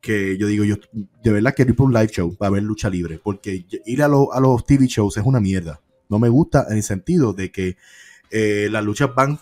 que 0.00 0.38
yo 0.38 0.46
digo, 0.46 0.64
yo 0.64 0.76
de 0.92 1.32
verdad 1.32 1.52
quiero 1.54 1.72
ir 1.72 1.76
por 1.76 1.86
un 1.86 1.92
live 1.92 2.08
show 2.08 2.34
para 2.36 2.50
ver 2.50 2.62
lucha 2.62 2.88
libre, 2.88 3.20
porque 3.22 3.66
ir 3.86 4.02
a, 4.02 4.08
lo- 4.08 4.32
a 4.32 4.40
los 4.40 4.64
TV 4.64 4.86
shows 4.86 5.16
es 5.16 5.24
una 5.24 5.40
mierda. 5.40 5.80
No 6.08 6.18
me 6.18 6.28
gusta 6.28 6.66
en 6.70 6.76
el 6.78 6.82
sentido 6.82 7.32
de 7.32 7.52
que 7.52 7.76
eh, 8.30 8.68
las 8.70 8.84
luchas 8.84 9.14
van 9.14 9.38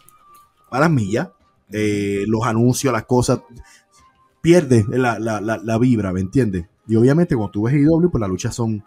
a 0.71 0.81
las 0.81 0.91
millas, 0.91 1.29
eh, 1.73 2.25
los 2.27 2.45
anuncios, 2.45 2.93
las 2.93 3.05
cosas, 3.05 3.41
pierde 4.41 4.85
la, 4.89 5.19
la, 5.19 5.41
la, 5.41 5.59
la 5.59 5.79
vibra, 5.79 6.13
¿me 6.13 6.21
entiendes? 6.21 6.67
Y 6.87 6.97
obviamente 6.97 7.35
cuando 7.37 7.53
tú 7.53 7.63
ves 7.65 7.75
IW, 7.75 8.11
pues 8.11 8.21
las 8.21 8.31
luchas 8.31 8.55
son... 8.55 8.83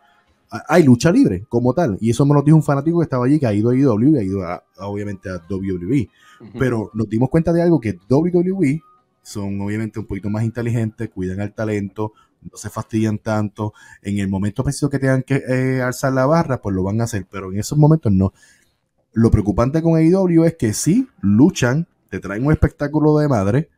ha- 0.49 0.63
Hay 0.67 0.83
lucha 0.83 1.11
libre 1.11 1.45
como 1.49 1.73
tal, 1.73 1.97
y 2.01 2.09
eso 2.09 2.25
me 2.25 2.33
lo 2.33 2.41
dijo 2.41 2.57
un 2.57 2.63
fanático 2.63 2.99
que 2.99 3.03
estaba 3.03 3.25
allí, 3.25 3.39
que 3.39 3.47
ha 3.47 3.53
ido 3.53 3.69
a 3.69 3.75
IW 3.75 4.15
y 4.15 4.17
ha 4.17 4.23
ido 4.23 4.43
a- 4.43 4.63
obviamente 4.79 5.29
a 5.29 5.41
WWE 5.49 6.09
pero 6.57 6.89
nos 6.95 7.07
dimos 7.07 7.29
cuenta 7.29 7.53
de 7.53 7.61
algo 7.61 7.79
que 7.79 7.99
WWE 8.09 8.81
son 9.21 9.61
obviamente 9.61 9.99
un 9.99 10.07
poquito 10.07 10.27
más 10.31 10.43
inteligentes, 10.43 11.07
cuidan 11.09 11.39
al 11.39 11.53
talento, 11.53 12.13
no 12.41 12.57
se 12.57 12.71
fastidian 12.71 13.19
tanto. 13.19 13.73
En 14.01 14.17
el 14.17 14.27
momento 14.27 14.63
preciso 14.63 14.89
que 14.89 14.97
tengan 14.97 15.21
que 15.21 15.35
eh, 15.47 15.83
alzar 15.83 16.13
la 16.13 16.25
barra, 16.25 16.59
pues 16.59 16.75
lo 16.75 16.81
van 16.81 16.99
a 16.99 17.03
hacer, 17.03 17.27
pero 17.29 17.51
en 17.53 17.59
esos 17.59 17.77
momentos 17.77 18.11
no. 18.11 18.33
Lo 19.13 19.29
preocupante 19.29 19.83
con 19.83 19.97
AEW 19.97 20.45
es 20.45 20.55
que 20.55 20.73
sí, 20.73 21.07
luchan, 21.21 21.87
te 22.09 22.19
traen 22.19 22.43
un 22.45 22.51
espectáculo 22.53 23.17
de 23.19 23.27
madre, 23.27 23.69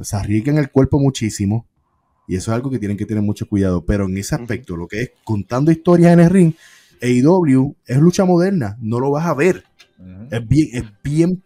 pues 0.00 0.08
se 0.08 0.16
arriesgan 0.16 0.56
el 0.56 0.70
cuerpo 0.70 0.98
muchísimo, 0.98 1.66
y 2.26 2.36
eso 2.36 2.50
es 2.50 2.54
algo 2.56 2.70
que 2.70 2.78
tienen 2.78 2.96
que 2.96 3.06
tener 3.06 3.22
mucho 3.22 3.46
cuidado. 3.46 3.84
Pero 3.84 4.06
en 4.06 4.16
ese 4.16 4.34
aspecto, 4.34 4.76
lo 4.76 4.86
que 4.86 5.02
es 5.02 5.12
contando 5.24 5.70
historias 5.70 6.12
en 6.12 6.20
el 6.20 6.30
ring, 6.30 6.54
AEW 7.02 7.74
es 7.86 7.98
lucha 7.98 8.24
moderna, 8.24 8.76
no 8.80 9.00
lo 9.00 9.10
vas 9.10 9.26
a 9.26 9.34
ver 9.34 9.64
es 10.30 10.48
bien, 10.48 10.68
es 10.72 10.84
bien 11.02 11.42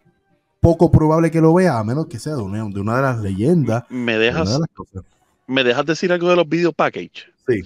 poco 0.61 0.90
probable 0.90 1.31
que 1.31 1.40
lo 1.40 1.55
vea, 1.55 1.79
a 1.79 1.85
menos 1.85 2.07
que 2.07 2.19
sea 2.19 2.35
de 2.35 2.43
una 2.43 2.64
de, 2.64 2.81
una 2.81 2.97
de 2.97 3.03
las 3.03 3.19
leyendas. 3.19 3.85
Me 3.88 4.12
de 4.12 4.27
dejas, 4.27 4.59
de 4.59 5.03
me 5.47 5.64
dejas 5.64 5.85
decir 5.85 6.12
algo 6.12 6.29
de 6.31 6.37
los 6.37 6.49
video 6.49 6.73
package. 6.73 7.33
Sí. 7.47 7.62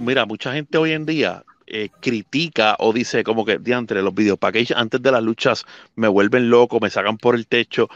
Mira, 0.00 0.26
mucha 0.26 0.52
gente 0.52 0.78
hoy 0.78 0.92
en 0.92 1.06
día 1.06 1.44
eh, 1.66 1.90
critica 2.00 2.76
o 2.78 2.92
dice 2.92 3.22
como 3.22 3.44
que 3.44 3.58
diantre, 3.58 4.02
los 4.02 4.14
video 4.14 4.36
package 4.36 4.72
antes 4.74 5.00
de 5.00 5.12
las 5.12 5.22
luchas 5.22 5.64
me 5.94 6.08
vuelven 6.08 6.50
loco, 6.50 6.80
me 6.80 6.90
sacan 6.90 7.16
por 7.16 7.36
el 7.36 7.46
techo, 7.46 7.88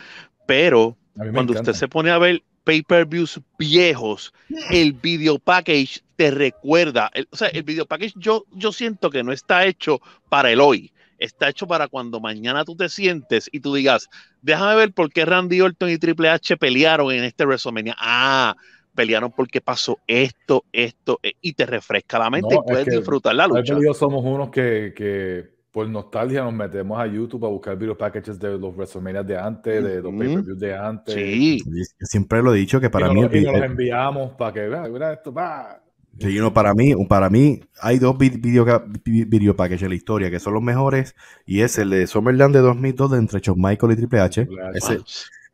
pero 0.47 0.97
cuando 1.15 1.53
encanta. 1.53 1.61
usted 1.61 1.73
se 1.75 1.89
pone 1.89 2.11
a 2.11 2.19
ver 2.19 2.43
pay-per-views 2.65 3.41
viejos, 3.59 4.33
el 4.71 4.93
video 4.93 5.39
package 5.39 6.01
te 6.17 6.31
recuerda, 6.31 7.11
el- 7.15 7.29
o 7.31 7.37
sea, 7.37 7.49
el 7.49 7.63
video 7.63 7.87
package 7.87 8.13
yo, 8.17 8.45
yo 8.53 8.73
siento 8.73 9.11
que 9.11 9.23
no 9.23 9.33
está 9.33 9.65
hecho 9.67 10.01
para 10.29 10.51
el 10.51 10.61
hoy, 10.61 10.93
está 11.19 11.49
hecho 11.49 11.67
para 11.67 11.89
cuando 11.89 12.21
mañana 12.21 12.65
tú 12.65 12.77
te 12.77 12.89
sientes 12.89 13.49
y 13.53 13.61
tú 13.61 13.75
digas, 13.75 14.09
déjame 14.43 14.77
ver 14.77 14.93
por 14.93 15.11
qué 15.13 15.25
Randy 15.25 15.61
Orton 15.61 15.91
y 15.91 15.99
Triple 15.99 16.29
H 16.29 16.57
pelearon 16.57 17.13
en 17.13 17.25
este 17.25 17.45
WrestleMania. 17.45 17.97
Ah, 17.99 18.55
pelearon 18.95 19.33
porque 19.33 19.61
pasó 19.61 19.99
esto, 20.07 20.65
esto, 20.73 21.21
eh, 21.23 21.33
y 21.41 21.55
te 21.55 21.65
refresca 21.65 22.19
la 22.19 22.29
mente 22.31 22.55
No, 22.55 22.63
y 22.63 22.69
puedes 22.69 22.87
que 22.87 22.97
disfrutar 22.97 23.35
la 23.35 23.47
lucha. 23.47 23.79
Yo 23.83 23.95
somos 23.95 24.25
unos 24.25 24.51
que, 24.51 24.93
que 24.95 25.60
por 25.73 25.89
nostalgia 25.89 26.43
nos 26.43 26.53
metemos 26.53 26.99
a 27.01 27.07
YouTube 27.07 27.45
a 27.47 27.49
buscar 27.49 27.77
video 27.79 27.97
packages 27.97 28.39
de 28.39 28.59
los 28.59 28.75
WrestleMania 28.75 29.23
de 29.23 29.39
antes, 29.39 29.83
de 29.85 29.97
los 30.03 30.07
Ujú. 30.13 30.19
pay-per-views 30.19 30.59
de 30.59 30.77
antes. 30.77 31.15
Sí, 31.15 31.61
siempre 32.01 32.43
lo 32.43 32.55
he 32.55 32.59
dicho 32.59 32.81
que 32.81 32.91
para 32.91 33.09
y 33.11 33.15
mí, 33.15 33.23
el 33.23 33.37
y 33.37 33.45
nos 33.45 33.55
los 33.55 33.63
enviamos 33.65 34.33
para 34.33 34.53
que 34.53 34.61
vean, 34.69 34.93
mira 34.93 35.13
esto, 35.13 35.33
va. 35.33 35.81
sí, 36.19 36.37
no, 36.39 36.53
para 36.53 36.75
mí, 36.75 36.93
para 37.09 37.31
mí 37.31 37.61
hay 37.81 37.99
dos 38.01 38.19
vi- 38.19 38.31
video, 38.31 38.65
vi- 39.05 39.25
video 39.25 39.55
packages 39.55 39.83
en 39.85 39.91
la 39.91 39.95
historia 39.95 40.31
que 40.31 40.41
son 40.41 40.55
los 40.55 40.63
mejores 40.63 41.15
y 41.47 41.61
es 41.61 41.79
el 41.79 41.91
de 41.91 42.07
Summerland 42.09 42.55
de 42.55 42.61
2002 42.63 43.13
de 43.13 43.19
entre 43.19 43.39
Shawn 43.41 43.61
Michael 43.61 43.93
y 43.93 43.97
Triple 43.97 44.21
H 44.21 44.47
Triple 44.47 44.63
H. 44.67 44.79
ese- 44.79 45.01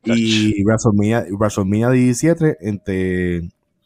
y 0.04 0.62
WrestleMania, 0.64 1.26
WrestleMania 1.32 1.90
17 1.90 2.56
entre 2.60 3.36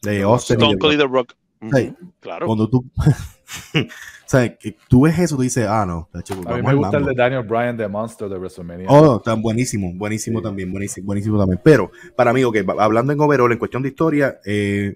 eh, 0.05 0.21
Austin 0.23 0.61
y 0.61 0.71
Stone 0.73 0.93
y. 0.93 0.97
The 0.97 1.07
Rock. 1.07 1.33
Ujú, 1.61 1.77
Sí. 1.77 1.93
Claro. 2.19 2.45
Cuando 2.47 2.69
tú, 2.69 2.85
o 3.75 3.79
sea, 4.25 4.55
que 4.57 4.75
tú 4.87 5.01
ves 5.01 5.17
eso, 5.19 5.35
tú 5.35 5.41
dices, 5.43 5.65
ah, 5.67 5.85
no, 5.85 6.09
tacho, 6.11 6.33
A 6.47 6.55
mí 6.57 6.61
me 6.63 6.73
gusta 6.73 6.97
el 6.97 7.05
de 7.05 7.13
Daniel 7.13 7.43
Bryan 7.43 7.77
de 7.77 7.87
Monster 7.87 8.29
de 8.29 8.37
WrestleMania. 8.37 8.87
Oh, 8.89 9.19
tan 9.21 9.41
buenísimo, 9.41 9.91
buenísimo 9.93 10.39
Sí. 10.39 10.43
también, 10.43 10.71
buenísimo, 10.71 11.05
buenísimo 11.05 11.37
también. 11.39 11.59
Pero 11.63 11.91
para 12.15 12.33
mí, 12.33 12.43
ok, 12.43 12.57
hablando 12.79 13.13
en 13.13 13.19
overall, 13.19 13.51
en 13.51 13.59
cuestión 13.59 13.83
de 13.83 13.89
historia, 13.89 14.39
eh, 14.45 14.95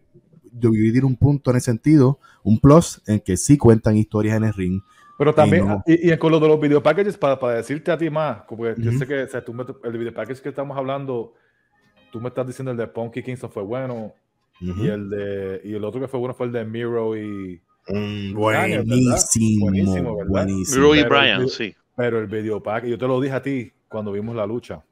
WWE 0.54 0.91
tiene 0.91 1.06
un 1.06 1.17
punto 1.17 1.51
en 1.51 1.58
ese 1.58 1.65
sentido, 1.65 2.19
un 2.43 2.60
plus 2.60 3.01
en 3.08 3.19
que 3.19 3.36
sí 3.38 3.58
cuentan 3.58 3.97
historias 3.97 4.38
en 4.38 4.45
el 4.45 4.54
ring. 4.54 4.82
Pero 5.17 5.34
también, 5.34 5.67
no. 5.67 5.84
y, 5.86 6.12
y 6.12 6.17
con 6.17 6.32
lo 6.32 6.39
de 6.39 6.47
los 6.47 6.60
video 6.60 6.82
packages, 6.84 7.17
para, 7.17 7.39
para 7.39 7.56
decirte 7.56 7.91
a 7.91 7.97
ti 7.97 8.10
más, 8.10 8.43
como 8.43 8.63
que 8.63 8.75
yo 8.78 8.89
Ujú. 8.89 8.99
sé 8.99 9.08
que 9.08 9.23
o 9.23 9.28
sea, 9.28 9.43
tú 9.43 9.54
me- 9.54 9.65
el 9.84 9.97
video 9.97 10.13
package 10.13 10.41
que 10.41 10.49
estamos 10.49 10.78
hablando, 10.78 11.34
tú 12.12 12.19
me 12.21 12.30
estás 12.30 12.45
diciendo 12.47 12.71
el 12.71 12.78
de 12.78 12.88
Punky 12.88 13.21
Kingston 13.23 13.49
fue 13.51 13.63
bueno, 13.63 14.13
Ujú. 14.62 14.84
y 14.84 14.88
el 14.88 15.10
de 15.10 15.62
y 15.65 15.74
el 15.74 15.84
otro 15.84 16.00
que 16.00 16.08
fue 16.08 16.20
bueno 16.20 16.34
fue 16.34 16.46
el 16.48 16.52
de 16.54 16.63
Miro 16.65 17.15
y 17.18 17.62
Mm, 17.88 18.34
Daniel, 18.41 18.84
¿verdad? 18.84 18.86
buenísimo, 18.88 19.65
Buenísimo, 19.65 20.15
¿verdad? 20.18 20.30
buenísimo. 20.32 20.78
Miro 20.82 20.96
y 20.96 21.04
Pero- 21.04 21.10
Bryan, 21.10 21.50
sí. 21.50 21.76
pero 21.96 22.20
el 22.20 22.26
video 22.28 22.63
package, 22.63 22.89
yo 22.89 22.98
te 22.98 23.08
lo 23.08 23.22
dije 23.22 23.36
a 23.36 23.41
ti 23.44 23.72
cuando 23.88 24.12
vimos 24.12 24.36
la 24.36 24.48
lucha, 24.48 24.84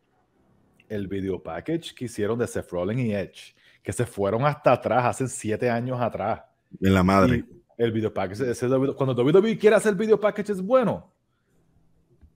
el 0.90 1.08
video 1.08 1.42
package 1.42 1.96
que 1.96 2.06
hicieron 2.06 2.38
de 2.38 2.46
Seth 2.46 2.70
Rollins 2.70 3.02
y 3.02 3.14
Edge, 3.16 3.56
que 3.82 3.92
se 3.94 4.06
fueron 4.06 4.46
hasta 4.46 4.74
atrás, 4.74 5.06
hace 5.06 5.28
siete 5.28 5.70
años 5.72 6.00
atrás. 6.00 6.42
En 6.82 6.94
la 6.94 7.02
madre. 7.04 7.44
Y 7.80 7.82
el 7.84 7.92
video 7.92 8.14
package, 8.14 8.52
ese 8.52 8.68
cuando 8.96 9.16
WWE 9.16 9.58
quiere 9.58 9.76
hacer 9.76 9.96
video 9.96 10.20
package 10.20 10.52
es 10.52 10.62
bueno. 10.62 11.12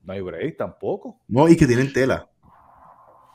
No 0.04 0.14
hay 0.14 0.22
break 0.22 0.58
tampoco. 0.58 1.20
No, 1.28 1.48
y 1.48 1.56
que 1.56 1.68
tienen 1.68 1.94
tela. 1.94 2.28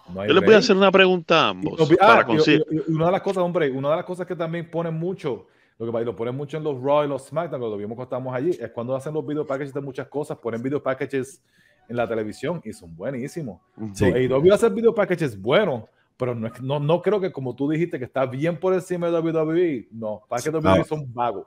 No 0.09 0.27
Yo 0.27 0.33
les 0.35 0.45
voy 0.45 0.55
a 0.55 0.59
hacer 0.59 0.77
una 0.77 0.91
pregunta 0.91 1.47
a 1.47 1.49
ambos. 1.51 1.79
no- 1.79 1.97
ah, 2.01 2.07
para 2.07 2.23
y- 2.23 2.25
conseguir- 2.27 2.67
y- 2.71 2.91
y 2.91 2.95
una 2.95 3.07
de 3.07 3.13
las 3.13 3.23
cosas, 3.23 3.43
hombre, 3.43 3.71
una 3.71 3.91
de 3.91 3.97
las 3.97 4.05
cosas 4.05 4.27
que 4.27 4.35
también 4.37 4.71
ponen 4.71 4.95
mucho, 4.95 5.47
lo 5.79 5.87
que 5.87 5.93
pasa, 5.93 6.03
y 6.03 6.07
lo 6.07 6.17
ponen 6.17 6.35
mucho 6.37 6.57
en 6.57 6.65
los 6.65 6.81
Raw 6.83 7.05
y 7.05 7.09
los 7.09 7.27
SmackDown, 7.27 7.61
cuando 7.61 7.71
lo 7.71 7.77
vimos 7.77 7.97
cuando 7.97 8.05
estábamos 8.05 8.35
allí, 8.35 8.51
es 8.51 8.71
cuando 8.73 8.95
hacen 8.97 9.15
los 9.15 9.27
video 9.27 9.47
packages 9.47 9.73
de 9.73 9.81
muchas 9.81 10.09
cosas, 10.09 10.39
ponen 10.39 10.63
video 10.63 10.83
packages 10.83 11.43
en 11.89 11.97
la 11.97 12.07
televisión 12.09 12.61
y 12.65 12.73
son 12.73 12.95
buenísimos. 12.97 13.61
So, 13.95 14.07
AEW 14.07 14.53
hacer 14.53 14.73
video 14.73 14.95
packages 14.95 15.41
buenos, 15.41 15.85
pero 16.17 16.35
no, 16.35 16.51
no, 16.61 16.79
no 16.81 17.03
creo 17.03 17.21
que 17.21 17.33
como 17.33 17.55
tú 17.57 17.69
dijiste 17.71 17.99
que 17.99 18.05
está 18.05 18.27
bien 18.27 18.59
por 18.59 18.75
encima 18.75 19.09
de 19.09 19.13
WWE, 19.19 19.89
no, 19.93 20.23
para 20.29 20.43
que 20.43 20.51
WWE 20.51 20.81
Ah. 20.81 20.85
son 20.85 21.13
vagos, 21.13 21.47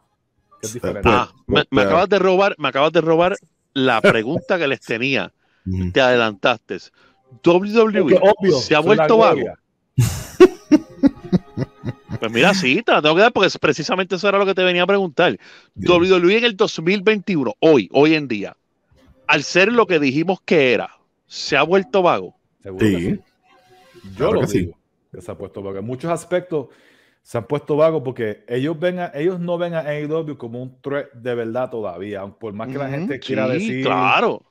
que 0.59 0.67
es 0.67 0.71
Sí, 0.71 0.77
diferente. 0.79 1.01
pues. 1.03 1.15
Ah, 1.15 1.31
me, 1.47 1.63
me 1.69 1.81
acabas 1.83 2.09
de 2.09 2.19
robar, 2.19 2.55
me 2.57 2.67
acabas 2.69 2.91
de 2.91 3.01
robar 3.01 3.35
la 3.73 4.01
pregunta 4.01 4.57
que 4.57 4.67
les 4.67 4.79
tenía. 4.81 5.31
Te 5.93 5.99
adelantaste. 6.01 6.77
WWE 7.43 8.01
Porque, 8.01 8.19
obvio, 8.21 8.57
se 8.59 8.75
ha 8.75 8.79
vuelto 8.79 9.17
vago. 9.17 9.41
Pues 12.19 12.31
mira, 12.31 12.53
sí, 12.53 12.81
te 12.81 12.91
la 12.93 13.01
tengo 13.01 13.15
que 13.15 13.21
dar 13.21 13.33
porque 13.33 13.47
es- 13.47 13.57
precisamente 13.57 14.15
eso 14.15 14.27
era 14.29 14.37
lo 14.37 14.45
que 14.45 14.55
te 14.55 14.63
venía 14.63 14.83
a 14.83 14.87
preguntar. 14.87 15.37
WWE 15.75 16.37
en 16.37 16.45
el 16.45 16.55
2021, 16.55 17.53
hoy, 17.59 17.89
hoy 17.91 18.15
en 18.15 18.27
día, 18.29 18.55
al 19.27 19.43
ser 19.43 19.71
lo 19.71 19.85
que 19.85 19.99
dijimos 19.99 20.39
que 20.45 20.73
era, 20.73 20.89
se 21.27 21.57
ha 21.57 21.63
vuelto 21.63 22.01
vago. 22.01 22.35
Seguro 22.63 22.85
Sí. 22.85 22.95
sí. 23.11 23.19
Yo 24.03 24.09
Claro 24.17 24.33
lo 24.33 24.41
que 24.41 24.47
sí. 24.47 24.59
digo, 24.59 24.77
que 25.11 25.21
se 25.21 25.31
ha 25.31 25.37
puesto 25.37 25.61
vago. 25.61 25.77
En 25.79 25.85
muchos 25.85 26.09
aspectos 26.09 26.67
se 27.21 27.37
han 27.37 27.45
puesto 27.47 27.75
vagos 27.75 28.01
porque 28.03 28.45
ellos 28.47 28.79
ven 28.79 28.99
a- 28.99 29.11
ellos 29.13 29.39
no 29.39 29.57
ven 29.57 29.73
a 29.73 29.79
AEW 29.81 30.37
como 30.37 30.63
un 30.63 30.79
threat 30.81 31.11
de 31.13 31.35
verdad 31.35 31.69
todavía, 31.69 32.21
aunque 32.21 32.39
por 32.39 32.53
más 32.53 32.69
que 32.69 32.77
la 32.77 32.89
gente 32.89 33.19
quiera 33.19 33.47
sí, 33.47 33.53
decir 33.53 33.83
Claro. 33.85 34.41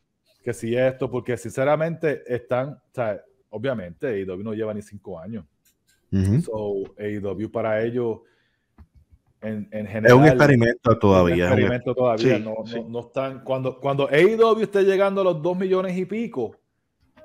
Que 0.45 0.53
si 0.53 0.77
esto, 0.77 1.11
porque 1.11 1.37
sinceramente 1.37 2.23
están, 2.27 2.69
o 2.71 2.81
sea, 2.93 3.21
obviamente 3.51 4.07
AEW 4.09 4.43
no 4.45 4.53
lleva 4.53 4.75
ni 4.75 4.83
cinco 4.83 5.19
años. 5.19 5.45
Ujú. 6.13 6.41
So, 6.43 6.95
AEW 6.99 7.51
para 7.51 7.83
ellos, 7.83 8.19
en, 9.41 9.69
en 9.73 9.87
general. 9.87 10.07
Es 10.07 10.13
un 10.15 10.27
experimento 10.27 10.99
todavía. 10.99 11.35
un 11.35 11.41
es 11.41 11.47
un- 11.47 11.53
experimento 11.53 11.95
todavía. 11.95 12.37
Sí, 12.39 12.43
no, 12.45 12.55
sí. 12.67 12.77
no- 12.81 12.89
no 12.89 13.01
están. 13.01 13.43
Cuando, 13.45 13.79
cuando 13.81 14.09
AEW 14.09 14.61
esté 14.63 14.83
llegando 14.85 15.21
a 15.21 15.25
los 15.25 15.43
2 15.43 15.59
millones 15.59 15.97
y 15.97 16.05
pico, 16.07 16.57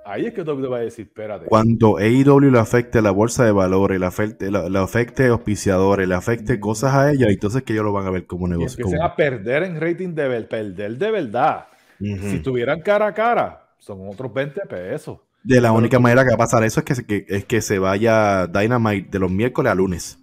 ahí 0.06 0.26
es 0.26 0.34
que 0.34 0.42
WWE 0.42 0.68
va 0.68 0.78
a 0.78 0.82
decir, 0.82 1.06
espérate. 1.08 1.46
Cuando 1.48 1.98
AEW 1.98 2.40
le 2.52 2.60
afecte 2.60 3.02
la 3.02 3.12
bolsa 3.12 3.46
de 3.46 3.52
valores, 3.52 4.00
le 4.00 4.06
afecte, 4.06 4.50
le, 4.52 4.70
le 4.70 4.80
afecte 4.80 5.28
auspiciadores, 5.28 6.08
le 6.08 6.16
afecte 6.16 6.60
cosas 6.60 6.94
a 6.94 7.12
ella, 7.12 7.28
entonces 7.30 7.64
que 7.64 7.74
ellos 7.74 7.86
lo 7.86 7.94
van 7.94 8.08
a 8.08 8.12
ver 8.12 8.26
como 8.26 8.48
y 8.48 8.52
negocio. 8.52 8.82
empiecen 8.84 9.00
como- 9.00 9.06
a 9.12 9.16
perder 9.16 9.64
en 9.64 9.80
rating 9.80 10.14
de 10.16 10.28
ver- 10.28 10.48
perder 10.48 10.98
de 10.98 11.12
verdad. 11.12 11.66
Si 12.00 12.40
tuvieran 12.40 12.82
cara 12.82 13.08
a 13.08 13.14
cara, 13.14 13.70
son 13.78 14.00
otros 14.08 14.34
20 14.34 14.62
pesos. 14.62 15.20
De 15.44 15.56
la 15.62 15.70
Pero 15.70 15.74
única 15.80 15.98
tú- 15.98 16.02
manera 16.04 16.24
que 16.24 16.30
va 16.30 16.36
a 16.36 16.38
pasar 16.38 16.64
eso 16.64 16.80
es 16.80 16.86
que, 16.86 16.96
se- 16.96 17.06
que- 17.06 17.26
es 17.28 17.46
que 17.46 17.62
se 17.62 17.80
vaya 17.80 18.48
Dynamite 18.48 19.10
de 19.10 19.20
los 19.20 19.32
miércoles 19.32 19.72
a 19.72 19.76
lunes. 19.76 20.18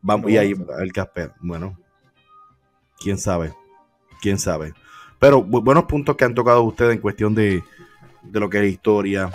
Vamos, 0.00 0.30
y 0.30 0.36
ahí 0.36 0.54
el 0.80 0.92
Casper. 0.92 1.32
Bueno, 1.40 1.78
quién 3.00 3.18
sabe. 3.18 3.52
Quién 4.20 4.38
sabe. 4.38 4.74
Pero 5.18 5.44
bu- 5.44 5.62
buenos 5.62 5.84
puntos 5.84 6.16
que 6.16 6.24
han 6.24 6.34
tocado 6.34 6.62
ustedes 6.62 6.94
en 6.94 7.00
cuestión 7.00 7.34
de, 7.34 7.62
de 8.22 8.40
lo 8.40 8.48
que 8.50 8.64
es 8.66 8.72
historia, 8.72 9.30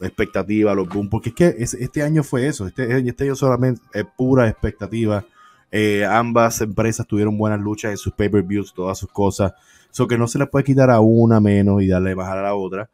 expectativa, 0.00 0.74
los 0.74 0.88
boom. 0.88 1.08
Porque 1.10 1.30
es 1.30 1.34
que 1.34 1.54
es- 1.58 1.74
este 1.74 2.02
año 2.02 2.22
fue 2.22 2.46
eso. 2.46 2.66
Este, 2.66 2.98
este 3.08 3.24
año 3.24 3.34
solamente 3.36 3.80
es 3.92 4.04
pura 4.16 4.48
expectativa. 4.48 5.24
Eh, 5.70 6.04
ambas 6.06 6.60
empresas 6.62 7.06
tuvieron 7.06 7.36
buenas 7.36 7.60
luchas 7.60 7.90
en 7.90 7.96
sus 7.98 8.12
pay-per-views, 8.14 8.72
todas 8.72 8.98
sus 8.98 9.10
cosas. 9.10 9.52
Eso 9.96 10.06
que 10.06 10.18
no 10.18 10.28
se 10.28 10.38
les 10.38 10.46
puede 10.50 10.62
quitar 10.66 10.90
a 10.90 11.00
una 11.00 11.40
menos 11.40 11.80
y 11.82 11.86
darle 11.88 12.12
bajar 12.14 12.36
a 12.36 12.42
la 12.42 12.54
otra. 12.54 12.90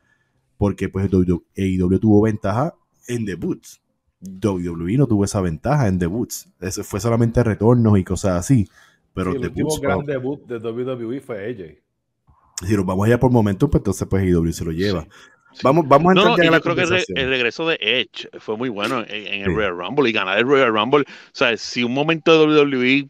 Porque 0.56 0.88
pues 0.88 1.06
AEW 1.12 1.98
tuvo 1.98 2.22
ventaja 2.22 2.74
en 3.08 3.24
debuts. 3.24 3.80
WWE 4.20 4.96
no 4.98 5.08
tuvo 5.08 5.24
esa 5.24 5.40
ventaja 5.40 5.88
en 5.88 5.98
debuts. 5.98 6.48
Eso 6.60 6.84
fue 6.84 7.00
solamente 7.00 7.42
retornos 7.42 7.98
y 7.98 8.04
cosas 8.04 8.38
así. 8.38 8.68
Pero 9.14 9.32
Sí, 9.32 9.38
el 9.38 9.44
último 9.48 9.76
gran 9.80 9.96
wow. 9.98 10.06
debut 10.06 10.46
de 10.46 10.58
WWE 10.58 11.20
fue 11.20 11.50
AJ. 11.50 12.66
si 12.68 12.76
nos 12.76 12.86
vamos 12.86 13.04
allá 13.08 13.18
por 13.18 13.32
momentos, 13.32 13.68
pues 13.68 13.80
entonces 13.80 14.06
pues 14.08 14.22
AEW 14.22 14.52
se 14.52 14.64
lo 14.64 14.70
lleva. 14.70 15.02
Sí, 15.02 15.08
sí. 15.54 15.60
Vamos, 15.64 15.88
vamos 15.88 16.06
a 16.10 16.12
entrar 16.12 16.30
no, 16.30 16.36
ya 16.36 16.44
y 16.44 16.46
en 16.46 16.52
la 16.52 16.58
yo 16.58 16.62
creo 16.62 16.74
que 16.76 16.82
el, 16.82 16.86
re- 16.88 16.90
conversación. 17.04 17.18
el 17.18 17.28
regreso 17.30 17.66
de 17.68 17.78
Edge 17.80 18.28
fue 18.38 18.56
muy 18.56 18.68
bueno 18.68 19.00
en, 19.00 19.26
en 19.26 19.40
el 19.42 19.46
Sí. 19.48 19.54
Royal 19.56 19.76
Rumble 19.76 20.08
y 20.08 20.12
ganar 20.12 20.38
el 20.38 20.46
Royal 20.46 20.72
Rumble. 20.72 21.00
O 21.02 21.30
sea, 21.32 21.56
si 21.56 21.82
un 21.82 21.92
momento 21.94 22.46
de 22.46 22.60
WWE 22.62 23.08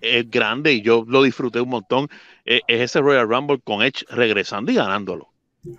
es 0.00 0.30
grande 0.30 0.72
y 0.72 0.82
yo 0.82 1.04
lo 1.06 1.22
disfruté 1.22 1.60
un 1.60 1.70
montón, 1.70 2.08
eh, 2.44 2.60
es 2.66 2.82
ese 2.82 3.00
Royal 3.00 3.28
Rumble 3.28 3.60
con 3.62 3.82
Edge 3.82 4.04
regresando 4.10 4.72
y 4.72 4.74
ganándolo. 4.74 5.28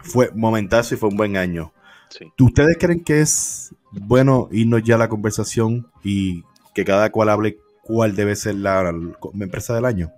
Fue 0.02 0.32
momentazo 0.34 0.96
y 0.96 0.98
fue 0.98 1.10
un 1.10 1.18
buen 1.18 1.38
año. 1.38 1.72
Sí. 2.10 2.26
¿Ustedes 2.40 2.78
creen 2.80 3.04
que 3.04 3.22
es 3.22 3.74
bueno 3.92 4.50
irnos 4.52 4.84
ya 4.84 4.96
a 4.96 5.00
la 5.00 5.10
conversación 5.10 5.88
y 6.04 6.44
que 6.74 6.86
cada 6.86 7.12
cual 7.12 7.30
hable 7.30 7.58
cuál 7.84 8.16
debe 8.16 8.36
ser 8.36 8.56
la, 8.56 8.84
la 8.84 9.44
empresa 9.46 9.74
del 9.74 9.86
año? 9.86 10.12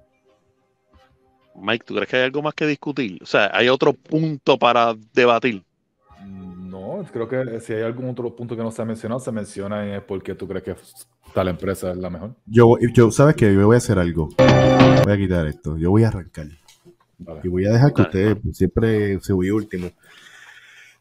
Mike, 1.55 1.85
¿tú 1.85 1.95
crees 1.95 2.09
que 2.09 2.17
hay 2.17 2.23
algo 2.23 2.41
más 2.41 2.53
que 2.53 2.65
discutir? 2.65 3.19
O 3.21 3.25
sea, 3.25 3.51
hay 3.53 3.69
otro 3.69 3.93
punto 3.93 4.57
para 4.57 4.95
debatir. 5.13 5.63
No, 6.69 7.03
creo 7.11 7.27
que 7.27 7.59
si 7.61 7.73
hay 7.73 7.81
algún 7.83 8.09
otro 8.09 8.35
punto 8.35 8.55
que 8.55 8.61
no 8.63 8.71
se 8.71 8.81
ha 8.81 8.85
mencionado, 8.85 9.19
se 9.19 9.31
menciona 9.31 9.85
en 9.85 9.93
el 9.95 10.03
por 10.03 10.21
qué 10.21 10.35
tú 10.35 10.47
crees 10.47 10.63
que 10.63 10.75
tal 11.33 11.47
empresa 11.47 11.91
es 11.91 11.97
la 11.97 12.09
mejor. 12.09 12.35
Yo, 12.45 12.77
yo 12.93 13.11
¿sabes 13.11 13.35
qué? 13.35 13.53
Yo 13.53 13.65
voy 13.65 13.75
a 13.75 13.77
hacer 13.77 13.97
algo. 13.99 14.29
Voy 14.37 15.13
a 15.13 15.17
quitar 15.17 15.47
esto. 15.47 15.77
Yo 15.77 15.89
voy 15.89 16.03
a 16.03 16.09
arrancar. 16.09 16.47
Vale. 17.17 17.41
Y 17.43 17.47
voy 17.47 17.65
a 17.65 17.71
dejar 17.71 17.93
que 17.93 18.01
ustedes 18.03 18.35
pues, 18.41 18.57
siempre 18.57 19.19
se 19.19 19.33
voy 19.33 19.49
último. 19.49 19.89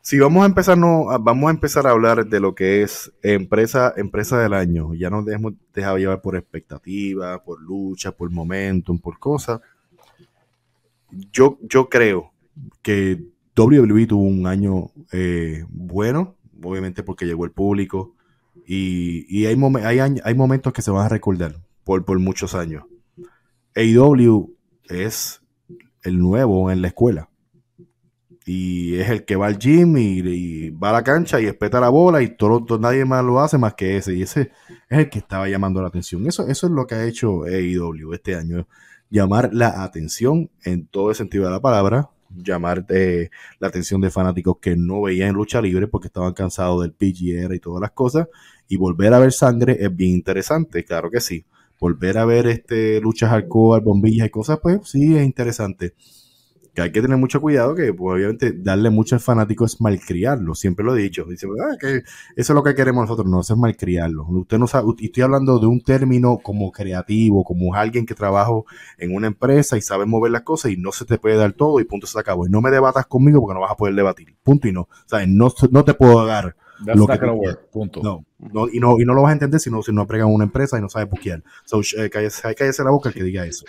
Si 0.01 0.19
vamos 0.19 0.43
a 0.43 0.47
empezar, 0.47 0.79
no, 0.79 1.11
a- 1.11 1.19
vamos 1.19 1.49
a 1.49 1.51
empezar 1.53 1.87
a 1.87 1.91
hablar 1.91 2.27
de 2.27 2.41
lo 2.41 2.55
que 2.55 2.83
es 2.83 3.13
empresa, 3.23 3.93
empresa 3.97 4.41
del 4.41 4.55
año. 4.55 4.95
Ya 4.95 5.11
nos 5.11 5.25
dejemos 5.27 5.53
dejado 5.75 5.99
llevar 5.99 6.23
por 6.23 6.35
expectativa, 6.35 7.43
por 7.45 7.61
lucha, 7.61 8.11
por 8.11 8.31
momentum, 8.31 8.99
por 8.99 9.19
cosas. 9.19 9.61
Yo, 11.33 11.59
yo 11.63 11.89
creo 11.89 12.33
que 12.83 13.23
WWE 13.59 14.07
tuvo 14.07 14.23
un 14.23 14.47
año 14.47 14.93
eh, 15.13 15.65
bueno, 15.69 16.37
obviamente 16.63 17.03
porque 17.03 17.27
llegó 17.27 17.45
el 17.45 17.51
público. 17.51 18.15
Y, 18.67 19.47
hay, 19.47 19.57
hay, 20.25 20.35
momentos 20.35 20.73
que 20.75 20.83
se 20.83 20.91
van 20.91 21.07
a 21.07 21.09
recordar 21.09 21.57
por, 21.85 22.05
por 22.05 22.19
muchos 22.19 22.55
años. 22.55 22.85
AEW 23.75 24.55
es 24.91 25.41
el 26.03 26.19
nuevo 26.19 26.71
en 26.71 26.83
la 26.83 26.89
escuela. 26.89 27.31
Y 28.45 28.97
es 28.97 29.09
el 29.11 29.25
que 29.25 29.37
va 29.37 29.47
al 29.47 29.59
gym 29.59 29.97
y, 29.97 30.21
y 30.21 30.71
va 30.71 30.91
a 30.91 30.93
la 30.93 31.05
cancha 31.05 31.41
y 31.41 31.47
espeta 31.47 31.81
la 31.81 31.89
bola 31.89 32.23
y 32.23 32.37
todo, 32.37 32.65
todo- 32.65 32.79
nadie 32.79 33.05
más 33.05 33.25
lo 33.25 33.41
hace 33.41 33.57
más 33.59 33.75
que 33.75 33.97
ese. 33.97 34.15
Y 34.15 34.23
ese 34.23 34.53
es 34.89 34.99
el 34.99 35.11
que 35.11 35.19
estaba 35.19 35.49
llamando 35.49 35.81
la 35.81 35.89
atención. 35.89 36.27
Eso, 36.27 36.47
eso 36.47 36.67
es 36.67 36.73
lo 36.73 36.87
que 36.87 36.95
ha 36.95 37.07
hecho 37.07 37.45
AEW 37.45 38.13
este 38.13 38.35
año. 38.35 38.67
Llamar 39.11 39.51
la 39.53 39.83
atención 39.83 40.51
en 40.65 40.87
todo 40.87 41.11
el 41.11 41.17
sentido 41.17 41.45
de 41.45 41.51
la 41.51 41.61
palabra. 41.61 42.11
Llamar 42.31 42.85
eh, 42.91 43.31
la 43.59 43.69
atención 43.69 44.01
de 44.01 44.11
fanáticos 44.11 44.59
que 44.61 44.77
no 44.77 45.03
veían 45.03 45.35
lucha 45.35 45.61
libre 45.61 45.89
porque 45.89 46.09
estaban 46.09 46.35
cansados 46.35 46.83
del 46.83 46.93
PGR 46.93 47.55
y 47.55 47.61
todas 47.61 47.81
las 47.81 47.93
cosas. 47.93 48.29
Y 48.69 48.77
volver 48.77 49.15
a 49.15 49.19
ver 49.19 49.33
sangre 49.33 49.77
es 49.81 49.95
bien 49.95 50.13
interesante, 50.13 50.85
claro 50.85 51.11
que 51.11 51.21
sí 51.21 51.45
volver 51.81 52.19
a 52.19 52.25
ver 52.25 52.47
este 52.47 53.01
luchas 53.01 53.31
hardcore, 53.31 53.85
bombillas 53.85 54.27
y 54.27 54.31
cosas, 54.31 54.59
pues 54.63 54.81
sí 54.85 55.17
es 55.17 55.25
interesante. 55.25 55.95
Que 56.79 56.83
hay 56.83 56.93
que 56.93 57.03
tener 57.03 57.19
mucho 57.19 57.41
cuidado, 57.41 57.75
que 57.75 57.93
pues, 57.93 58.15
obviamente 58.15 58.53
darle 58.53 58.89
mucho 58.91 59.17
al 59.17 59.21
fanático 59.21 59.65
es 59.65 59.81
malcriarlo, 59.81 60.55
siempre 60.55 60.85
lo 60.85 60.95
he 60.95 61.03
dicho. 61.03 61.25
Dice, 61.25 61.49
"Ah, 61.61 61.77
que 61.77 61.97
eso 61.97 62.05
es 62.37 62.51
lo 62.51 62.63
que 62.63 62.77
queremos 62.77 63.03
nosotros, 63.03 63.27
no, 63.27 63.41
eso 63.41 63.55
es 63.55 63.59
malcriarlo. 63.59 64.25
Usted 64.29 64.59
no 64.59 64.69
sabe, 64.69 64.87
y 64.99 65.07
estoy 65.07 65.25
hablando 65.25 65.59
de 65.59 65.67
un 65.67 65.81
término 65.81 66.39
como 66.39 66.71
creativo, 66.71 67.43
como 67.43 67.75
alguien 67.75 68.07
que 68.07 68.15
trabaja 68.15 68.53
en 68.97 69.13
una 69.13 69.27
empresa 69.27 69.77
y 69.77 69.81
sabe 69.81 70.07
mover 70.07 70.31
las 70.31 70.43
cosas 70.43 70.71
y 70.71 70.77
no 70.77 70.93
se 70.93 71.05
te 71.05 71.19
puede 71.19 71.35
dar 71.35 71.53
todo 71.53 71.81
y 71.81 71.85
punto 71.85 72.07
se 72.07 72.17
acabó. 72.17 72.47
Y 72.47 72.51
no 72.51 72.61
me 72.61 72.71
debatas 72.71 73.07
conmigo 73.07 73.41
porque 73.41 73.55
no 73.55 73.61
vas 73.61 73.73
a 73.73 73.77
poder 73.77 73.97
debatir, 73.97 74.37
punto 74.45 74.69
y 74.69 74.73
no. 74.73 74.83
O 74.83 74.89
sea, 75.07 75.27
no, 75.27 75.53
no 75.73 75.85
te 75.85 75.95
puedo 75.95 76.25
dar 76.27 76.55
That's 76.85 76.97
Lo 76.97 77.07
que 77.09 77.27
work. 77.27 77.71
Punto. 77.73 78.01
no, 78.03 78.25
no, 78.39 78.69
y 78.73 78.79
no, 78.79 79.01
y 79.01 79.05
no 79.05 79.15
lo 79.15 79.23
vas 79.23 79.31
a 79.31 79.33
entender 79.33 79.59
si 79.59 79.69
no, 79.69 79.83
si 79.83 79.93
no 79.93 80.07
pregan 80.07 80.29
una 80.29 80.45
empresa 80.45 80.79
y 80.79 80.81
no 80.81 80.89
sabes 80.89 81.11
buquear. 81.11 81.43
So, 81.65 81.81
eh, 81.97 82.09
cállese, 82.09 82.55
cállese 82.55 82.85
la 82.85 82.91
boca 82.91 83.09
el 83.09 83.17
que 83.17 83.25
diga 83.25 83.45
eso. 83.45 83.65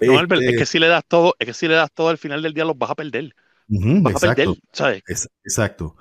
No, 0.00 0.18
Albert, 0.18 0.42
Este, 0.42 0.46
es 0.46 0.56
que 0.56 0.66
si 0.66 0.78
le 0.78 0.88
das 0.88 1.04
todo, 1.06 1.34
es 1.38 1.46
que 1.46 1.54
si 1.54 1.68
le 1.68 1.74
das 1.74 1.92
todo 1.92 2.08
al 2.08 2.18
final 2.18 2.42
del 2.42 2.54
día 2.54 2.64
los 2.64 2.78
vas 2.78 2.90
a 2.90 2.94
perder. 2.94 3.34
Vas 4.02 4.16
a 4.16 4.20
exacto, 4.20 4.20
perder, 4.20 4.60
¿sabes? 4.72 5.04
es- 5.06 5.28
exacto. 5.44 5.96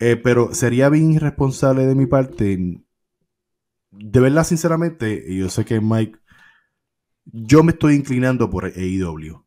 Eh, 0.00 0.16
pero 0.16 0.54
sería 0.54 0.88
bien 0.90 1.12
irresponsable 1.12 1.86
de 1.86 1.94
mi 1.94 2.06
parte. 2.06 2.80
De 3.90 4.20
verdad, 4.20 4.44
sinceramente, 4.44 5.24
yo 5.34 5.48
sé 5.50 5.64
que 5.64 5.80
Mike, 5.80 6.18
yo 7.24 7.62
me 7.62 7.72
estoy 7.72 7.94
inclinando 7.94 8.50
por 8.50 8.64
AEW. 8.64 9.44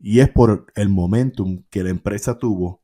Y 0.00 0.20
es 0.20 0.28
por 0.30 0.66
el 0.74 0.88
momentum 0.88 1.62
que 1.70 1.82
la 1.82 1.90
empresa 1.90 2.38
tuvo, 2.38 2.82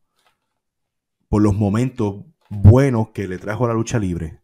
por 1.31 1.41
los 1.41 1.55
momentos 1.55 2.27
buenos 2.51 3.09
que 3.15 3.27
le 3.27 3.39
trajo 3.39 3.65
a 3.65 3.69
la 3.69 3.75
lucha 3.75 3.99
libre. 3.99 4.43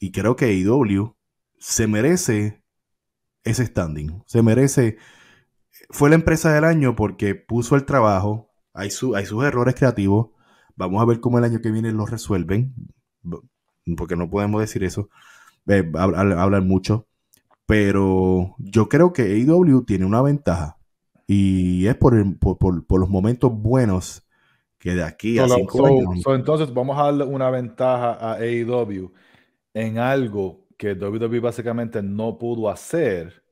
Y 0.00 0.10
creo 0.10 0.34
que 0.34 0.46
AEW 0.46 1.14
se 1.60 1.86
merece 1.86 2.59
ese 3.44 3.66
standing. 3.66 4.22
Se 4.26 4.42
merece. 4.42 4.96
Fue 5.90 6.08
la 6.08 6.14
empresa 6.16 6.52
del 6.52 6.64
año 6.64 6.94
porque 6.96 7.34
puso 7.34 7.74
el 7.76 7.84
trabajo. 7.84 8.50
Hay, 8.74 8.90
su- 8.90 9.14
hay 9.16 9.26
sus 9.26 9.42
errores 9.44 9.74
creativos. 9.74 10.28
Vamos 10.76 11.02
a 11.02 11.04
ver 11.06 11.20
cómo 11.20 11.38
el 11.38 11.44
año 11.44 11.60
que 11.60 11.70
viene 11.70 11.92
los 11.92 12.10
resuelven. 12.10 12.74
Porque 13.96 14.16
no 14.16 14.30
podemos 14.30 14.60
decir 14.60 14.84
eso. 14.84 15.08
Eh, 15.66 15.82
hab- 15.92 16.14
hab- 16.14 16.38
hablan 16.38 16.66
mucho. 16.66 17.06
Pero 17.66 18.54
yo 18.58 18.88
creo 18.88 19.12
que 19.12 19.22
AEW 19.22 19.84
tiene 19.84 20.04
una 20.04 20.22
ventaja. 20.22 20.78
Y 21.26 21.86
es 21.86 21.96
por, 21.96 22.14
el- 22.14 22.36
por, 22.36 22.58
por- 22.58 22.84
por 22.86 23.00
los 23.00 23.08
momentos 23.08 23.52
buenos 23.52 24.26
que 24.78 24.94
de 24.94 25.04
aquí 25.04 25.38
a 25.38 25.46
So, 25.46 25.54
cinco 25.56 25.78
so- 25.78 25.86
años. 25.86 26.22
so, 26.22 26.34
entonces 26.34 26.72
vamos 26.72 26.98
a 26.98 27.04
darle 27.04 27.24
una 27.24 27.50
ventaja 27.50 28.12
a 28.14 28.34
AEW 28.34 29.12
en 29.74 29.98
algo 29.98 30.66
que 30.80 30.94
WWE 30.94 31.40
básicamente 31.40 32.02
no 32.02 32.38
pudo 32.38 32.70
hacer 32.70 33.44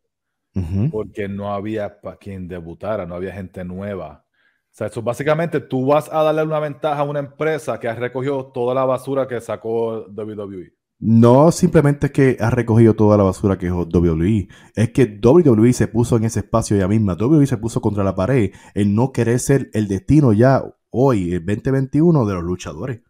porque 0.91 1.29
no 1.29 1.53
había 1.53 2.01
para 2.01 2.17
quien 2.17 2.49
debutara, 2.49 3.05
no 3.05 3.15
había 3.15 3.35
gente 3.35 3.63
nueva. 3.65 4.25
O 4.25 4.71
sea, 4.71 4.87
eso 4.87 5.03
básicamente 5.03 5.61
tú 5.61 5.85
vas 5.85 6.11
a 6.11 6.23
darle 6.23 6.43
una 6.43 6.59
ventaja 6.59 7.01
a 7.01 7.05
una 7.05 7.19
empresa 7.19 7.79
que 7.79 7.87
ha 7.87 7.95
recogido 7.95 8.47
toda 8.47 8.75
la 8.75 8.87
basura 8.87 9.29
que 9.29 9.43
sacó 9.43 10.07
WWE. 10.09 10.73
No 11.01 11.53
simplemente 11.53 12.07
es 12.07 12.13
que 12.13 12.39
ha 12.41 12.49
recogido 12.49 12.95
toda 12.95 13.19
la 13.19 13.25
basura 13.25 13.59
que 13.59 13.67
es 13.67 13.73
WWE, 13.73 14.49
es 14.75 14.91
que 14.91 15.21
WWE 15.23 15.75
se 15.75 15.87
puso 15.87 16.17
en 16.17 16.25
ese 16.25 16.41
espacio 16.41 16.77
ella 16.77 16.89
misma, 16.89 17.13
WWE 17.13 17.47
se 17.47 17.59
puso 17.59 17.83
contra 17.83 18.05
la 18.05 18.15
pared 18.15 18.53
en 18.75 18.95
no 18.95 19.13
querer 19.13 19.39
ser 19.39 19.69
el 19.75 19.87
destino 19.87 20.33
ya 20.33 20.65
hoy, 20.89 21.35
el 21.35 21.45
2021 21.45 22.25
de 22.25 22.35
los 22.35 22.43
luchadores. 22.43 23.03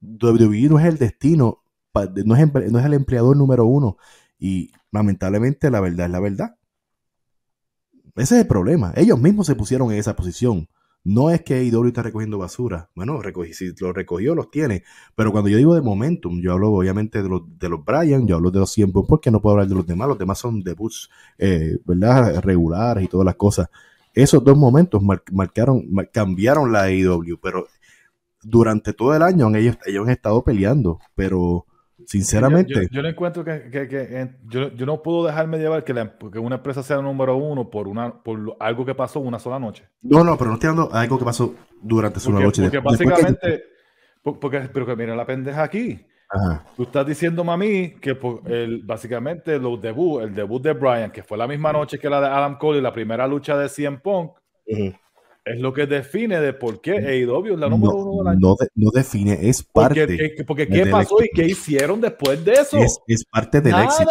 WWE 0.00 0.68
no 0.70 0.78
es 0.78 0.86
el 0.86 0.96
destino, 0.96 1.63
no 2.24 2.36
es, 2.36 2.72
no 2.72 2.78
es 2.78 2.84
el 2.84 2.94
empleador 2.94 3.36
número 3.36 3.66
uno 3.66 3.96
y 4.38 4.70
lamentablemente 4.92 5.70
la 5.70 5.80
verdad 5.80 6.06
es 6.06 6.12
la 6.12 6.20
verdad. 6.20 6.56
Ese 8.16 8.36
es 8.36 8.40
el 8.42 8.46
problema, 8.46 8.92
ellos 8.96 9.18
mismos 9.18 9.46
se 9.46 9.56
pusieron 9.56 9.90
en 9.92 9.98
esa 9.98 10.14
posición. 10.14 10.68
No 11.06 11.28
es 11.30 11.42
que 11.42 11.54
AEW 11.54 11.88
está 11.88 12.02
recogiendo 12.02 12.38
basura. 12.38 12.88
Bueno, 12.94 13.20
recogí, 13.20 13.52
si 13.52 13.72
lo 13.78 13.92
recogió, 13.92 14.34
los 14.34 14.50
tiene. 14.50 14.84
Pero 15.14 15.32
cuando 15.32 15.50
yo 15.50 15.58
digo 15.58 15.74
de 15.74 15.82
momentum, 15.82 16.40
yo 16.40 16.52
hablo 16.52 16.72
obviamente 16.72 17.22
de 17.22 17.28
los, 17.28 17.42
de 17.58 17.68
los 17.68 17.84
Bryan, 17.84 18.26
yo 18.26 18.36
hablo 18.36 18.50
de 18.50 18.60
los 18.60 18.72
100 18.72 18.90
porque 18.90 19.30
no 19.30 19.42
puedo 19.42 19.52
hablar 19.54 19.68
de 19.68 19.74
los 19.74 19.86
demás. 19.86 20.08
Los 20.08 20.18
demás 20.18 20.38
son 20.38 20.62
debuts, 20.62 21.10
eh, 21.36 21.76
¿verdad? 21.84 22.40
Regulares 22.42 23.04
y 23.04 23.08
todas 23.08 23.26
las 23.26 23.34
cosas. 23.34 23.68
Esos 24.14 24.42
dos 24.42 24.56
momentos 24.56 25.02
mar- 25.02 25.22
marcaron, 25.30 25.84
mar- 25.90 26.10
cambiaron 26.10 26.72
la 26.72 26.84
AEW, 26.84 27.38
pero 27.38 27.66
durante 28.42 28.92
todo 28.92 29.14
el 29.14 29.22
año 29.22 29.54
ellos, 29.56 29.78
ellos 29.86 30.06
han 30.06 30.12
estado 30.12 30.44
peleando, 30.44 31.00
pero 31.14 31.66
sinceramente, 32.06 32.72
Yo, 32.74 32.82
yo- 32.82 32.88
yo 32.90 33.02
no 33.02 33.08
encuentro 33.08 33.44
que, 33.44 33.70
que- 33.70 33.88
que- 33.88 34.28
yo, 34.46 34.72
yo 34.72 34.86
no 34.86 35.02
puedo 35.02 35.26
dejarme 35.26 35.58
llevar 35.58 35.84
que, 35.84 35.92
la- 35.94 36.16
que 36.32 36.38
una 36.38 36.56
empresa 36.56 36.82
sea 36.82 36.98
número 37.02 37.36
uno 37.36 37.70
por, 37.70 37.88
una, 37.88 38.22
por 38.22 38.56
algo 38.60 38.84
que 38.84 38.94
pasó 38.94 39.20
una 39.20 39.38
sola 39.38 39.58
noche. 39.58 39.84
no, 40.02 40.22
no, 40.24 40.36
pero 40.36 40.48
no 40.50 40.54
estoy 40.54 40.70
hablando 40.70 40.92
de 40.92 40.98
algo 40.98 41.18
que 41.18 41.24
pasó 41.24 41.54
durante 41.82 42.20
su 42.20 42.30
noche. 42.32 42.62
porque 42.62 42.76
Después 42.78 42.98
básicamente, 42.98 43.64
po- 44.22 44.38
porque, 44.40 44.60
pero 44.72 44.86
que 44.86 44.96
mira 44.96 45.14
la 45.16 45.26
pendeja 45.26 45.62
aquí. 45.62 46.04
Ajá. 46.30 46.64
Tú 46.76 46.84
estás 46.84 47.06
diciéndome 47.06 47.52
a 47.52 47.56
mí 47.56 47.94
que 48.00 48.14
por 48.14 48.40
el, 48.50 48.82
básicamente 48.82 49.58
los 49.58 49.80
debut, 49.80 50.22
el 50.22 50.34
debut 50.34 50.60
de 50.62 50.72
Brian, 50.72 51.10
que 51.12 51.22
fue 51.22 51.36
la 51.38 51.46
misma 51.46 51.72
noche 51.72 51.98
que 51.98 52.08
la 52.10 52.20
de 52.20 52.26
Adam 52.26 52.56
Cole 52.58 52.78
y 52.78 52.82
la 52.82 52.92
primera 52.92 53.28
lucha 53.28 53.56
de 53.56 53.68
CM 53.68 53.98
Punk, 53.98 54.32
Ujú. 54.66 54.94
Es 55.44 55.60
lo 55.60 55.72
que 55.72 55.86
define 55.86 56.40
de 56.40 56.52
por 56.54 56.80
qué 56.80 56.92
AEW 56.92 57.54
es 57.54 57.58
la 57.58 57.68
número 57.68 57.92
no, 57.92 57.98
uno 57.98 58.18
del 58.24 58.32
año. 58.32 58.38
no 58.40 58.56
de- 58.58 58.68
no 58.74 58.90
define, 58.90 59.38
es 59.48 59.62
porque 59.62 60.00
parte, 60.06 60.34
que- 60.36 60.44
porque 60.44 60.66
del 60.66 60.84
¿qué 60.84 60.90
pasó 60.90 61.16
y 61.22 61.28
qué 61.34 61.46
hicieron 61.46 62.00
después 62.00 62.42
de 62.44 62.52
eso? 62.52 62.78
es, 62.78 62.98
es 63.06 63.24
parte 63.24 63.60
del 63.60 63.74
éxito. 63.82 64.10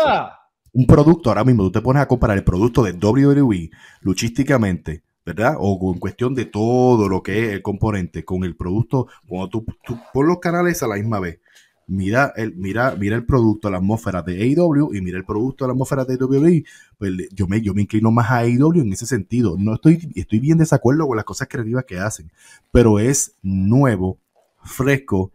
Un 0.74 0.86
producto, 0.88 1.30
ahora 1.30 1.44
mismo 1.44 1.64
tú 1.64 1.72
te 1.72 1.82
pones 1.82 2.02
a 2.02 2.08
comparar 2.08 2.38
el 2.38 2.44
producto 2.44 2.84
de 2.84 2.94
WWE 2.94 3.70
luchísticamente, 4.02 5.04
¿verdad? 5.26 5.56
O 5.60 5.80
con 5.80 6.00
cuestión 6.00 6.36
de 6.36 6.46
todo 6.46 7.10
lo 7.10 7.22
que 7.24 7.46
es 7.48 7.54
el 7.54 7.62
componente 7.62 8.24
con 8.24 8.44
el 8.44 8.56
producto, 8.56 9.08
cuando 9.28 9.50
tú, 9.50 9.66
tú 9.86 9.98
pon 10.14 10.28
los 10.28 10.40
canales 10.40 10.82
a 10.84 10.88
la 10.88 10.96
misma 10.96 11.20
vez, 11.20 11.40
mira 11.88 12.34
el, 12.36 12.56
mira, 12.56 12.96
mira 12.98 13.16
el 13.16 13.26
producto, 13.26 13.70
la 13.70 13.78
atmósfera 13.78 14.22
de 14.22 14.42
AEW 14.42 14.94
y 14.94 15.02
mira 15.02 15.18
el 15.18 15.26
producto, 15.26 15.66
la 15.68 15.74
atmósfera 15.74 16.06
de 16.06 16.16
WWE, 16.18 16.64
pues 16.98 17.12
le- 17.12 17.30
yo 17.34 17.48
me, 17.48 17.62
yo 17.62 17.74
me 17.74 17.82
inclino 17.84 18.12
más 18.12 18.30
a 18.32 18.38
AEW 18.40 18.82
en 18.82 18.94
ese 18.94 19.06
sentido. 19.06 19.56
No 19.58 19.76
estoy, 19.76 20.12
estoy 20.16 20.40
bien 20.40 20.58
desacuerdo 20.58 21.08
con 21.08 21.18
las 21.18 21.26
cosas 21.26 21.48
creativas 21.50 21.86
que 21.86 22.00
hacen, 22.00 22.32
pero 22.72 23.00
es 23.00 23.36
nuevo, 23.42 24.20
fresco, 24.64 25.32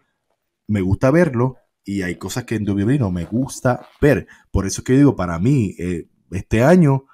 me 0.67 0.81
gusta 0.81 1.11
verlo 1.11 1.57
y 1.85 2.03
hay 2.03 2.17
cosas 2.17 2.45
que 2.45 2.57
en 2.57 2.65
WWE 2.69 2.99
no 2.99 3.11
me 3.11 3.25
gusta 3.25 3.87
ver. 4.01 4.27
Por 4.51 4.67
eso 4.67 4.81
es 4.81 4.85
que 4.85 4.95
digo, 4.97 5.17
para 5.17 5.39
mí, 5.39 5.75
eh, 5.79 6.07
este 6.31 6.63
año 6.63 7.05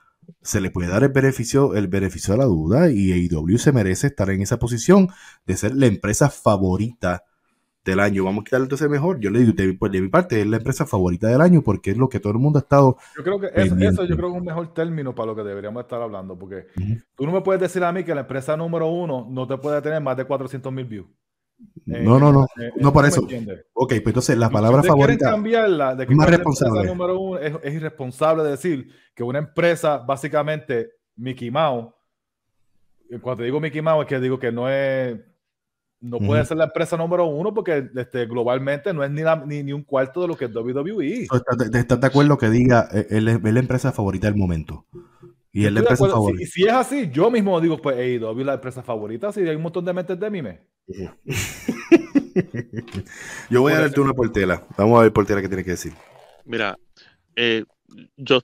se 0.42 0.60
le 0.60 0.70
puede 0.70 0.88
dar 0.88 1.02
el 1.04 1.10
beneficio, 1.10 1.74
el 1.74 1.86
beneficio 1.88 2.32
de 2.34 2.38
la 2.38 2.44
duda 2.46 2.90
y 2.90 3.12
AEW 3.12 3.58
se 3.58 3.72
merece 3.72 4.08
estar 4.08 4.30
en 4.30 4.42
esa 4.42 4.58
posición 4.58 5.08
de 5.46 5.56
ser 5.56 5.74
la 5.76 5.86
empresa 5.86 6.30
favorita 6.30 7.24
del 7.84 8.00
año. 8.00 8.24
Vamos 8.24 8.42
a 8.42 8.44
quitarle 8.44 8.64
entonces 8.64 8.88
mejor. 8.88 9.20
Yo 9.20 9.30
le 9.30 9.40
digo, 9.40 9.52
de, 9.52 9.74
pues, 9.74 9.92
de 9.92 10.00
mi 10.00 10.08
parte, 10.08 10.40
es 10.40 10.46
la 10.46 10.56
empresa 10.56 10.86
favorita 10.86 11.28
del 11.28 11.40
año 11.40 11.62
porque 11.62 11.90
es 11.90 11.96
lo 11.96 12.08
que 12.08 12.20
todo 12.20 12.32
el 12.32 12.38
mundo 12.38 12.58
ha 12.58 12.62
estado. 12.62 12.96
Yo 13.16 13.22
creo 13.22 13.38
que 13.40 13.46
eso, 13.48 13.54
pendiente. 13.74 13.86
eso 13.88 14.04
yo 14.04 14.16
creo 14.16 14.30
que 14.30 14.34
es 14.36 14.40
un 14.40 14.46
mejor 14.46 14.72
término 14.74 15.14
para 15.14 15.26
lo 15.26 15.36
que 15.36 15.42
deberíamos 15.42 15.82
estar 15.82 16.00
hablando, 16.00 16.38
porque 16.38 16.66
tú 17.14 17.26
no 17.26 17.32
me 17.32 17.40
puedes 17.42 17.60
decir 17.60 17.84
a 17.84 17.92
mí 17.92 18.04
que 18.04 18.14
la 18.14 18.22
empresa 18.22 18.56
número 18.56 18.88
uno 18.88 19.26
no 19.30 19.46
te 19.46 19.56
puede 19.58 19.80
tener 19.82 20.00
más 20.00 20.16
de 20.16 20.24
400 20.24 20.72
mil 20.72 20.84
views. 20.86 21.06
Eh, 21.86 22.02
No, 22.02 22.18
no, 22.18 22.32
no. 22.32 22.44
eh, 22.60 22.72
No 22.76 22.92
por 22.92 23.08
¿tú 23.10 23.26
me 23.26 23.38
eso. 23.42 23.64
Ok, 23.74 23.90
pues 23.90 24.06
entonces 24.06 24.36
la 24.38 24.48
Si 24.48 24.52
palabra 24.52 24.80
quieren 24.82 24.96
favorita. 25.00 25.30
cambiarla 25.30 25.94
de 25.94 26.06
que 26.06 26.12
es 26.12 26.16
más 26.16 26.26
es 26.28 26.34
responsable. 26.36 26.84
número 26.86 27.18
uno, 27.20 27.38
es, 27.38 27.54
es 27.62 27.74
irresponsable 27.74 28.42
decir 28.42 28.88
que 29.14 29.22
una 29.22 29.38
empresa, 29.38 29.98
básicamente, 29.98 30.90
Mickey 31.16 31.50
Mouse, 31.50 31.92
y 33.08 33.18
cuando 33.18 33.38
te 33.40 33.44
digo 33.44 33.60
Mickey 33.60 33.82
Mouse 33.82 34.02
es 34.02 34.08
que 34.08 34.18
digo 34.20 34.38
que 34.38 34.50
no 34.50 34.68
es, 34.68 35.16
no 36.04 36.18
puede 36.18 36.44
ser 36.44 36.58
la 36.58 36.64
empresa 36.64 36.96
número 36.96 37.24
uno 37.26 37.54
porque 37.54 37.88
este, 37.96 38.26
globalmente 38.26 38.92
no 38.92 39.02
es 39.02 39.10
ni, 39.10 39.22
la- 39.22 39.44
ni, 39.44 39.62
ni 39.62 39.72
un 39.72 39.82
cuarto 39.82 40.22
de 40.22 40.28
lo 40.28 40.36
que 40.36 40.44
es 40.46 40.54
WWE. 40.54 41.26
¿tú 41.28 41.36
¿Estás, 41.36 42.00
de- 42.00 42.06
acuerdo 42.06 42.36
que 42.36 42.50
diga 42.50 42.88
eh, 42.92 43.06
él 43.10 43.28
es, 43.28 43.36
es 43.42 43.54
la 43.54 43.60
empresa 43.60 43.92
favorita 43.92 44.26
del 44.26 44.36
momento? 44.36 44.86
Y 45.52 45.64
es 45.64 45.72
la 45.72 45.80
empresa 45.80 46.08
favorita. 46.08 46.44
Si, 46.44 46.50
si 46.50 46.64
es 46.64 46.72
así, 46.72 47.10
yo 47.10 47.30
mismo 47.30 47.60
digo, 47.60 47.78
pues 47.78 47.96
AEW 47.96 48.40
es 48.40 48.46
la 48.46 48.54
empresa 48.54 48.82
favorita, 48.82 49.32
si 49.32 49.40
hay 49.40 49.56
un 49.56 49.62
montón 49.62 49.84
de 49.84 49.92
mentes 49.92 50.18
de 50.18 50.30
mime. 50.30 50.60
Yo 53.48 53.60
voy 53.62 53.72
a 53.72 53.76
Por 53.76 53.84
darte 53.84 54.00
una 54.00 54.12
portela. 54.12 54.66
Vamos 54.76 54.98
a 54.98 55.02
ver 55.02 55.12
portela 55.12 55.40
qué 55.40 55.48
tiene 55.48 55.64
que 55.64 55.70
decir. 55.70 55.92
Mira, 56.44 56.76
eh, 57.36 57.64
yo 58.16 58.40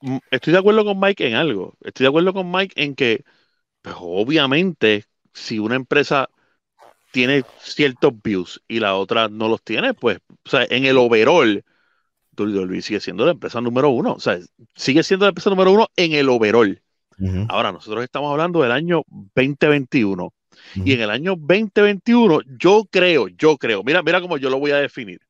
mm, 0.00 0.18
estoy 0.30 0.52
de 0.52 0.58
acuerdo 0.58 0.84
con 0.84 0.98
Mike 1.00 1.26
en 1.28 1.34
algo. 1.34 1.74
Estoy 1.82 2.04
de 2.04 2.08
acuerdo 2.08 2.32
con 2.34 2.50
Mike 2.50 2.82
en 2.82 2.94
que, 2.94 3.24
pues 3.82 3.96
obviamente, 3.98 5.04
si 5.32 5.58
una 5.58 5.76
empresa 5.76 6.28
tiene 7.10 7.44
ciertos 7.60 8.12
views 8.22 8.62
y 8.68 8.80
la 8.80 8.94
otra 8.94 9.28
no 9.28 9.48
los 9.48 9.62
tiene, 9.62 9.94
pues, 9.94 10.18
o 10.44 10.48
sea, 10.48 10.66
en 10.68 10.84
el 10.84 10.96
overall, 10.98 11.64
WWE 12.36 12.82
sigue 12.82 13.00
siendo 13.00 13.24
la 13.24 13.32
empresa 13.32 13.60
número 13.60 13.90
uno. 13.90 14.12
O 14.12 14.20
sea, 14.20 14.38
sigue 14.74 15.02
siendo 15.02 15.26
la 15.26 15.30
empresa 15.30 15.50
número 15.50 15.72
uno 15.72 15.88
en 15.96 16.12
el 16.12 16.28
overall. 16.28 16.80
Ahora, 17.50 17.70
nosotros 17.70 18.02
estamos 18.02 18.30
hablando 18.30 18.62
del 18.62 18.72
año 18.72 19.02
2021. 19.34 20.24
ujú. 20.24 20.32
Y 20.86 20.92
en 20.92 21.00
el 21.02 21.10
año 21.10 21.36
2021, 21.36 22.40
yo 22.58 22.86
creo, 22.90 23.28
yo 23.28 23.58
creo, 23.58 23.82
mira, 23.84 24.02
mira 24.02 24.22
cómo 24.22 24.38
yo 24.38 24.48
lo 24.48 24.58
voy 24.58 24.70
a 24.70 24.76
definir. 24.76 25.20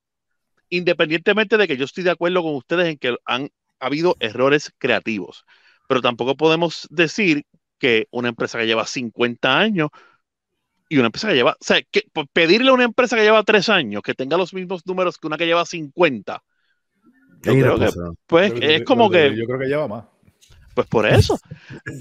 Independientemente 0.68 1.56
de 1.56 1.66
que 1.66 1.76
yo 1.76 1.84
estoy 1.84 2.04
de 2.04 2.10
acuerdo 2.10 2.44
con 2.44 2.54
ustedes 2.54 2.86
en 2.86 2.96
que 2.96 3.16
han 3.24 3.50
habido 3.80 4.16
errores 4.20 4.72
creativos, 4.78 5.44
pero 5.88 6.00
tampoco 6.00 6.36
podemos 6.36 6.86
decir 6.90 7.44
que 7.80 8.06
una 8.12 8.28
empresa 8.28 8.58
que 8.58 8.66
lleva 8.66 8.86
50 8.86 9.58
años 9.58 9.90
y 10.90 10.98
una 10.98 11.06
empresa 11.06 11.28
que 11.28 11.34
lleva, 11.34 11.52
o 11.52 11.64
sea, 11.64 11.80
que 11.90 12.04
pedirle 12.32 12.68
a 12.70 12.74
una 12.74 12.84
empresa 12.84 13.16
que 13.16 13.22
lleva 13.22 13.42
3 13.44 13.68
años 13.70 14.02
que 14.02 14.12
tenga 14.12 14.36
los 14.36 14.52
mismos 14.52 14.84
números 14.84 15.16
que 15.16 15.26
una 15.28 15.38
que 15.38 15.46
lleva 15.46 15.64
50, 15.64 16.42
yo 17.42 17.52
Es 17.52 17.62
creo 17.62 17.78
que, 17.78 17.88
pues, 18.26 18.52
Yo- 18.52 18.58
yo- 18.60 18.68
es 18.68 18.82
como 18.84 19.06
yo- 19.06 19.12
que, 19.12 19.36
Yo 19.36 19.46
creo 19.46 19.58
que 19.60 19.66
lleva 19.66 19.88
más. 19.88 20.04
pues 20.74 20.86
por 20.88 21.06
eso. 21.06 21.38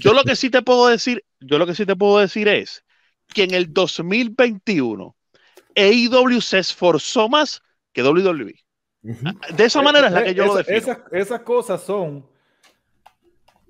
Yo 0.00 0.12
lo 0.12 0.24
que 0.24 0.36
sí 0.36 0.50
te 0.50 0.60
puedo 0.62 0.88
decir, 0.88 1.24
yo 1.40 1.56
lo 1.58 1.66
que 1.66 1.74
sí 1.74 1.86
te 1.86 1.96
puedo 1.96 2.18
decir 2.18 2.48
es 2.48 2.84
que 3.32 3.44
en 3.44 3.54
el 3.54 3.72
2021 3.72 5.14
AEW 5.76 6.40
se 6.40 6.58
esforzó 6.58 7.28
más 7.28 7.62
que 7.92 8.02
WWE. 8.02 8.54
Ujú. 9.02 9.24
De 9.56 9.64
esa 9.64 9.80
manera 9.82 10.08
es 10.08 10.12
la 10.12 10.24
que 10.24 10.34
yo 10.34 10.46
lo 10.46 10.56
defino. 10.56 10.76
Esas, 10.76 10.98
esas 11.12 11.40
cosas 11.42 11.80
son 11.82 12.26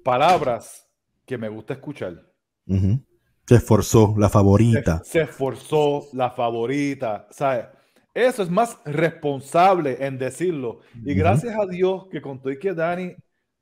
palabras 0.03 0.87
que 1.27 1.37
me 1.39 1.49
gusta 1.49 1.75
escuchar. 1.75 2.27
Ujú. 2.67 3.05
Se 3.51 3.57
esforzó, 3.57 4.15
la 4.17 4.29
favorita. 4.29 5.03
Se, 5.05 5.11
se 5.11 5.21
esforzó, 5.23 6.07
la 6.13 6.31
favorita. 6.31 7.27
¿sabes? 7.33 7.65
Eso 8.15 8.45
es 8.45 8.49
más 8.49 8.79
responsable 8.85 9.97
en 10.07 10.19
decirlo. 10.19 10.83
Y 11.05 11.11
Ujú. 11.11 11.19
gracias 11.19 11.57
a 11.61 11.67
Dios 11.67 12.05
que 12.13 12.23
con 12.23 12.39
todo 12.41 12.53
y 12.53 12.61
que 12.61 12.73
Dani 12.75 13.13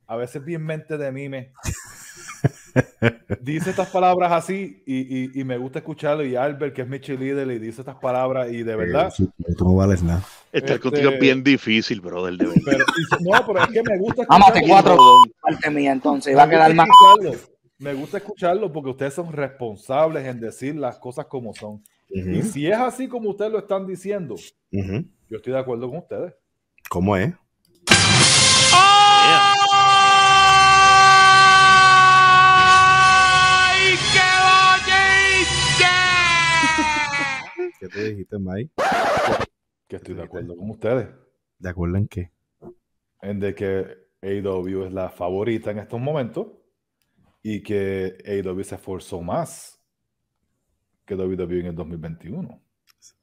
a 0.07 0.16
veces 0.16 0.45
bien 0.45 0.62
mente 0.62 0.99
de 0.99 1.11
mime. 1.11 1.53
dice 3.41 3.70
estas 3.70 3.89
palabras 3.89 4.30
así 4.30 4.82
y, 4.86 5.24
y- 5.24 5.41
y 5.41 5.45
me 5.45 5.57
gusta 5.57 5.78
escucharlo. 5.78 6.22
Y 6.22 6.36
Albert, 6.36 6.74
que 6.74 6.82
es 6.82 6.89
mi 6.89 7.01
cheerleader, 7.01 7.51
y 7.51 7.59
dice 7.59 7.80
estas 7.80 7.97
palabras 7.97 8.53
y 8.53 8.62
de 8.62 8.76
verdad. 8.76 9.09
Eh, 9.09 9.12
sí, 9.16 9.30
tú 9.57 9.64
no 9.64 9.74
vales 9.76 10.03
nada. 10.03 10.22
Estar 10.53 10.76
este- 10.76 10.80
contigo 10.80 11.11
es 11.12 11.18
bien 11.18 11.43
difícil, 11.43 12.03
brother, 12.03 12.34
de 12.36 12.45
verdad. 12.47 12.62
Pero, 12.66 12.84
y- 13.20 13.24
no, 13.24 13.47
pero 13.47 13.62
es 13.62 13.68
que 13.68 13.82
me 13.82 13.99
gusta 13.99 14.22
te 14.53 14.68
cuatro. 14.68 14.99
Parte 15.41 15.70
mía, 15.70 15.93
entonces. 15.93 16.36
Va 16.36 16.43
a 16.43 16.51
quedar 16.51 16.74
más. 16.74 16.86
escucharlo. 16.89 17.58
Me 17.81 17.95
gusta 17.95 18.16
escucharlo 18.16 18.72
porque 18.72 18.91
ustedes 18.91 19.14
son 19.14 19.33
responsables 19.33 20.26
en 20.26 20.41
decir 20.41 20.74
las 20.74 20.99
cosas 20.99 21.26
como 21.26 21.55
son. 21.55 21.81
Y 22.09 22.43
si 22.43 22.66
es 22.66 22.76
así 22.76 23.07
como 23.07 23.31
ustedes 23.31 23.53
lo 23.53 23.61
están 23.61 23.87
diciendo, 23.87 24.35
yo 24.72 25.37
estoy 25.37 25.53
de 25.53 25.59
acuerdo 25.61 25.89
con 25.89 25.99
ustedes. 25.99 26.35
¿Cómo 26.91 27.16
es? 27.16 27.29
Yeah. 27.29 27.37
¿Qué 37.79 37.89
te 37.89 38.11
dijiste, 38.11 38.39
Mike? 38.41 38.72
Que 39.87 39.97
estoy 39.97 40.16
de 40.16 40.24
acuerdo 40.24 40.57
con 40.57 40.70
ustedes. 40.70 41.11
¿De 41.61 41.68
acuerdo 41.68 41.97
en 41.97 42.09
qué? 42.09 42.33
En 43.22 43.39
de 43.39 43.55
que 43.55 43.87
AEW 44.20 44.87
es 44.87 44.93
la 44.93 45.11
favorita 45.11 45.70
en 45.70 45.79
estos 45.79 46.01
momentos 46.01 46.58
y 47.51 47.62
que 47.62 48.18
AEW 48.26 48.62
se 48.62 48.74
esforzó 48.74 49.22
más 49.22 49.80
que 51.07 51.14
WWE 51.14 51.61
en 51.61 51.66
el 51.66 51.74
2021. 51.74 52.61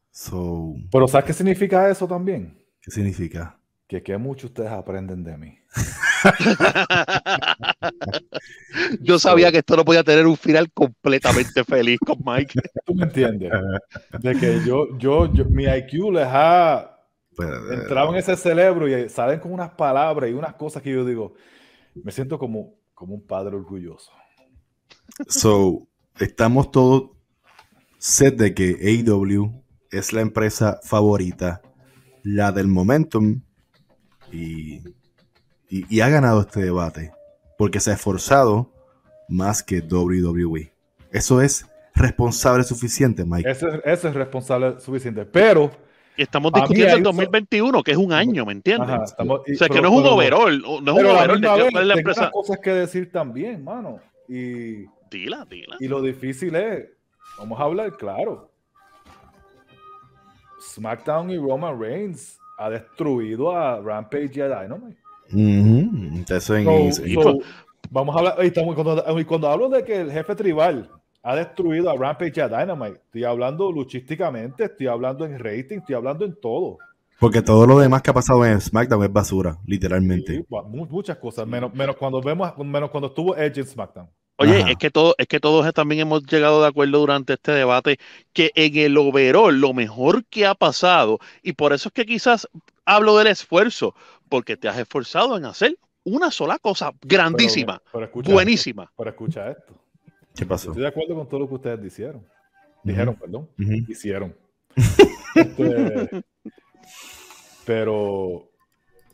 So, 0.10 0.74
Pero 0.92 1.08
¿sabes 1.08 1.26
qué 1.26 1.34
significa 1.34 1.88
eso 1.90 2.08
también? 2.08 2.58
¿qué 2.82 2.90
significa? 2.90 3.60
Que 3.88 4.02
que 4.02 4.18
mucho 4.18 4.48
ustedes 4.48 4.72
aprenden 4.72 5.24
de 5.24 5.38
mí. 5.38 5.60
Yo 9.02 9.20
sabía 9.20 9.52
que 9.52 9.60
esto 9.60 9.76
no 9.76 9.86
podía 9.86 10.04
tener 10.04 10.26
un 10.26 10.38
final 10.38 10.72
completamente 10.72 11.64
feliz 11.64 12.00
con 12.00 12.18
Mike. 12.26 12.60
¿Tú 12.86 12.96
me 12.96 13.04
entiendes? 13.04 13.52
De 14.22 14.36
que 14.36 14.62
yo, 14.66 14.98
yo, 14.98 15.32
yo 15.32 15.46
mi 15.46 15.66
IQ 15.66 16.12
les 16.14 16.28
ha 16.28 16.98
Pues, 17.36 17.50
entrado 17.72 18.12
en 18.12 18.18
ese 18.18 18.36
cerebro 18.36 18.88
y 18.88 19.10
salen 19.10 19.40
con 19.40 19.54
unas 19.54 19.72
palabras 19.72 20.30
y 20.30 20.34
unas 20.34 20.56
cosas 20.56 20.82
que 20.82 20.92
yo 20.92 21.06
digo, 21.06 21.36
me 22.04 22.12
siento 22.12 22.40
como, 22.40 22.74
como 22.96 23.14
un 23.14 23.28
padre 23.28 23.56
orgulloso. 23.56 24.12
So, 25.28 25.88
estamos 26.20 26.72
todos 26.72 27.12
set 28.00 28.36
de 28.38 28.54
que 28.54 29.04
AEW 29.06 29.64
es 29.92 30.14
la 30.14 30.22
empresa 30.22 30.80
favorita, 30.84 31.62
la 32.24 32.52
del 32.52 32.68
momentum, 32.68 33.42
y, 34.32 34.78
y, 35.70 35.86
y 35.90 36.02
ha 36.02 36.10
ganado 36.10 36.42
este 36.42 36.62
debate 36.62 37.12
porque 37.58 37.80
se 37.80 37.92
ha 37.92 37.94
esforzado 37.94 38.72
más 39.30 39.64
que 39.64 39.80
WWE. 39.80 40.72
Eso 41.12 41.42
es 41.42 41.66
responsable 41.94 42.64
suficiente, 42.64 43.24
Mike. 43.26 43.50
Ese 43.50 43.82
es 43.86 44.14
responsable 44.14 44.80
suficiente. 44.80 45.26
Pero, 45.26 45.72
estamos 46.24 46.52
mí 46.54 46.60
discutiendo 46.62 46.94
el 46.94 46.98
un- 47.00 47.04
2021, 47.04 47.84
que 47.84 47.92
es 47.92 47.98
un 47.98 48.14
año, 48.14 48.46
¿me 48.46 48.52
entiendes? 48.54 48.90
ajá, 48.90 49.04
estamos- 49.04 49.42
y- 49.48 49.54
o 49.54 49.58
sea, 49.58 49.68
que 49.70 49.82
no 49.82 49.88
es 49.90 49.94
un 49.94 50.04
pero- 50.04 50.16
overall, 50.16 50.62
no 50.62 50.76
es 50.76 50.80
un 50.80 50.86
la 50.86 50.94
overall 50.94 51.42
de 51.42 51.80
vez, 51.80 51.86
la 51.88 51.94
empresa. 51.96 52.32
cosas 52.32 52.60
que 52.60 52.72
decir 52.72 53.12
también, 53.12 53.64
mano. 53.64 54.00
Y, 54.28 54.86
Dila, 55.12 55.46
dila. 55.50 55.76
y 55.80 55.88
lo 55.88 56.02
difícil 56.02 56.56
es, 56.56 56.86
vamos 57.38 57.60
a 57.60 57.64
hablar 57.64 57.92
claro. 57.98 58.50
SmackDown 60.60 61.30
y 61.32 61.38
Roman 61.38 61.80
Reigns 61.80 62.40
ha 62.58 62.70
destruido 62.70 63.56
a 63.56 63.80
Rampage 63.82 64.32
y 64.36 64.42
a 64.42 64.48
Dynamite. 64.62 64.98
Ujú, 65.32 66.16
Entonces, 66.18 66.50
en- 66.50 66.94
So- 66.94 67.22
so, 67.22 67.40
vamos 67.90 68.16
a 68.16 68.20
hablar, 68.20 68.36
y 68.44 68.48
estamos- 68.48 68.76
cuando, 68.76 69.20
y 69.20 69.26
cuando 69.26 69.50
hablo 69.50 69.70
de 69.70 69.84
que 69.84 70.02
el 70.02 70.12
jefe 70.12 70.36
tribal 70.36 70.90
ha 71.28 71.36
destruido 71.36 71.90
a 71.90 71.96
Rampage 71.98 72.34
y 72.38 72.40
a 72.40 72.48
Dynamite, 72.48 73.02
estoy 73.06 73.24
hablando 73.24 73.72
luchísticamente, 73.72 74.66
estoy 74.66 74.88
hablando 74.88 75.26
en 75.26 75.40
rating, 75.40 75.80
estoy 75.80 75.96
hablando 75.96 76.24
en 76.26 76.36
todo. 76.40 76.78
porque 77.20 77.42
todo 77.42 77.66
lo 77.66 77.80
demás 77.80 78.02
que 78.02 78.12
ha 78.12 78.14
pasado 78.14 78.46
en 78.46 78.60
SmackDown 78.62 79.04
es 79.06 79.12
basura, 79.12 79.58
literalmente. 79.66 80.38
Sí, 80.38 80.46
mu- 80.50 80.86
muchas 80.86 81.18
cosas, 81.18 81.48
menos, 81.48 81.74
menos 81.74 81.96
cuando 81.96 82.22
vemos, 82.22 82.52
menos 82.58 82.90
cuando 82.92 83.08
estuvo 83.08 83.36
Edge 83.36 83.62
en 83.62 83.66
SmackDown. 83.68 84.10
Oye, 84.38 84.60
Ajá. 84.64 84.72
es 84.72 84.76
que, 84.78 84.92
todo, 84.92 85.16
es 85.18 85.28
que 85.28 85.40
todos 85.40 85.74
también 85.74 86.02
hemos 86.02 86.24
llegado 86.26 86.62
de 86.62 86.68
acuerdo 86.68 87.00
durante 87.00 87.34
este 87.34 87.54
debate 87.54 87.98
que 88.34 88.52
en 88.54 88.76
el 88.78 88.98
overall 88.98 89.58
lo 89.60 89.74
mejor 89.74 90.26
que 90.26 90.46
ha 90.46 90.54
pasado, 90.56 91.20
y 91.42 91.54
por 91.54 91.72
eso 91.72 91.88
es 91.90 91.94
que 91.94 92.06
quizás 92.06 92.48
hablo 92.86 93.18
del 93.18 93.28
esfuerzo, 93.28 93.96
porque 94.28 94.58
te 94.58 94.68
has 94.68 94.78
esforzado 94.78 95.38
en 95.38 95.46
hacer 95.46 95.78
una 96.04 96.30
sola 96.32 96.60
cosa 96.60 96.92
Pero- 96.92 97.00
grandísima, 97.24 97.82
pero 97.94 98.06
escucha 98.06 98.32
buenísima. 98.34 98.84
esto, 98.84 98.94
pero 98.98 99.10
escucha 99.12 99.50
esto. 99.52 99.74
¿Qué 100.36 100.46
pasó? 100.46 100.70
Estoy 100.70 100.84
de 100.84 100.90
acuerdo 100.90 101.16
con 101.16 101.28
todo 101.28 101.40
lo 101.42 101.48
que 101.48 101.56
ustedes 101.56 101.82
dijeron. 101.82 102.26
Dijeron, 102.84 103.16
perdón. 103.16 103.50
Hicieron. 103.88 104.36
Este, 105.36 106.24
pero 107.66 108.50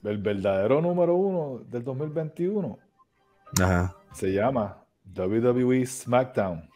el 0.03 0.17
verdadero 0.19 0.79
número 0.81 1.15
uno 1.15 1.63
del 1.67 1.83
2021 1.83 2.77
Ajá. 3.59 3.95
se 4.13 4.31
llama 4.31 4.83
WWE 5.15 5.83
SmackDown. 5.83 6.69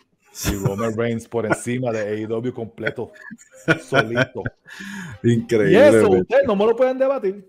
Y 0.52 0.56
Roman 0.66 0.98
Reigns 0.98 1.28
por 1.28 1.46
encima 1.46 1.92
de 1.92 2.26
AEW 2.26 2.54
completo, 2.54 3.12
solito. 3.88 4.42
Y 5.24 5.34
Increíble. 5.34 5.90
eso 5.90 6.08
güey. 6.08 6.22
ustedes 6.22 6.48
no 6.48 6.56
me 6.56 6.66
lo 6.66 6.76
pueden 6.76 6.98
debatir. 6.98 7.48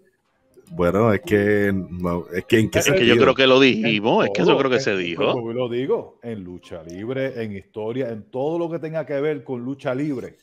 Bueno, 0.73 1.13
es 1.13 1.21
que, 1.21 1.73
no, 1.73 2.25
es 2.33 2.45
que 2.45 2.59
en 2.59 2.71
qué 2.71 2.81
Es 2.81 2.89
Es 2.89 2.95
que 2.95 3.07
yo 3.07 3.17
creo 3.17 3.35
que 3.35 3.47
lo 3.47 3.61
dijimos, 3.61 4.25
es 4.25 4.31
que 4.35 4.43
eso 4.43 4.59
creo 4.59 4.71
que 4.71 4.77
en- 4.77 4.83
se 4.83 4.97
dijo. 4.97 5.33
como 5.33 5.53
lo 5.53 5.69
digo, 5.69 6.19
en 6.23 6.43
lucha 6.43 6.83
libre, 6.83 7.43
en 7.43 7.57
historia, 7.57 8.09
en 8.11 8.25
todo 8.31 8.59
lo 8.59 8.69
que 8.71 8.79
tenga 8.79 9.07
que 9.07 9.21
ver 9.21 9.45
con 9.45 9.65
lucha 9.65 9.95
libre. 9.95 10.37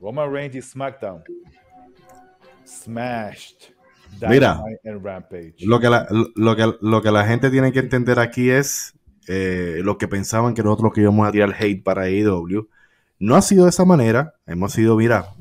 Roman 0.00 0.32
Reigns 0.32 0.56
y 0.56 0.62
SmackDown. 0.62 1.22
Smashed. 2.66 3.74
Mira. 4.28 4.54
Dynamite 4.54 4.88
and 4.88 5.04
Rampage. 5.04 5.54
Lo 5.60 5.80
que, 5.80 5.90
la, 5.90 6.06
lo, 6.34 6.56
que, 6.56 6.72
lo 6.80 7.02
que 7.02 7.10
la 7.10 7.26
gente 7.26 7.50
tiene 7.50 7.72
que 7.72 7.80
entender 7.80 8.18
aquí 8.18 8.48
es 8.50 8.94
eh, 9.28 9.80
lo 9.82 9.98
que 9.98 10.08
pensaban 10.08 10.54
que 10.54 10.62
nosotros 10.62 10.92
que 10.94 11.00
íbamos 11.02 11.26
a 11.26 11.32
tirar 11.32 11.54
hate 11.58 11.82
para 11.82 12.02
AEW. 12.02 12.68
No 13.18 13.36
ha 13.36 13.42
sido 13.42 13.64
de 13.64 13.70
esa 13.70 13.84
manera. 13.84 14.34
Hemos 14.46 14.72
sido, 14.72 14.96
mira, 14.96 15.34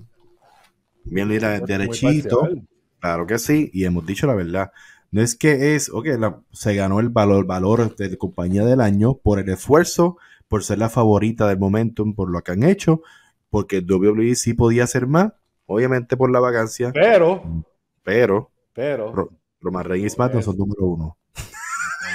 bien, 1.04 1.28
mira, 1.28 1.60
derechito. 1.60 2.40
parcial. 2.42 2.68
Claro 3.04 3.28
que 3.28 3.38
sí, 3.38 3.70
y 3.74 3.84
hemos 3.84 4.06
dicho 4.06 4.28
la 4.28 4.34
verdad. 4.34 4.72
No 5.12 5.22
es 5.22 5.36
que 5.36 5.76
es, 5.76 5.90
ok, 5.90 6.06
la- 6.18 6.40
se 6.54 6.74
ganó 6.74 7.02
el 7.02 7.10
valor, 7.10 7.46
valor 7.46 7.94
de 7.98 8.18
compañía 8.18 8.64
del 8.64 8.80
año 8.80 9.16
por 9.16 9.40
el 9.40 9.50
esfuerzo, 9.50 10.18
por 10.48 10.64
ser 10.64 10.78
la 10.78 10.88
favorita 10.88 11.46
del 11.50 11.60
momentum, 11.60 12.16
por 12.16 12.32
lo 12.32 12.42
que 12.42 12.54
han 12.54 12.64
hecho, 12.64 13.02
porque 13.50 13.80
WWE 13.82 14.36
sí 14.36 14.54
podía 14.54 14.86
hacer 14.86 15.06
más, 15.06 15.34
obviamente 15.66 16.16
por 16.16 16.32
la 16.32 16.40
vacancia, 16.40 16.92
Pero, 16.94 17.44
pero 18.04 18.50
pero, 18.74 19.12
Ro- 19.14 19.32
Roman 19.60 19.84
Reigns 19.84 20.14
y 20.14 20.16
SmackDown 20.16 20.44
son 20.44 20.58
número 20.58 20.86
uno. 20.86 21.18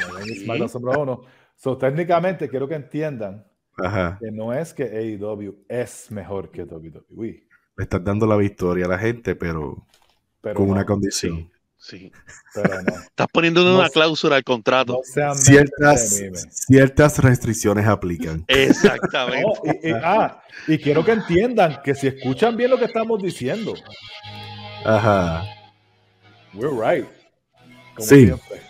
Roman 0.09 0.25
Reigns 0.25 0.39
y 0.39 0.69
son 0.71 0.83
número 0.83 1.03
uno. 1.03 1.21
So, 1.55 1.77
técnicamente, 1.77 2.49
quiero 2.49 2.67
que 2.67 2.77
entiendan 2.77 3.47
Ajá, 3.77 4.17
que 4.21 4.31
no 4.31 4.55
es 4.55 4.73
que 4.73 4.85
AEW 4.85 5.67
es 5.69 6.11
mejor 6.11 6.51
que 6.51 6.65
WWE. 6.65 7.47
le 7.77 7.85
estás 7.85 8.03
dando 8.03 8.27
la 8.27 8.37
victoria 8.37 8.87
a 8.87 8.89
la 8.89 8.99
gente, 8.99 9.37
pero 9.37 9.87
Pero 10.41 10.55
con 10.55 10.67
no, 10.67 10.73
una 10.73 10.85
condición. 10.85 11.51
Sí. 11.77 12.11
pero 12.55 12.83
no. 12.83 12.93
Estás 13.03 13.27
poniendo 13.33 13.63
No 13.65 13.79
una 13.79 13.89
cláusula 13.89 14.37
al 14.37 14.45
contrato. 14.45 15.01
No 15.17 15.35
Ciertas, 15.35 16.23
ciertas 16.51 17.19
restricciones 17.19 17.87
aplican. 17.87 18.45
Exactamente. 18.49 19.43
No, 19.65 19.73
y, 19.83 19.89
y- 19.89 19.93
ah, 20.03 20.43
y 20.67 20.79
quiero 20.79 21.05
que 21.05 21.13
entiendan 21.13 21.81
que 21.83 21.95
si 21.95 22.09
escuchan 22.09 22.57
bien 22.57 22.71
lo 22.71 22.79
que 22.79 22.87
estamos 22.87 23.23
diciendo, 23.23 23.75
Ajá. 24.85 25.45
we're 26.55 26.71
right. 26.71 27.07
Como 27.97 28.09
Sí. 28.09 28.27
siempre. 28.27 28.61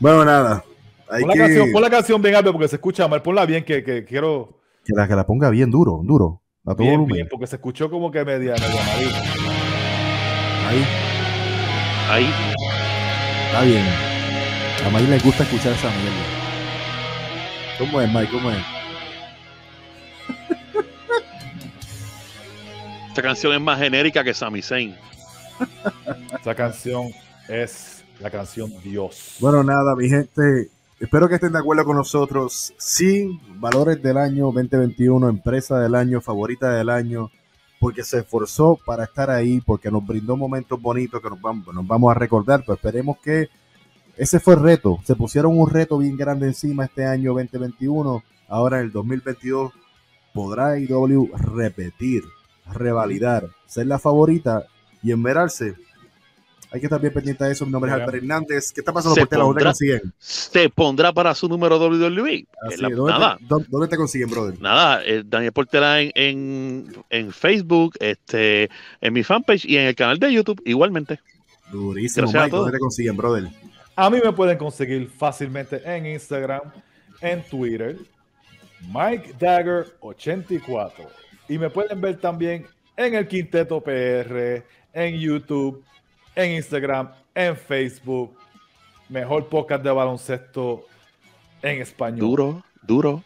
Bueno, 0.00 0.24
nada. 0.24 0.64
Hay 1.08 1.20
Pon, 1.20 1.28
la 1.28 1.34
que, 1.34 1.40
canción, 1.40 1.72
pon 1.72 1.82
la 1.82 1.90
canción 1.90 2.22
bien 2.22 2.34
alto 2.34 2.52
porque 2.52 2.68
se 2.68 2.76
escucha 2.76 3.06
mal. 3.08 3.22
Ponla 3.22 3.46
bien, 3.46 3.64
que, 3.64 3.84
que 3.84 4.04
quiero. 4.04 4.60
que 4.84 4.92
la, 4.94 5.06
que 5.06 5.14
la 5.14 5.24
ponga 5.26 5.50
bien 5.50 5.70
duro, 5.70 6.00
duro. 6.02 6.42
A 6.66 6.70
todo 6.74 6.78
Bien, 6.78 6.92
volumen. 6.94 7.14
bien, 7.14 7.28
porque 7.30 7.46
se 7.46 7.56
escuchó 7.56 7.90
como 7.90 8.10
que 8.10 8.24
media, 8.24 8.54
media. 8.54 9.53
Ahí. 10.66 10.84
Ahí. 12.08 12.32
Está 13.46 13.62
bien. 13.64 13.84
A 14.84 14.90
May 14.90 15.06
le 15.06 15.18
gusta 15.18 15.42
escuchar 15.42 15.72
esa 15.72 15.90
mierda. 15.90 16.24
¿Cómo 17.78 18.00
es, 18.00 18.12
Mike? 18.12 18.32
¿Cómo 18.32 18.50
es? 18.50 18.58
Esta 23.08 23.22
canción 23.22 23.52
es 23.52 23.60
más 23.60 23.78
genérica 23.78 24.24
que 24.24 24.32
Sami 24.32 24.62
Zayn. 24.62 24.96
Esa 26.40 26.54
canción 26.54 27.10
es 27.48 28.04
la 28.20 28.30
canción 28.30 28.72
Dios. 28.82 29.36
Bueno, 29.40 29.62
nada, 29.62 29.94
mi 29.96 30.08
gente. 30.08 30.70
Espero 30.98 31.28
que 31.28 31.34
estén 31.34 31.52
de 31.52 31.58
acuerdo 31.58 31.84
con 31.84 31.96
nosotros. 31.96 32.72
Sí, 32.78 33.38
valores 33.56 34.02
del 34.02 34.16
año 34.16 34.46
2021, 34.46 35.28
empresa 35.28 35.78
del 35.78 35.94
año, 35.94 36.20
favorita 36.20 36.72
del 36.72 36.88
año, 36.88 37.30
porque 37.84 38.02
se 38.02 38.20
esforzó 38.20 38.80
para 38.82 39.04
estar 39.04 39.28
ahí, 39.28 39.60
porque 39.60 39.90
nos 39.90 40.06
brindó 40.06 40.38
momentos 40.38 40.80
bonitos 40.80 41.20
que 41.20 41.28
nos 41.28 41.38
vamos, 41.38 41.74
nos 41.74 41.86
vamos 41.86 42.10
a 42.10 42.14
recordar, 42.14 42.60
pero 42.60 42.76
esperemos 42.76 43.18
que 43.22 43.50
ese 44.16 44.40
fue 44.40 44.54
el 44.54 44.60
reto. 44.60 45.00
Se 45.04 45.14
pusieron 45.14 45.58
un 45.58 45.68
reto 45.68 45.98
bien 45.98 46.16
grande 46.16 46.46
encima 46.46 46.86
este 46.86 47.04
año 47.04 47.34
2021. 47.34 48.24
Ahora 48.48 48.78
en 48.78 48.86
el 48.86 48.90
2022 48.90 49.70
podrá 50.32 50.78
IW 50.78 51.28
repetir, 51.36 52.24
revalidar, 52.72 53.50
ser 53.66 53.86
la 53.86 53.98
favorita 53.98 54.64
y 55.02 55.12
enmerarse. 55.12 55.74
Hay 56.74 56.80
que 56.80 56.86
estar 56.86 57.00
bien 57.00 57.12
pendiente 57.12 57.44
de 57.44 57.52
eso. 57.52 57.64
Mi 57.64 57.70
nombre 57.70 57.88
es. 57.90 57.94
Albert 57.94 58.14
Hernández. 58.16 58.72
¿Qué 58.72 58.80
está 58.80 58.92
pasando 58.92 59.14
Se 59.14 59.20
por 59.20 59.28
tela? 59.28 59.44
¿Dónde 59.44 59.60
te 59.60 59.64
pondrá- 59.64 59.70
consiguen? 59.70 60.12
Se 60.18 60.68
pondrá 60.68 61.12
para 61.12 61.32
su 61.34 61.48
número 61.48 61.78
WWE. 61.78 62.46
Así 62.66 62.74
Es 62.74 62.80
la- 62.80 62.88
es. 62.88 62.96
¿Dónde, 62.96 63.12
nada, 63.12 63.36
te, 63.38 63.44
dónde- 63.46 63.68
dónde 63.70 63.88
te 63.88 63.96
consiguen, 63.96 64.28
brother? 64.28 64.60
nada. 64.60 65.00
eh, 65.04 65.22
Daniel 65.24 65.52
Portela 65.52 66.00
en, 66.00 66.10
en, 66.16 66.92
en 67.10 67.32
Facebook, 67.32 67.94
este, 68.00 68.68
en 69.00 69.12
mi 69.12 69.22
fanpage 69.22 69.64
y 69.66 69.76
en 69.76 69.86
el 69.86 69.94
canal 69.94 70.18
de 70.18 70.32
YouTube 70.32 70.60
igualmente. 70.64 71.20
Durísimo, 71.70 72.22
Gracias 72.24 72.42
a 72.42 72.44
Mike. 72.46 72.56
¿Dónde 72.56 72.72
te 72.72 72.78
consiguen, 72.78 73.16
brother? 73.16 73.48
A 73.96 74.10
mí 74.10 74.18
me 74.24 74.32
pueden 74.32 74.58
conseguir 74.58 75.08
fácilmente 75.08 75.80
en 75.84 76.06
Instagram, 76.06 76.62
en 77.20 77.42
Twitter, 77.44 77.96
Mike 78.92 79.34
Dagger 79.38 79.86
84. 80.00 81.04
Y 81.48 81.56
me 81.58 81.70
pueden 81.70 82.00
ver 82.00 82.18
también 82.18 82.66
en 82.96 83.14
el 83.14 83.28
Quinteto 83.28 83.80
PR, 83.80 84.64
en 84.92 85.18
YouTube, 85.20 85.82
en 86.34 86.52
Instagram, 86.56 87.10
en 87.34 87.56
Facebook. 87.56 88.32
Mejor 89.08 89.48
podcast 89.48 89.82
de 89.82 89.90
baloncesto 89.90 90.84
en 91.62 91.80
español. 91.80 92.20
Duro, 92.20 92.64
duro. 92.82 93.24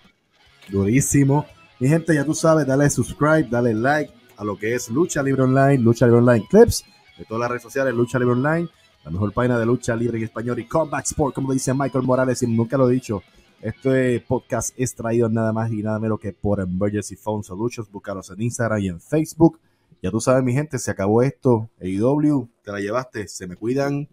Durísimo. 0.68 1.46
Mi 1.78 1.88
gente, 1.88 2.14
ya 2.14 2.24
tú 2.24 2.34
sabes, 2.34 2.66
dale 2.66 2.90
subscribe, 2.90 3.44
dale 3.44 3.72
like 3.74 4.12
a 4.36 4.44
lo 4.44 4.58
que 4.58 4.74
es 4.74 4.88
Lucha 4.88 5.22
Libre 5.22 5.42
Online, 5.42 5.78
Lucha 5.78 6.06
Libre 6.06 6.20
Online 6.20 6.46
Clips, 6.48 6.84
de 7.16 7.24
todas 7.24 7.40
las 7.40 7.50
redes 7.50 7.62
sociales, 7.62 7.94
Lucha 7.94 8.18
Libre 8.18 8.34
Online, 8.34 8.68
la 9.04 9.10
mejor 9.10 9.32
página 9.32 9.58
de 9.58 9.64
lucha 9.64 9.96
libre 9.96 10.18
en 10.18 10.24
español 10.24 10.58
y 10.58 10.66
Combat 10.66 11.04
Sport, 11.04 11.34
como 11.34 11.52
dice 11.52 11.72
Michael 11.72 12.04
Morales, 12.04 12.42
y 12.42 12.46
nunca 12.46 12.76
lo 12.76 12.90
he 12.90 12.92
dicho. 12.92 13.22
Este 13.60 14.20
podcast 14.20 14.72
es 14.76 14.94
traído 14.94 15.28
nada 15.28 15.52
más 15.52 15.72
y 15.72 15.82
nada 15.82 15.98
menos 15.98 16.20
que 16.20 16.32
por 16.32 16.60
Emergency 16.60 17.16
Phone 17.16 17.42
Solutions. 17.42 17.90
Búscalos 17.90 18.30
en 18.30 18.42
Instagram 18.42 18.80
y 18.80 18.88
en 18.88 19.00
Facebook. 19.00 19.58
Ya 20.02 20.10
tú 20.10 20.20
sabes, 20.20 20.44
mi 20.44 20.52
gente, 20.52 20.78
se 20.78 20.90
acabó 20.90 21.22
esto. 21.22 21.68
AEW, 21.80 22.48
te 22.68 22.72
la 22.72 22.80
llevaste. 22.80 23.26
Se 23.28 23.46
me 23.46 23.56
cuidan. 23.56 24.06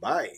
Bye. 0.00 0.32